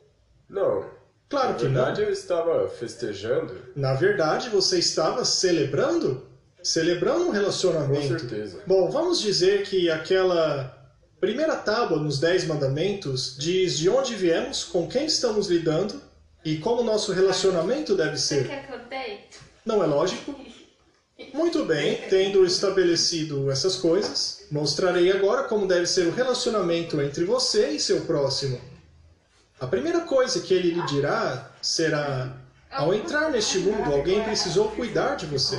Não. 0.49 0.85
Claro 1.29 1.49
Na 1.49 1.55
que 1.57 1.65
verdade, 1.65 2.01
não. 2.03 2.07
eu 2.07 2.13
estava 2.13 2.69
festejando, 2.69 3.53
Na 3.75 3.95
verdade, 3.95 4.49
você 4.49 4.79
estava 4.79 5.25
celebrando? 5.25 6.25
Celebrando 6.63 7.23
um 7.25 7.27
com 7.27 7.33
relacionamento. 7.33 8.21
certeza. 8.21 8.61
Bom, 8.65 8.89
vamos 8.89 9.21
dizer 9.21 9.65
que 9.65 9.91
aquela 9.91 10.89
primeira 11.21 11.57
tábua 11.57 11.99
nos 11.99 12.21
Dez 12.21 12.47
Mandamentos 12.47 13.37
diz 13.37 13.77
de 13.77 13.89
onde 13.91 14.15
viemos, 14.15 14.63
com 14.63 14.87
quem 14.87 15.07
estamos 15.07 15.49
lidando 15.49 16.01
e 16.45 16.59
como 16.59 16.85
nosso 16.85 17.13
relacionamento 17.13 17.97
deve 17.97 18.17
Você 18.17 18.37
ser. 18.43 18.47
quer 18.49 18.67
que 18.69 18.73
eu 18.73 18.79
deite? 18.89 19.41
Não 19.67 19.83
é 19.83 19.87
lógico? 19.87 20.33
Muito 21.33 21.65
bem, 21.65 22.09
tendo 22.09 22.45
estabelecido 22.45 23.49
essas 23.51 23.77
coisas, 23.77 24.47
mostrarei 24.51 25.13
agora 25.13 25.45
como 25.45 25.67
deve 25.67 25.87
ser 25.87 26.09
o 26.09 26.13
relacionamento 26.13 27.01
entre 27.01 27.25
você 27.25 27.71
e 27.71 27.81
seu 27.81 28.01
próximo. 28.01 28.61
A 29.61 29.67
primeira 29.67 30.01
coisa 30.01 30.41
que 30.41 30.53
ele 30.53 30.71
lhe 30.73 30.83
dirá 30.87 31.53
será: 31.63 32.37
ao 32.69 32.93
entrar 32.93 33.31
neste 33.31 33.59
mundo, 33.59 33.93
alguém 33.95 34.25
precisou 34.25 34.71
cuidar 34.73 35.15
de 35.15 35.27
você. 35.27 35.59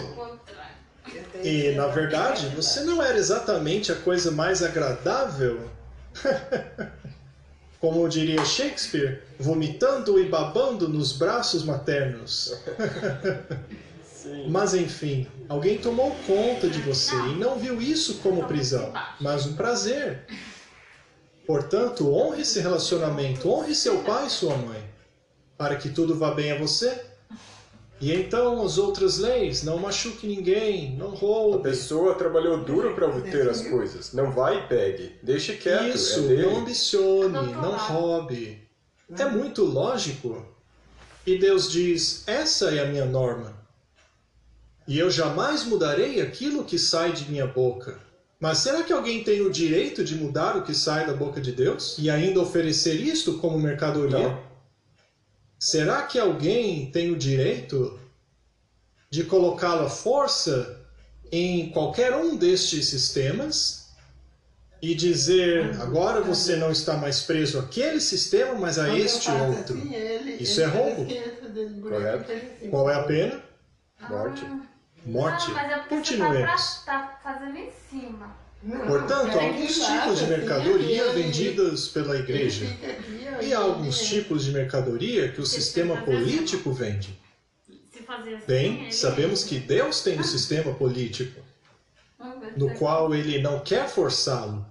E, 1.42 1.72
na 1.72 1.88
verdade, 1.88 2.48
você 2.48 2.82
não 2.82 3.02
era 3.02 3.18
exatamente 3.18 3.92
a 3.94 3.96
coisa 3.96 4.32
mais 4.32 4.62
agradável. 4.62 5.70
Como 7.80 8.10
diria 8.10 8.44
Shakespeare, 8.44 9.22
vomitando 9.40 10.20
e 10.20 10.28
babando 10.28 10.90
nos 10.90 11.14
braços 11.14 11.64
maternos. 11.64 12.54
Sim. 14.26 14.50
Mas 14.50 14.74
enfim, 14.74 15.28
alguém 15.48 15.78
tomou 15.78 16.16
conta 16.26 16.68
de 16.68 16.82
você 16.82 17.16
e 17.16 17.36
não 17.36 17.60
viu 17.60 17.80
isso 17.80 18.16
como 18.24 18.48
prisão, 18.48 18.92
mas 19.22 19.46
um 19.46 19.54
prazer. 19.54 20.26
Portanto, 21.46 22.12
honre 22.12 22.42
esse 22.42 22.60
relacionamento, 22.60 23.48
honre 23.48 23.76
seu 23.76 24.00
pai 24.00 24.26
e 24.26 24.30
sua 24.32 24.58
mãe, 24.58 24.84
para 25.56 25.76
que 25.76 25.90
tudo 25.90 26.16
vá 26.16 26.32
bem 26.32 26.52
a 26.52 26.58
você. 26.58 27.06
E 28.02 28.12
então 28.12 28.66
as 28.66 28.80
outras 28.80 29.20
leis, 29.20 29.64
não 29.64 29.78
machuque 29.78 30.26
ninguém, 30.28 30.98
não 30.98 31.12
A 31.14 31.16
roube. 31.16 31.64
pessoa 31.64 32.16
trabalhou 32.16 32.58
duro 32.64 32.96
para 32.96 33.08
obter 33.08 33.48
as 33.48 33.62
coisas. 33.62 34.12
Não 34.12 34.32
vai 34.32 34.58
e 34.58 34.68
pegue. 34.68 35.16
Deixe 35.22 35.56
quieto, 35.56 35.96
Isso, 35.96 36.32
é 36.32 36.36
não 36.42 36.58
ambicione, 36.58 37.54
não 37.54 37.78
roube. 37.78 38.68
É 39.18 39.26
muito 39.26 39.64
lógico. 39.64 40.44
E 41.26 41.38
Deus 41.38 41.72
diz: 41.72 42.28
essa 42.28 42.72
é 42.76 42.80
a 42.84 42.86
minha 42.88 43.06
norma. 43.06 43.65
E 44.88 45.00
eu 45.00 45.10
jamais 45.10 45.64
mudarei 45.64 46.22
aquilo 46.22 46.64
que 46.64 46.78
sai 46.78 47.12
de 47.12 47.30
minha 47.30 47.48
boca. 47.48 48.00
Mas 48.40 48.60
será 48.60 48.84
que 48.84 48.94
alguém 48.94 49.24
tem 49.24 49.42
o 49.42 49.50
direito 49.50 50.04
de 50.04 50.16
mudar 50.16 50.58
o 50.58 50.64
que 50.64 50.74
sai 50.74 51.08
da 51.08 51.14
boca 51.14 51.42
de 51.42 51.52
Deus 51.52 51.96
e 51.98 52.10
ainda 52.10 52.40
oferecer 52.42 52.96
isto 52.96 53.38
como 53.40 53.58
mercadoria? 53.58 54.20
Não. 54.20 54.44
Será 55.58 56.04
que 56.04 56.20
alguém 56.20 56.92
tem 56.92 57.12
o 57.12 57.18
direito 57.18 58.00
de 59.10 59.24
colocá-la 59.24 59.90
força 59.90 60.82
em 61.32 61.70
qualquer 61.70 62.14
um 62.14 62.36
destes 62.36 62.88
sistemas 62.88 63.90
e 64.82 64.94
dizer 64.94 65.82
agora 65.82 66.22
você 66.22 66.56
não 66.56 66.70
está 66.72 66.98
mais 66.98 67.22
preso 67.22 67.58
àquele 67.58 68.00
sistema, 68.00 68.54
mas 68.54 68.78
a 68.78 68.96
este 68.96 69.32
outro? 69.32 69.82
Isso 70.40 70.62
é 70.62 70.66
roubo. 70.66 71.08
Correto. 71.82 72.32
Qual 72.70 72.90
é 72.90 72.96
a 72.96 73.04
pena? 73.04 73.42
Morte. 74.10 74.46
Morte. 75.06 75.52
Ah, 75.52 75.54
mas 75.54 75.72
é 75.72 75.76
porque 75.78 75.96
Continuemos. 75.96 76.62
você 76.62 76.86
tá, 76.86 76.98
pra- 76.98 77.08
tá 77.08 77.20
fazendo 77.24 77.58
em 77.58 77.70
cima. 77.90 78.36
Portanto, 78.88 79.38
há 79.38 79.44
alguns 79.44 79.76
tipos 79.86 80.20
de 80.20 80.26
mercadoria 80.26 81.12
vendidas 81.12 81.88
pela 81.88 82.18
igreja 82.18 82.66
e 83.40 83.54
há 83.54 83.60
alguns 83.60 84.00
tipos 84.00 84.44
de 84.44 84.52
mercadoria 84.52 85.32
que 85.32 85.40
o 85.40 85.46
sistema 85.46 86.02
político 86.02 86.72
vende. 86.72 87.20
Assim, 87.70 88.46
Bem, 88.48 88.92
sabemos 88.92 89.44
que 89.44 89.60
Deus 89.60 90.02
tem 90.02 90.20
um 90.20 90.24
sistema 90.24 90.74
político 90.74 91.40
no 92.58 92.74
qual 92.74 93.14
ele 93.14 93.40
não 93.40 93.60
quer 93.60 93.88
forçá-lo, 93.88 94.66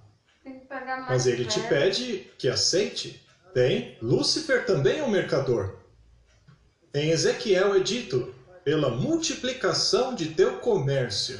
mas 1.09 1.25
ele 1.25 1.45
te 1.45 1.61
pede 1.61 2.27
que 2.37 2.49
aceite. 2.49 3.25
Bem, 3.53 3.97
Lúcifer 4.01 4.65
também 4.65 4.99
é 4.99 5.03
um 5.03 5.09
mercador. 5.09 5.75
Em 6.93 7.11
Ezequiel 7.11 7.75
é 7.75 7.79
dito: 7.79 8.34
pela 8.65 8.89
multiplicação 8.89 10.15
de 10.15 10.29
teu 10.29 10.57
comércio, 10.57 11.39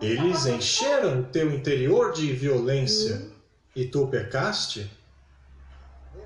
eles 0.00 0.46
encheram 0.46 1.20
o 1.20 1.24
teu 1.24 1.52
interior 1.52 2.12
de 2.12 2.32
violência, 2.32 3.30
e 3.76 3.84
tu 3.84 4.06
pecaste? 4.08 4.90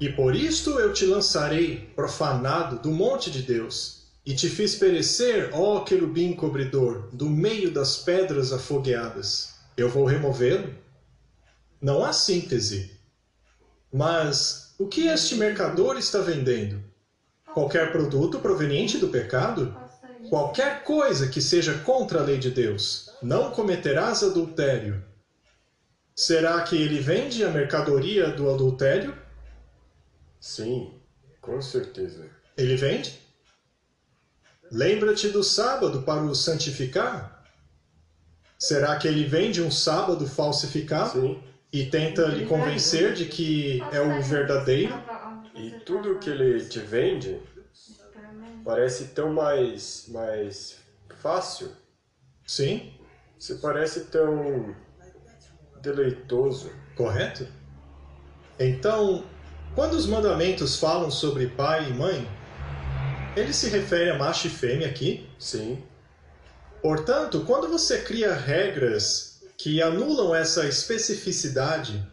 E 0.00 0.08
por 0.08 0.36
isto 0.36 0.78
eu 0.78 0.92
te 0.92 1.04
lançarei, 1.04 1.90
profanado, 1.96 2.78
do 2.78 2.92
monte 2.92 3.28
de 3.28 3.42
Deus, 3.42 4.04
e 4.24 4.34
te 4.36 4.48
fiz 4.48 4.76
perecer, 4.76 5.50
ó 5.52 5.80
querubim 5.80 6.32
cobridor, 6.32 7.08
do 7.12 7.28
meio 7.28 7.72
das 7.72 7.96
pedras 7.96 8.52
afogueadas. 8.52 9.56
Eu 9.76 9.88
vou 9.88 10.04
removê-lo? 10.04 10.72
Não 11.80 12.04
há 12.04 12.12
síntese. 12.12 12.92
Mas 13.92 14.74
o 14.78 14.86
que 14.86 15.08
este 15.08 15.34
mercador 15.34 15.98
está 15.98 16.20
vendendo? 16.20 16.91
Qualquer 17.54 17.92
produto 17.92 18.40
proveniente 18.40 18.98
do 18.98 19.08
pecado? 19.08 19.76
Qualquer 20.28 20.84
coisa 20.84 21.28
que 21.28 21.42
seja 21.42 21.74
contra 21.78 22.20
a 22.20 22.22
lei 22.22 22.38
de 22.38 22.50
Deus. 22.50 23.10
Não 23.22 23.50
cometerás 23.50 24.22
adultério. 24.22 25.04
Será 26.14 26.62
que 26.62 26.76
ele 26.76 27.00
vende 27.00 27.44
a 27.44 27.50
mercadoria 27.50 28.30
do 28.30 28.50
adultério? 28.50 29.14
Sim, 30.40 30.94
com 31.40 31.60
certeza. 31.60 32.26
Ele 32.56 32.76
vende? 32.76 33.20
Lembra-te 34.70 35.28
do 35.28 35.42
sábado 35.42 36.02
para 36.02 36.22
o 36.22 36.34
santificar? 36.34 37.44
Será 38.58 38.96
que 38.96 39.08
ele 39.08 39.24
vende 39.24 39.60
um 39.60 39.70
sábado 39.70 40.26
falsificado 40.26 41.20
Sim. 41.20 41.42
e 41.72 41.86
tenta 41.86 42.26
lhe 42.26 42.46
convencer 42.46 43.12
de 43.12 43.26
que 43.26 43.82
é 43.92 44.00
o 44.00 44.22
verdadeiro? 44.22 44.94
E 45.54 45.70
tudo 45.84 46.18
que 46.18 46.30
ele 46.30 46.64
te 46.64 46.78
vende 46.80 47.40
parece 48.64 49.06
tão 49.08 49.32
mais, 49.32 50.06
mais 50.08 50.78
fácil. 51.20 51.70
Sim, 52.46 52.94
Você 53.38 53.56
parece 53.56 54.06
tão 54.06 54.74
deleitoso. 55.80 56.70
correto? 56.96 57.46
Então, 58.58 59.24
quando 59.74 59.94
os 59.94 60.06
mandamentos 60.06 60.78
falam 60.78 61.10
sobre 61.10 61.48
pai 61.48 61.90
e 61.90 61.94
mãe, 61.94 62.28
ele 63.36 63.52
se 63.52 63.68
refere 63.68 64.10
a 64.10 64.18
macho 64.18 64.46
e 64.46 64.50
fêmea 64.50 64.88
aqui. 64.88 65.28
Sim, 65.38 65.82
Portanto, 66.82 67.44
quando 67.44 67.68
você 67.68 68.02
cria 68.02 68.34
regras 68.34 69.40
que 69.56 69.80
anulam 69.80 70.34
essa 70.34 70.66
especificidade 70.66 72.04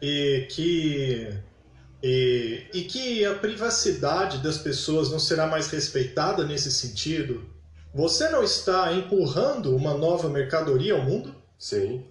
e 0.00 0.48
que 0.50 1.28
e, 2.02 2.66
e 2.74 2.82
que 2.82 3.24
a 3.24 3.34
privacidade 3.34 4.38
das 4.38 4.58
pessoas 4.58 5.10
não 5.10 5.20
será 5.20 5.46
mais 5.46 5.68
respeitada 5.68 6.44
nesse 6.44 6.72
sentido, 6.72 7.48
Você 7.94 8.30
não 8.30 8.42
está 8.42 8.90
empurrando 8.92 9.76
uma 9.76 9.92
nova 9.92 10.26
mercadoria 10.28 10.94
ao 10.94 11.02
mundo? 11.02 11.34
Sim. 11.58 12.06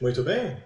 Muito 0.00 0.22
bem. 0.22 0.56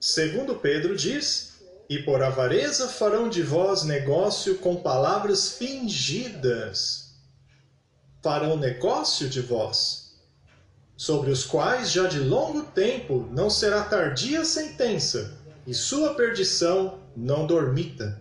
Segundo 0.00 0.54
Pedro 0.54 0.96
diz: 0.96 1.54
E 1.88 1.98
por 1.98 2.22
avareza 2.22 2.86
farão 2.86 3.28
de 3.28 3.42
vós 3.42 3.82
negócio 3.82 4.58
com 4.58 4.76
palavras 4.76 5.50
fingidas. 5.50 7.16
Farão 8.22 8.56
negócio 8.56 9.28
de 9.28 9.40
vós, 9.40 10.14
sobre 10.96 11.30
os 11.30 11.44
quais 11.44 11.90
já 11.90 12.06
de 12.06 12.20
longo 12.20 12.62
tempo 12.62 13.28
não 13.32 13.50
será 13.50 13.82
tardia 13.82 14.40
a 14.42 14.44
sentença, 14.44 15.38
e 15.66 15.74
sua 15.74 16.14
perdição 16.14 17.00
não 17.16 17.46
dormita. 17.46 18.20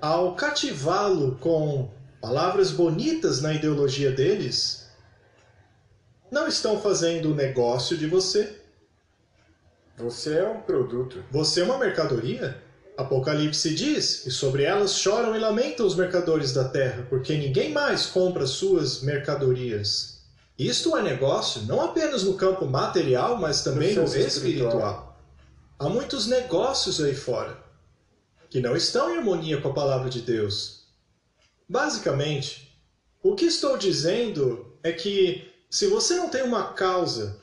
Ao 0.00 0.34
cativá-lo 0.34 1.36
com 1.40 1.90
palavras 2.20 2.70
bonitas 2.70 3.42
na 3.42 3.52
ideologia 3.52 4.10
deles, 4.10 4.88
não 6.30 6.48
estão 6.48 6.80
fazendo 6.80 7.34
negócio 7.34 7.96
de 7.96 8.06
você. 8.06 8.60
Você 9.96 10.38
é 10.38 10.48
um 10.48 10.60
produto. 10.60 11.22
Você 11.30 11.60
é 11.60 11.64
uma 11.64 11.78
mercadoria? 11.78 12.60
Apocalipse 12.96 13.74
diz, 13.74 14.24
e 14.24 14.30
sobre 14.30 14.62
elas 14.62 14.94
choram 14.98 15.34
e 15.34 15.38
lamentam 15.38 15.84
os 15.84 15.96
mercadores 15.96 16.52
da 16.52 16.68
terra, 16.68 17.06
porque 17.10 17.36
ninguém 17.36 17.72
mais 17.72 18.06
compra 18.06 18.46
suas 18.46 19.02
mercadorias. 19.02 20.20
Isto 20.56 20.96
é 20.96 21.02
negócio, 21.02 21.62
não 21.62 21.80
apenas 21.80 22.22
no 22.22 22.34
campo 22.34 22.64
material, 22.66 23.36
mas 23.36 23.62
também 23.62 23.94
no 23.94 24.06
senso 24.06 24.38
espiritual. 24.38 24.68
espiritual. 24.68 25.13
Há 25.78 25.88
muitos 25.88 26.26
negócios 26.26 27.00
aí 27.00 27.14
fora 27.14 27.62
que 28.48 28.60
não 28.60 28.76
estão 28.76 29.10
em 29.10 29.16
harmonia 29.16 29.60
com 29.60 29.68
a 29.68 29.74
palavra 29.74 30.08
de 30.08 30.22
Deus. 30.22 30.84
Basicamente, 31.68 32.78
o 33.20 33.34
que 33.34 33.46
estou 33.46 33.76
dizendo 33.76 34.78
é 34.82 34.92
que 34.92 35.52
se 35.68 35.88
você 35.88 36.14
não 36.14 36.28
tem 36.28 36.42
uma 36.42 36.72
causa, 36.72 37.40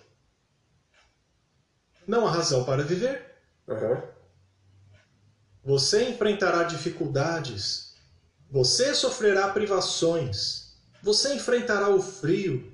não 2.08 2.26
há 2.26 2.32
razão 2.32 2.64
para 2.64 2.84
viver. 2.84 3.36
Aham. 3.68 4.02
Você 5.64 6.04
enfrentará 6.10 6.64
dificuldades, 6.64 7.94
você 8.50 8.96
sofrerá 8.96 9.50
privações, 9.50 10.74
você 11.04 11.34
enfrentará 11.34 11.90
o 11.90 12.02
frio, 12.02 12.72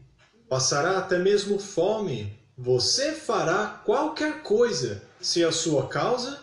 passará 0.47 0.99
até 0.99 1.17
mesmo 1.17 1.57
fome, 1.57 2.36
você 2.57 3.11
fará 3.13 3.67
qualquer 3.85 4.41
coisa 4.41 5.03
se 5.21 5.43
a 5.43 5.51
sua 5.51 5.87
causa 5.87 6.39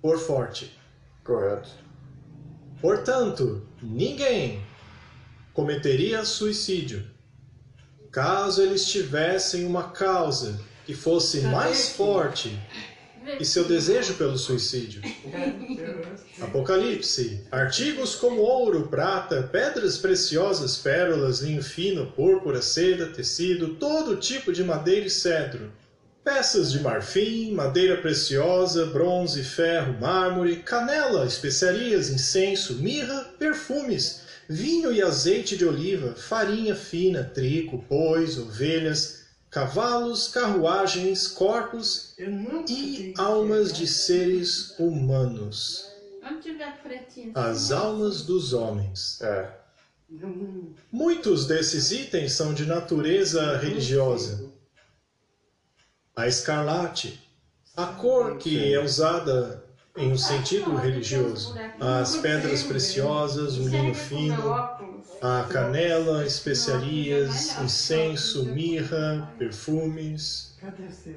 for 0.00 0.18
forte. 0.18 0.76
Correto. 1.22 1.70
Portanto, 2.80 3.66
ninguém 3.80 4.62
cometeria 5.52 6.24
suicídio 6.24 7.08
caso 8.10 8.62
eles 8.62 8.86
tivessem 8.86 9.64
uma 9.64 9.90
causa 9.90 10.60
que 10.84 10.94
fosse 10.94 11.40
mais 11.42 11.90
forte 11.90 12.60
que 13.38 13.44
seu 13.44 13.64
desejo 13.64 14.14
pelo 14.14 14.36
suicídio. 14.36 15.02
Apocalipse. 16.40 17.40
Artigos 17.50 18.14
como 18.14 18.42
ouro, 18.42 18.88
prata, 18.88 19.48
pedras 19.50 19.96
preciosas, 19.96 20.76
pérolas, 20.76 21.40
linho 21.40 21.62
fino, 21.62 22.12
púrpura, 22.12 22.60
seda, 22.60 23.06
tecido, 23.06 23.74
todo 23.74 24.16
tipo 24.16 24.52
de 24.52 24.62
madeira 24.62 25.06
e 25.06 25.10
cedro. 25.10 25.72
Peças 26.22 26.72
de 26.72 26.80
marfim, 26.80 27.52
madeira 27.52 27.98
preciosa, 27.98 28.86
bronze, 28.86 29.42
ferro, 29.42 29.98
mármore, 30.00 30.56
canela, 30.56 31.26
especiarias, 31.26 32.08
incenso, 32.08 32.74
mirra, 32.76 33.34
perfumes, 33.38 34.22
vinho 34.48 34.90
e 34.90 35.02
azeite 35.02 35.54
de 35.54 35.66
oliva, 35.66 36.14
farinha 36.14 36.74
fina, 36.74 37.24
trigo, 37.24 37.84
bois, 37.88 38.38
ovelhas, 38.38 39.23
cavalos, 39.54 40.26
carruagens, 40.26 41.28
corpos 41.28 42.16
e 42.68 43.14
almas 43.16 43.72
de 43.72 43.86
seres 43.86 44.76
humanos, 44.80 45.86
as 47.36 47.70
almas 47.70 48.22
dos 48.22 48.52
homens. 48.52 49.20
É. 49.22 49.52
Muitos 50.90 51.46
desses 51.46 51.92
itens 51.92 52.32
são 52.32 52.52
de 52.52 52.66
natureza 52.66 53.56
religiosa. 53.58 54.52
A 56.16 56.26
escarlate, 56.26 57.22
a 57.76 57.86
cor 57.86 58.38
que 58.38 58.74
é 58.74 58.80
usada 58.82 59.64
em 59.96 60.10
um 60.10 60.18
sentido 60.18 60.74
religioso, 60.74 61.54
as 61.78 62.16
pedras 62.16 62.64
preciosas, 62.64 63.56
o 63.56 63.68
linho 63.68 63.94
fino, 63.94 64.42
a 65.20 65.46
canela, 65.50 66.24
especiarias, 66.24 67.58
incenso, 67.60 68.44
mirra, 68.46 69.32
perfumes. 69.38 70.54
Cadê 70.60 70.90
seu? 70.90 71.14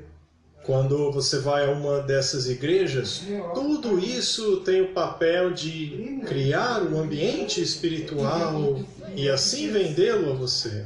Quando 0.63 1.13
você 1.13 1.39
vai 1.39 1.65
a 1.65 1.71
uma 1.71 2.01
dessas 2.01 2.49
igrejas, 2.49 3.23
tudo 3.53 3.97
isso 3.97 4.57
tem 4.61 4.81
o 4.81 4.91
papel 4.91 5.53
de 5.53 6.21
criar 6.27 6.83
um 6.83 6.99
ambiente 6.99 7.61
espiritual 7.61 8.81
e 9.15 9.29
assim 9.29 9.71
vendê-lo 9.71 10.29
a 10.31 10.35
você, 10.35 10.85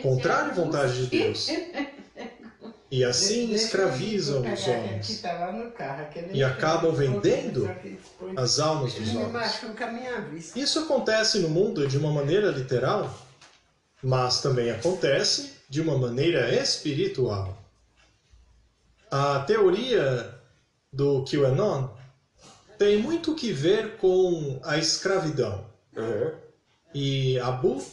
contrário 0.00 0.52
à 0.52 0.54
vontade 0.54 1.04
de 1.04 1.18
Deus. 1.18 1.50
E 2.94 3.02
assim 3.02 3.52
escravizam 3.52 4.40
os 4.40 4.68
homens, 4.68 5.20
tá 5.20 6.08
E 6.32 6.44
acabam 6.44 6.94
vendendo 6.94 7.68
as 8.36 8.60
almas 8.60 8.94
dos 8.94 9.12
homens. 9.16 10.54
Isso 10.54 10.78
acontece 10.78 11.40
no 11.40 11.48
mundo 11.48 11.88
de 11.88 11.98
uma 11.98 12.12
maneira 12.12 12.52
literal, 12.52 13.12
mas 14.00 14.40
também 14.40 14.70
acontece 14.70 15.54
de 15.68 15.80
uma 15.80 15.98
maneira 15.98 16.54
espiritual. 16.54 17.58
A 19.10 19.40
teoria 19.40 20.32
do 20.92 21.24
QAnon 21.24 21.88
tem 22.78 22.96
muito 22.98 23.34
que 23.34 23.50
ver 23.50 23.96
com 23.96 24.60
a 24.62 24.78
escravidão 24.78 25.66
Aham. 25.96 26.32
e 26.94 27.40
abu, 27.40 27.84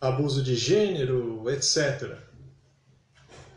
abuso 0.00 0.42
de 0.42 0.56
gênero, 0.56 1.50
etc. 1.50 2.31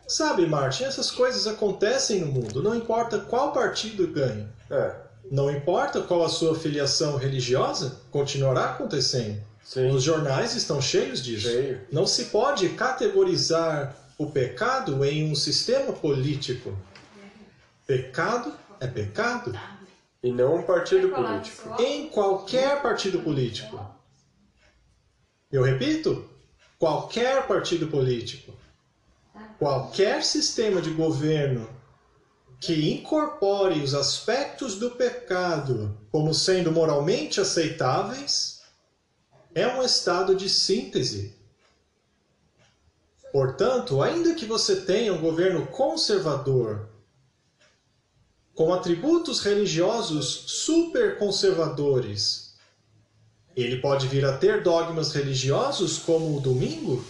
Sabe, 0.06 0.46
Martin, 0.46 0.84
essas 0.84 1.10
coisas 1.10 1.46
acontecem 1.46 2.20
no 2.20 2.26
mundo, 2.26 2.62
não 2.62 2.74
importa 2.74 3.18
qual 3.18 3.52
partido 3.52 4.06
ganha. 4.06 4.48
É. 4.70 4.94
Não 5.30 5.50
importa 5.50 6.00
qual 6.02 6.24
a 6.24 6.28
sua 6.28 6.54
filiação 6.56 7.16
religiosa, 7.16 8.00
continuará 8.10 8.66
acontecendo. 8.66 9.42
Sim. 9.64 9.90
Os 9.90 10.04
jornais 10.04 10.54
estão 10.54 10.80
cheios 10.80 11.20
disso. 11.22 11.48
Cheio. 11.48 11.80
Não 11.90 12.06
se 12.06 12.26
pode 12.26 12.68
categorizar 12.70 13.96
o 14.16 14.30
pecado 14.30 15.04
em 15.04 15.28
um 15.28 15.34
sistema 15.34 15.92
político. 15.92 16.76
Pecado 17.84 18.52
é 18.78 18.86
pecado 18.86 19.58
E 20.22 20.30
não 20.30 20.56
um 20.56 20.62
partido 20.62 21.08
político. 21.08 21.82
em 21.82 22.08
qualquer 22.08 22.80
partido 22.80 23.18
político. 23.20 23.84
Eu 25.50 25.62
repito, 25.62 26.28
qualquer 26.78 27.46
partido 27.48 27.88
político. 27.88 28.52
Qualquer 29.58 30.22
sistema 30.22 30.82
de 30.82 30.90
governo 30.90 31.68
que 32.60 32.92
incorpore 32.92 33.80
os 33.80 33.94
aspectos 33.94 34.76
do 34.76 34.92
pecado 34.92 35.96
como 36.10 36.34
sendo 36.34 36.72
moralmente 36.72 37.40
aceitáveis 37.40 38.62
é 39.54 39.66
um 39.66 39.82
estado 39.82 40.34
de 40.34 40.48
síntese. 40.48 41.34
Portanto, 43.32 44.02
ainda 44.02 44.34
que 44.34 44.46
você 44.46 44.76
tenha 44.76 45.12
um 45.12 45.20
governo 45.20 45.66
conservador 45.66 46.88
com 48.54 48.72
atributos 48.72 49.40
religiosos 49.40 50.44
super 50.46 51.18
conservadores, 51.18 52.54
ele 53.54 53.78
pode 53.80 54.08
vir 54.08 54.24
a 54.24 54.36
ter 54.36 54.62
dogmas 54.62 55.12
religiosos 55.12 55.98
como 55.98 56.36
o 56.36 56.40
domingo, 56.40 57.04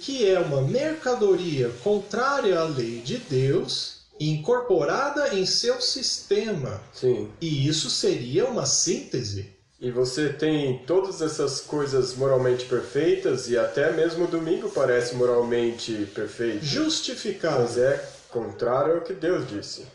que 0.00 0.28
é 0.28 0.38
uma 0.38 0.62
mercadoria 0.62 1.70
contrária 1.82 2.58
à 2.58 2.64
lei 2.64 3.00
de 3.00 3.18
Deus 3.18 3.98
incorporada 4.20 5.34
em 5.34 5.46
seu 5.46 5.80
sistema. 5.80 6.80
Sim. 6.92 7.28
E 7.40 7.68
isso 7.68 7.88
seria 7.90 8.46
uma 8.46 8.66
síntese. 8.66 9.56
E 9.80 9.92
você 9.92 10.32
tem 10.32 10.78
todas 10.86 11.22
essas 11.22 11.60
coisas 11.60 12.16
moralmente 12.16 12.64
perfeitas 12.64 13.48
e 13.48 13.56
até 13.56 13.92
mesmo 13.92 14.24
o 14.24 14.28
domingo 14.28 14.68
parece 14.70 15.14
moralmente 15.14 15.92
perfeito. 16.12 16.58
Mas 16.62 16.66
Justificável. 16.66 17.84
é 17.84 18.04
contrário 18.28 18.96
ao 18.96 19.00
que 19.02 19.12
Deus 19.12 19.48
disse. 19.48 19.86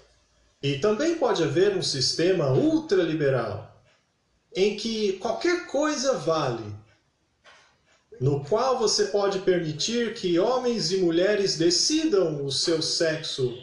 E 0.61 0.79
também 0.79 1.15
pode 1.15 1.43
haver 1.43 1.75
um 1.75 1.81
sistema 1.81 2.49
ultraliberal 2.53 3.69
em 4.55 4.77
que 4.77 5.13
qualquer 5.13 5.67
coisa 5.67 6.13
vale, 6.13 6.63
no 8.19 8.43
qual 8.43 8.77
você 8.79 9.05
pode 9.05 9.39
permitir 9.39 10.13
que 10.13 10.39
homens 10.39 10.91
e 10.91 10.97
mulheres 10.97 11.57
decidam 11.57 12.45
o 12.45 12.51
seu 12.51 12.81
sexo, 12.81 13.53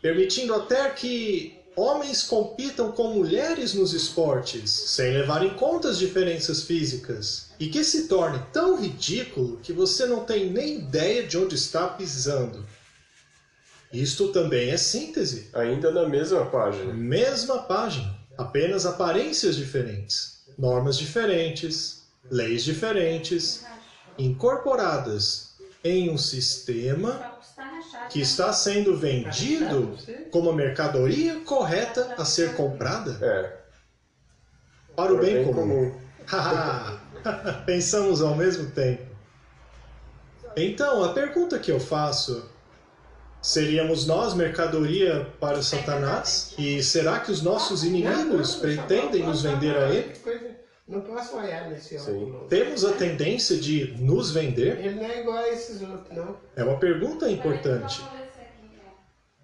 permitindo 0.00 0.54
até 0.54 0.88
que 0.90 1.58
homens 1.76 2.22
compitam 2.24 2.90
com 2.90 3.14
mulheres 3.14 3.74
nos 3.74 3.92
esportes, 3.92 4.70
sem 4.70 5.12
levar 5.12 5.44
em 5.44 5.54
conta 5.54 5.88
as 5.88 5.98
diferenças 5.98 6.62
físicas, 6.62 7.50
e 7.58 7.68
que 7.68 7.84
se 7.84 8.08
torne 8.08 8.42
tão 8.52 8.80
ridículo 8.80 9.58
que 9.62 9.72
você 9.72 10.06
não 10.06 10.24
tem 10.24 10.50
nem 10.50 10.78
ideia 10.78 11.22
de 11.22 11.38
onde 11.38 11.54
está 11.54 11.86
pisando. 11.88 12.66
Isto 13.92 14.28
também 14.32 14.70
é 14.70 14.76
síntese. 14.76 15.48
Ainda 15.54 15.90
na 15.90 16.06
mesma 16.08 16.44
página. 16.46 16.92
Mesma 16.92 17.62
página, 17.62 18.14
apenas 18.36 18.84
aparências 18.84 19.56
diferentes, 19.56 20.40
normas 20.58 20.98
diferentes, 20.98 22.02
leis 22.30 22.64
diferentes, 22.64 23.64
incorporadas 24.18 25.56
em 25.84 26.10
um 26.10 26.18
sistema 26.18 27.38
que 28.10 28.20
está 28.20 28.52
sendo 28.52 28.96
vendido 28.96 29.96
como 30.30 30.50
a 30.50 30.54
mercadoria 30.54 31.40
correta 31.40 32.14
a 32.18 32.24
ser 32.24 32.54
comprada 32.54 33.18
É. 33.24 33.56
para 34.96 35.12
o 35.12 35.18
bem 35.18 35.44
comum. 35.44 35.94
Haha, 36.26 36.98
Pensamos 37.66 38.22
ao 38.22 38.34
mesmo 38.34 38.70
tempo. 38.70 39.02
Então, 40.56 41.04
a 41.04 41.12
pergunta 41.12 41.58
que 41.58 41.70
eu 41.70 41.80
faço: 41.80 42.48
seríamos 43.40 44.06
nós 44.06 44.34
mercadoria 44.34 45.26
para 45.40 45.62
Satanás? 45.62 46.54
E 46.58 46.82
será 46.82 47.20
que 47.20 47.30
os 47.30 47.42
nossos 47.42 47.84
inimigos 47.84 48.56
pretendem 48.56 49.24
nos 49.24 49.42
vender 49.42 49.76
a 49.76 49.88
ele? 49.90 50.57
Não 50.88 51.02
posso 51.02 51.36
olhar 51.36 51.68
nesse 51.68 51.98
Sim. 51.98 52.24
óculos. 52.24 52.48
Temos 52.48 52.84
a 52.84 52.92
tendência 52.92 53.58
de 53.58 53.92
nos 53.98 54.30
vender? 54.30 54.78
Ele 54.78 54.94
não 54.94 55.04
é 55.04 55.20
igual 55.20 55.36
a 55.36 55.48
esses 55.48 55.82
outros, 55.82 56.16
não. 56.16 56.36
É 56.56 56.64
uma 56.64 56.78
pergunta 56.78 57.30
importante. 57.30 58.02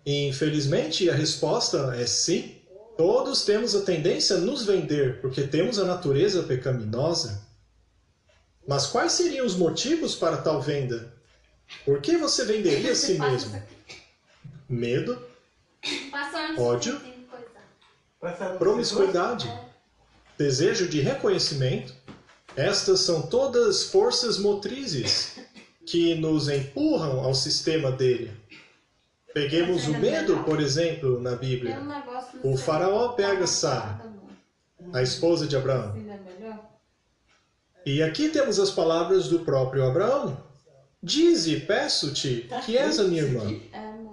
E 0.06 0.28
infelizmente 0.28 1.08
a 1.10 1.14
resposta 1.14 1.94
é 1.96 2.06
sim. 2.06 2.56
Todos 2.96 3.44
temos 3.44 3.74
a 3.74 3.82
tendência 3.82 4.36
a 4.36 4.38
nos 4.38 4.64
vender, 4.64 5.20
porque 5.20 5.42
temos 5.42 5.78
a 5.78 5.84
natureza 5.84 6.44
pecaminosa. 6.44 7.42
Mas 8.66 8.86
quais 8.86 9.12
seriam 9.12 9.44
os 9.44 9.56
motivos 9.56 10.14
para 10.14 10.38
tal 10.38 10.62
venda? 10.62 11.12
Por 11.84 12.00
que 12.00 12.16
você 12.16 12.44
venderia 12.44 12.92
a 12.92 12.94
si 12.94 13.18
mesmo? 13.18 13.62
Medo, 14.68 15.20
Ódio. 16.56 16.98
Promiscuidade, 18.58 19.52
desejo 20.38 20.88
de 20.88 21.00
reconhecimento. 21.00 21.94
Estas 22.56 23.00
são 23.00 23.22
todas 23.22 23.84
forças 23.84 24.38
motrizes 24.38 25.38
que 25.86 26.14
nos 26.14 26.48
empurram 26.48 27.20
ao 27.20 27.34
sistema 27.34 27.90
dele. 27.90 28.30
Peguemos 29.32 29.88
o 29.88 29.98
medo, 29.98 30.44
por 30.44 30.60
exemplo, 30.60 31.20
na 31.20 31.34
Bíblia. 31.34 31.78
O 32.42 32.56
faraó 32.56 33.08
pega 33.10 33.46
Sara, 33.46 34.00
a 34.92 35.02
esposa 35.02 35.46
de 35.46 35.56
Abraão. 35.56 35.94
E 37.84 38.02
aqui 38.02 38.28
temos 38.28 38.60
as 38.60 38.70
palavras 38.70 39.28
do 39.28 39.40
próprio 39.40 39.84
Abraão. 39.84 40.38
Dize, 41.02 41.60
peço-te, 41.60 42.48
que 42.64 42.78
és 42.78 42.98
a 42.98 43.04
minha 43.04 43.22
irmã, 43.22 43.60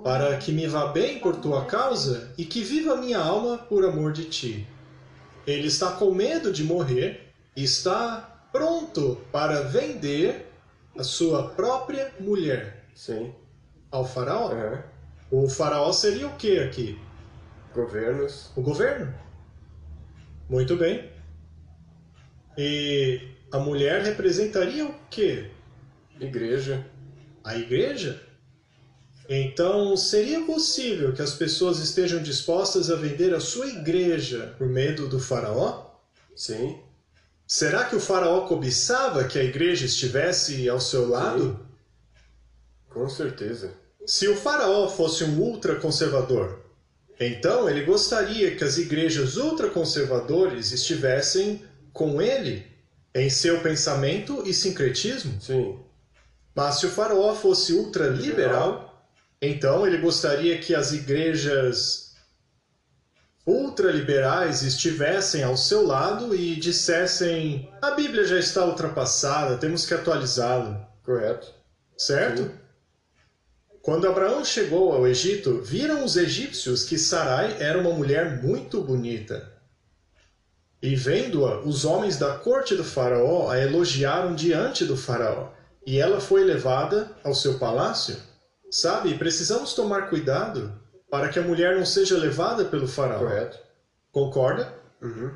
para 0.04 0.36
que 0.38 0.52
me 0.52 0.68
vá 0.68 0.88
bem 0.88 1.20
por 1.20 1.38
tua 1.38 1.66
causa 1.66 2.34
e 2.38 2.44
que 2.44 2.64
viva 2.64 2.98
minha 2.98 3.20
alma 3.20 3.60
por 3.60 3.86
amor 3.86 4.12
de 4.12 4.26
ti. 4.26 4.68
Ele 5.46 5.68
está 5.68 5.92
com 5.92 6.14
medo 6.14 6.52
de 6.52 6.64
morrer 6.64 7.34
e 7.56 7.64
está 7.64 8.48
pronto 8.52 9.22
para 9.32 9.62
vender 9.64 10.48
a 10.98 11.04
sua 11.04 11.50
própria 11.50 12.14
mulher 12.20 12.86
Sim. 12.94 13.34
ao 13.90 14.06
faraó. 14.06 14.52
O 15.32 15.50
faraó 15.50 15.92
seria 15.92 16.28
o 16.28 16.36
que 16.36 16.60
aqui? 16.60 17.00
Governos. 17.74 18.52
O 18.56 18.62
governo. 18.62 19.14
Muito 20.50 20.76
bem. 20.76 21.10
E 22.58 23.30
a 23.52 23.60
mulher 23.60 24.02
representaria 24.04 24.86
o 24.86 24.94
quê? 25.10 25.50
Igreja. 26.20 26.86
A 27.44 27.58
igreja? 27.58 28.22
Então, 29.34 29.96
seria 29.96 30.42
possível 30.42 31.14
que 31.14 31.22
as 31.22 31.34
pessoas 31.34 31.80
estejam 31.80 32.22
dispostas 32.22 32.92
a 32.92 32.98
vender 32.98 33.34
a 33.34 33.40
sua 33.40 33.66
igreja 33.66 34.54
por 34.58 34.68
medo 34.68 35.08
do 35.08 35.22
faraó? 35.22 35.90
Sim. 36.36 36.78
Será 37.48 37.86
que 37.86 37.96
o 37.96 38.00
faraó 38.02 38.42
cobiçava 38.46 39.24
que 39.24 39.40
a 39.40 39.44
igreja 39.44 39.86
estivesse 39.86 40.68
ao 40.68 40.82
seu 40.82 41.08
lado? 41.08 41.66
Com 42.90 43.08
certeza. 43.08 43.72
Se 44.06 44.28
o 44.28 44.36
faraó 44.36 44.90
fosse 44.90 45.24
um 45.24 45.40
ultraconservador, 45.40 46.60
então 47.18 47.70
ele 47.70 47.86
gostaria 47.86 48.54
que 48.58 48.66
as 48.66 48.78
igrejas 48.78 49.38
ultraconservadores 49.38 50.74
estivessem 50.74 51.64
com 51.94 52.22
ele 52.22 52.68
em 53.16 53.30
seu 53.30 53.62
pensamento 53.62 54.44
e 54.46 54.54
sincretismo. 54.54 55.40
Sim. 55.40 55.80
Mas 56.54 56.82
se 56.82 56.86
o 56.86 56.90
faraó 56.90 57.34
fosse 57.34 57.72
ultraliberal, 57.72 58.91
então 59.42 59.88
ele 59.88 59.98
gostaria 59.98 60.58
que 60.60 60.76
as 60.76 60.92
igrejas 60.92 62.12
ultraliberais 63.46 64.62
estivessem 64.62 65.44
ao 65.44 65.58
seu 65.58 65.86
lado 65.86 66.36
e 66.36 66.56
dissessem: 66.56 67.70
a 67.82 67.92
Bíblia 67.92 68.26
já 68.26 68.38
está 68.38 68.66
ultrapassada, 68.66 69.58
temos 69.58 69.86
que 69.86 69.94
atualizá-la. 69.94 70.88
Correto. 71.04 71.54
Certo? 71.98 72.44
Sim. 72.44 72.52
Quando 73.82 74.08
Abraão 74.08 74.46
chegou 74.46 74.94
ao 74.94 75.08
Egito, 75.08 75.60
viram 75.62 76.06
os 76.06 76.16
egípcios 76.16 76.84
que 76.84 77.00
Sarai 77.00 77.58
era 77.60 77.80
uma 77.80 77.92
mulher 77.92 78.42
muito 78.44 78.80
bonita. 78.80 79.52
E 80.80 80.96
vendo-a, 80.96 81.62
os 81.62 81.84
homens 81.84 82.18
da 82.18 82.36
corte 82.38 82.76
do 82.76 82.84
faraó 82.84 83.50
a 83.50 83.60
elogiaram 83.60 84.36
diante 84.36 84.86
do 84.86 84.96
faraó, 84.96 85.50
e 85.86 86.00
ela 86.00 86.20
foi 86.20 86.44
levada 86.44 87.12
ao 87.24 87.34
seu 87.34 87.58
palácio. 87.58 88.18
Sabe, 88.72 89.18
precisamos 89.18 89.74
tomar 89.74 90.10
cuidado 90.10 90.82
para 91.10 91.28
que 91.28 91.38
a 91.38 91.42
mulher 91.42 91.76
não 91.76 91.86
seja 91.86 92.18
levada 92.18 92.64
pelo 92.64 92.88
faraó. 92.88 93.20
Correto. 93.20 93.60
Concorda? 94.14 94.74
Uhum. 95.02 95.36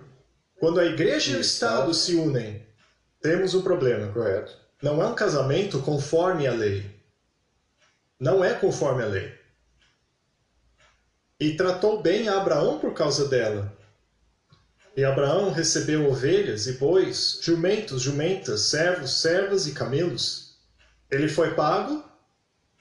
Quando 0.57 0.79
a 0.79 0.85
igreja 0.85 1.33
e 1.33 1.35
o. 1.35 1.41
Estado 1.41 1.93
se 1.93 2.15
unem, 2.15 2.65
temos 3.21 3.53
um 3.53 3.61
problema. 3.61 4.09
Correto. 4.13 4.57
Não 4.81 5.03
é 5.03 5.05
um 5.05 5.13
casamento 5.13 5.81
conforme 5.81 6.47
a 6.47 6.53
lei. 6.53 6.89
Não 8.17 8.41
é 8.41 8.53
conforme 8.53 9.03
a 9.03 9.07
lei. 9.07 9.37
E 11.37 11.57
tratou 11.57 12.01
bem 12.01 12.29
a 12.29 12.37
Abraão 12.37 12.79
por 12.79 12.93
causa 12.93 13.27
dela. 13.27 13.75
E 14.95 15.03
Abraão 15.03 15.51
recebeu 15.51 16.09
ovelhas 16.09 16.67
e 16.67 16.73
bois, 16.73 17.39
jumentos, 17.41 18.01
jumentas, 18.01 18.61
servos, 18.61 19.19
servas 19.19 19.67
e 19.67 19.73
camelos. 19.73 20.57
Ele 21.11 21.27
foi 21.27 21.53
pago, 21.53 22.04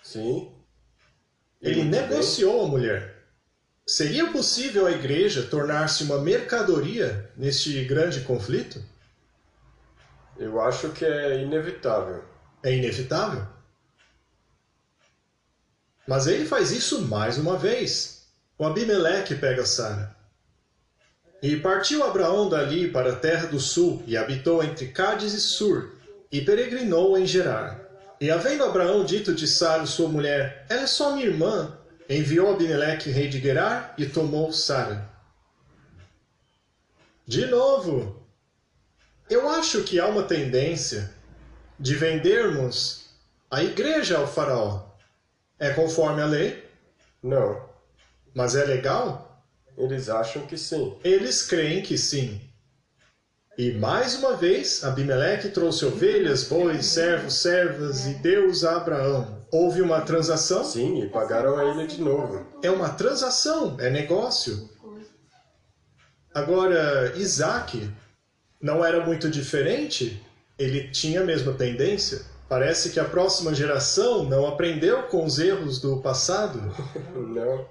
Sim. 0.05 0.53
ele 1.63 1.77
bem. 1.77 1.85
negociou 1.87 2.67
a 2.67 2.69
mulher. 2.69 3.25
Seria 3.87 4.31
possível 4.31 4.87
a 4.87 4.93
igreja 4.93 5.43
tornar-se 5.43 6.05
uma 6.05 6.19
mercadoria 6.19 7.31
neste 7.37 7.83
grande 7.85 8.21
conflito? 8.21 8.85
Eu 10.39 10.61
acho 10.61 10.91
que 10.91 11.05
é 11.07 11.43
inevitável. 11.43 12.23
É 12.63 12.73
inevitável. 12.73 13.47
Mas 16.07 16.27
ele 16.27 16.45
faz 16.45 16.71
isso 16.71 17.03
mais 17.03 17.39
uma 17.39 17.57
vez. 17.57 18.27
O 18.59 18.67
Abimeleque 18.67 19.35
pega 19.35 19.65
Sara. 19.65 20.15
E 21.43 21.57
partiu 21.57 22.05
Abraão 22.05 22.49
dali 22.49 22.91
para 22.91 23.13
a 23.13 23.17
terra 23.17 23.47
do 23.47 23.59
sul, 23.59 24.03
e 24.07 24.17
habitou 24.17 24.63
entre 24.63 24.89
Cádiz 24.89 25.33
e 25.33 25.41
Sur, 25.41 25.93
e 26.31 26.43
peregrinou 26.43 27.19
em 27.19 27.27
Gerar. 27.27 27.84
E 28.21 28.31
havendo 28.31 28.65
Abraão 28.65 29.05
dito 29.05 29.35
de 29.35 29.47
Sara, 29.47 29.87
sua 29.87 30.09
mulher, 30.09 30.67
ela 30.69 30.83
é 30.83 30.87
só 30.87 31.15
minha 31.15 31.27
irmã, 31.27 31.77
enviou 32.09 32.53
Abimeleque, 32.53 33.11
rei 33.11 33.29
de 33.29 33.41
Gerar, 33.41 33.95
e 33.99 34.07
tomou 34.07 34.53
Sara. 34.53 35.09
De 37.27 37.47
novo, 37.47 38.23
eu 39.29 39.49
acho 39.49 39.83
que 39.83 39.99
há 39.99 40.07
uma 40.07 40.23
tendência 40.23 41.11
de 41.79 41.95
vendermos 41.95 43.07
a 43.51 43.63
igreja 43.63 44.19
ao 44.19 44.27
faraó. 44.27 44.87
É 45.59 45.71
conforme 45.71 46.21
a 46.21 46.27
lei, 46.27 46.69
Não. 47.23 47.69
mas 48.35 48.55
é 48.55 48.65
legal? 48.65 49.43
Eles 49.77 50.09
acham 50.09 50.47
que 50.47 50.57
sim. 50.59 50.99
Eles 51.03 51.43
creem 51.43 51.83
que 51.83 51.97
sim. 51.97 52.41
E 53.57 53.73
mais 53.73 54.17
uma 54.17 54.37
vez, 54.37 54.83
Abimeleque 54.83 55.49
trouxe 55.49 55.85
ovelhas, 55.85 56.43
bois, 56.45 56.87
servos, 56.87 57.35
servas 57.35 58.05
e 58.07 58.15
deu-os 58.15 58.65
a 58.65 58.77
Abraão. 58.77 59.39
Houve 59.53 59.81
uma 59.81 60.01
transação? 60.01 60.65
Sim, 60.65 61.03
e 61.03 61.09
pagaram 61.09 61.57
a 61.57 61.65
ele 61.65 61.87
de 61.87 62.01
novo. 62.01 62.45
É 62.63 62.71
uma 62.71 62.89
transação, 62.89 63.77
é 63.79 63.89
negócio. 63.89 64.69
Agora, 66.35 67.13
Isaac 67.17 67.89
não 68.61 68.85
era 68.85 69.07
muito 69.07 69.31
diferente? 69.31 70.21
Ele 70.59 70.89
tinha 70.89 71.21
a 71.21 71.25
mesma 71.25 71.53
tendência? 71.53 72.23
Parece 72.49 72.91
que 72.91 72.99
a 72.99 73.05
próxima 73.05 73.55
geração 73.55 74.25
não 74.25 74.47
aprendeu 74.47 75.05
com 75.05 75.25
os 75.25 75.39
erros 75.39 75.81
do 75.81 75.99
passado. 75.99 76.61
Não. 77.15 77.67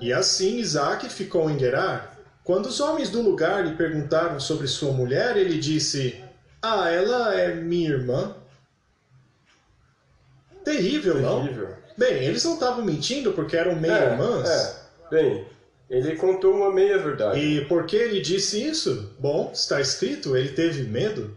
E 0.00 0.12
assim 0.12 0.58
Isaac 0.58 1.08
ficou 1.08 1.50
em 1.50 1.58
Gerar. 1.58 2.18
Quando 2.44 2.66
os 2.66 2.80
homens 2.80 3.08
do 3.10 3.22
lugar 3.22 3.64
lhe 3.64 3.76
perguntaram 3.76 4.40
sobre 4.40 4.66
sua 4.66 4.92
mulher, 4.92 5.36
ele 5.36 5.58
disse: 5.58 6.22
Ah, 6.60 6.90
ela 6.90 7.34
é 7.34 7.54
minha 7.54 7.90
irmã. 7.90 8.34
Terrível, 10.64 11.20
não? 11.20 11.42
Terrível. 11.44 11.68
Bem, 11.96 12.24
eles 12.24 12.44
não 12.44 12.54
estavam 12.54 12.84
mentindo 12.84 13.32
porque 13.32 13.56
eram 13.56 13.76
meia-irmãs. 13.76 14.48
É, 14.48 14.74
bem, 15.10 15.46
ele 15.90 16.16
contou 16.16 16.54
uma 16.54 16.72
meia 16.72 16.98
verdade. 16.98 17.38
E 17.38 17.64
por 17.66 17.84
que 17.84 17.96
ele 17.96 18.20
disse 18.20 18.64
isso? 18.64 19.14
Bom, 19.18 19.50
está 19.52 19.80
escrito, 19.80 20.36
ele 20.36 20.50
teve 20.50 20.84
medo. 20.84 21.36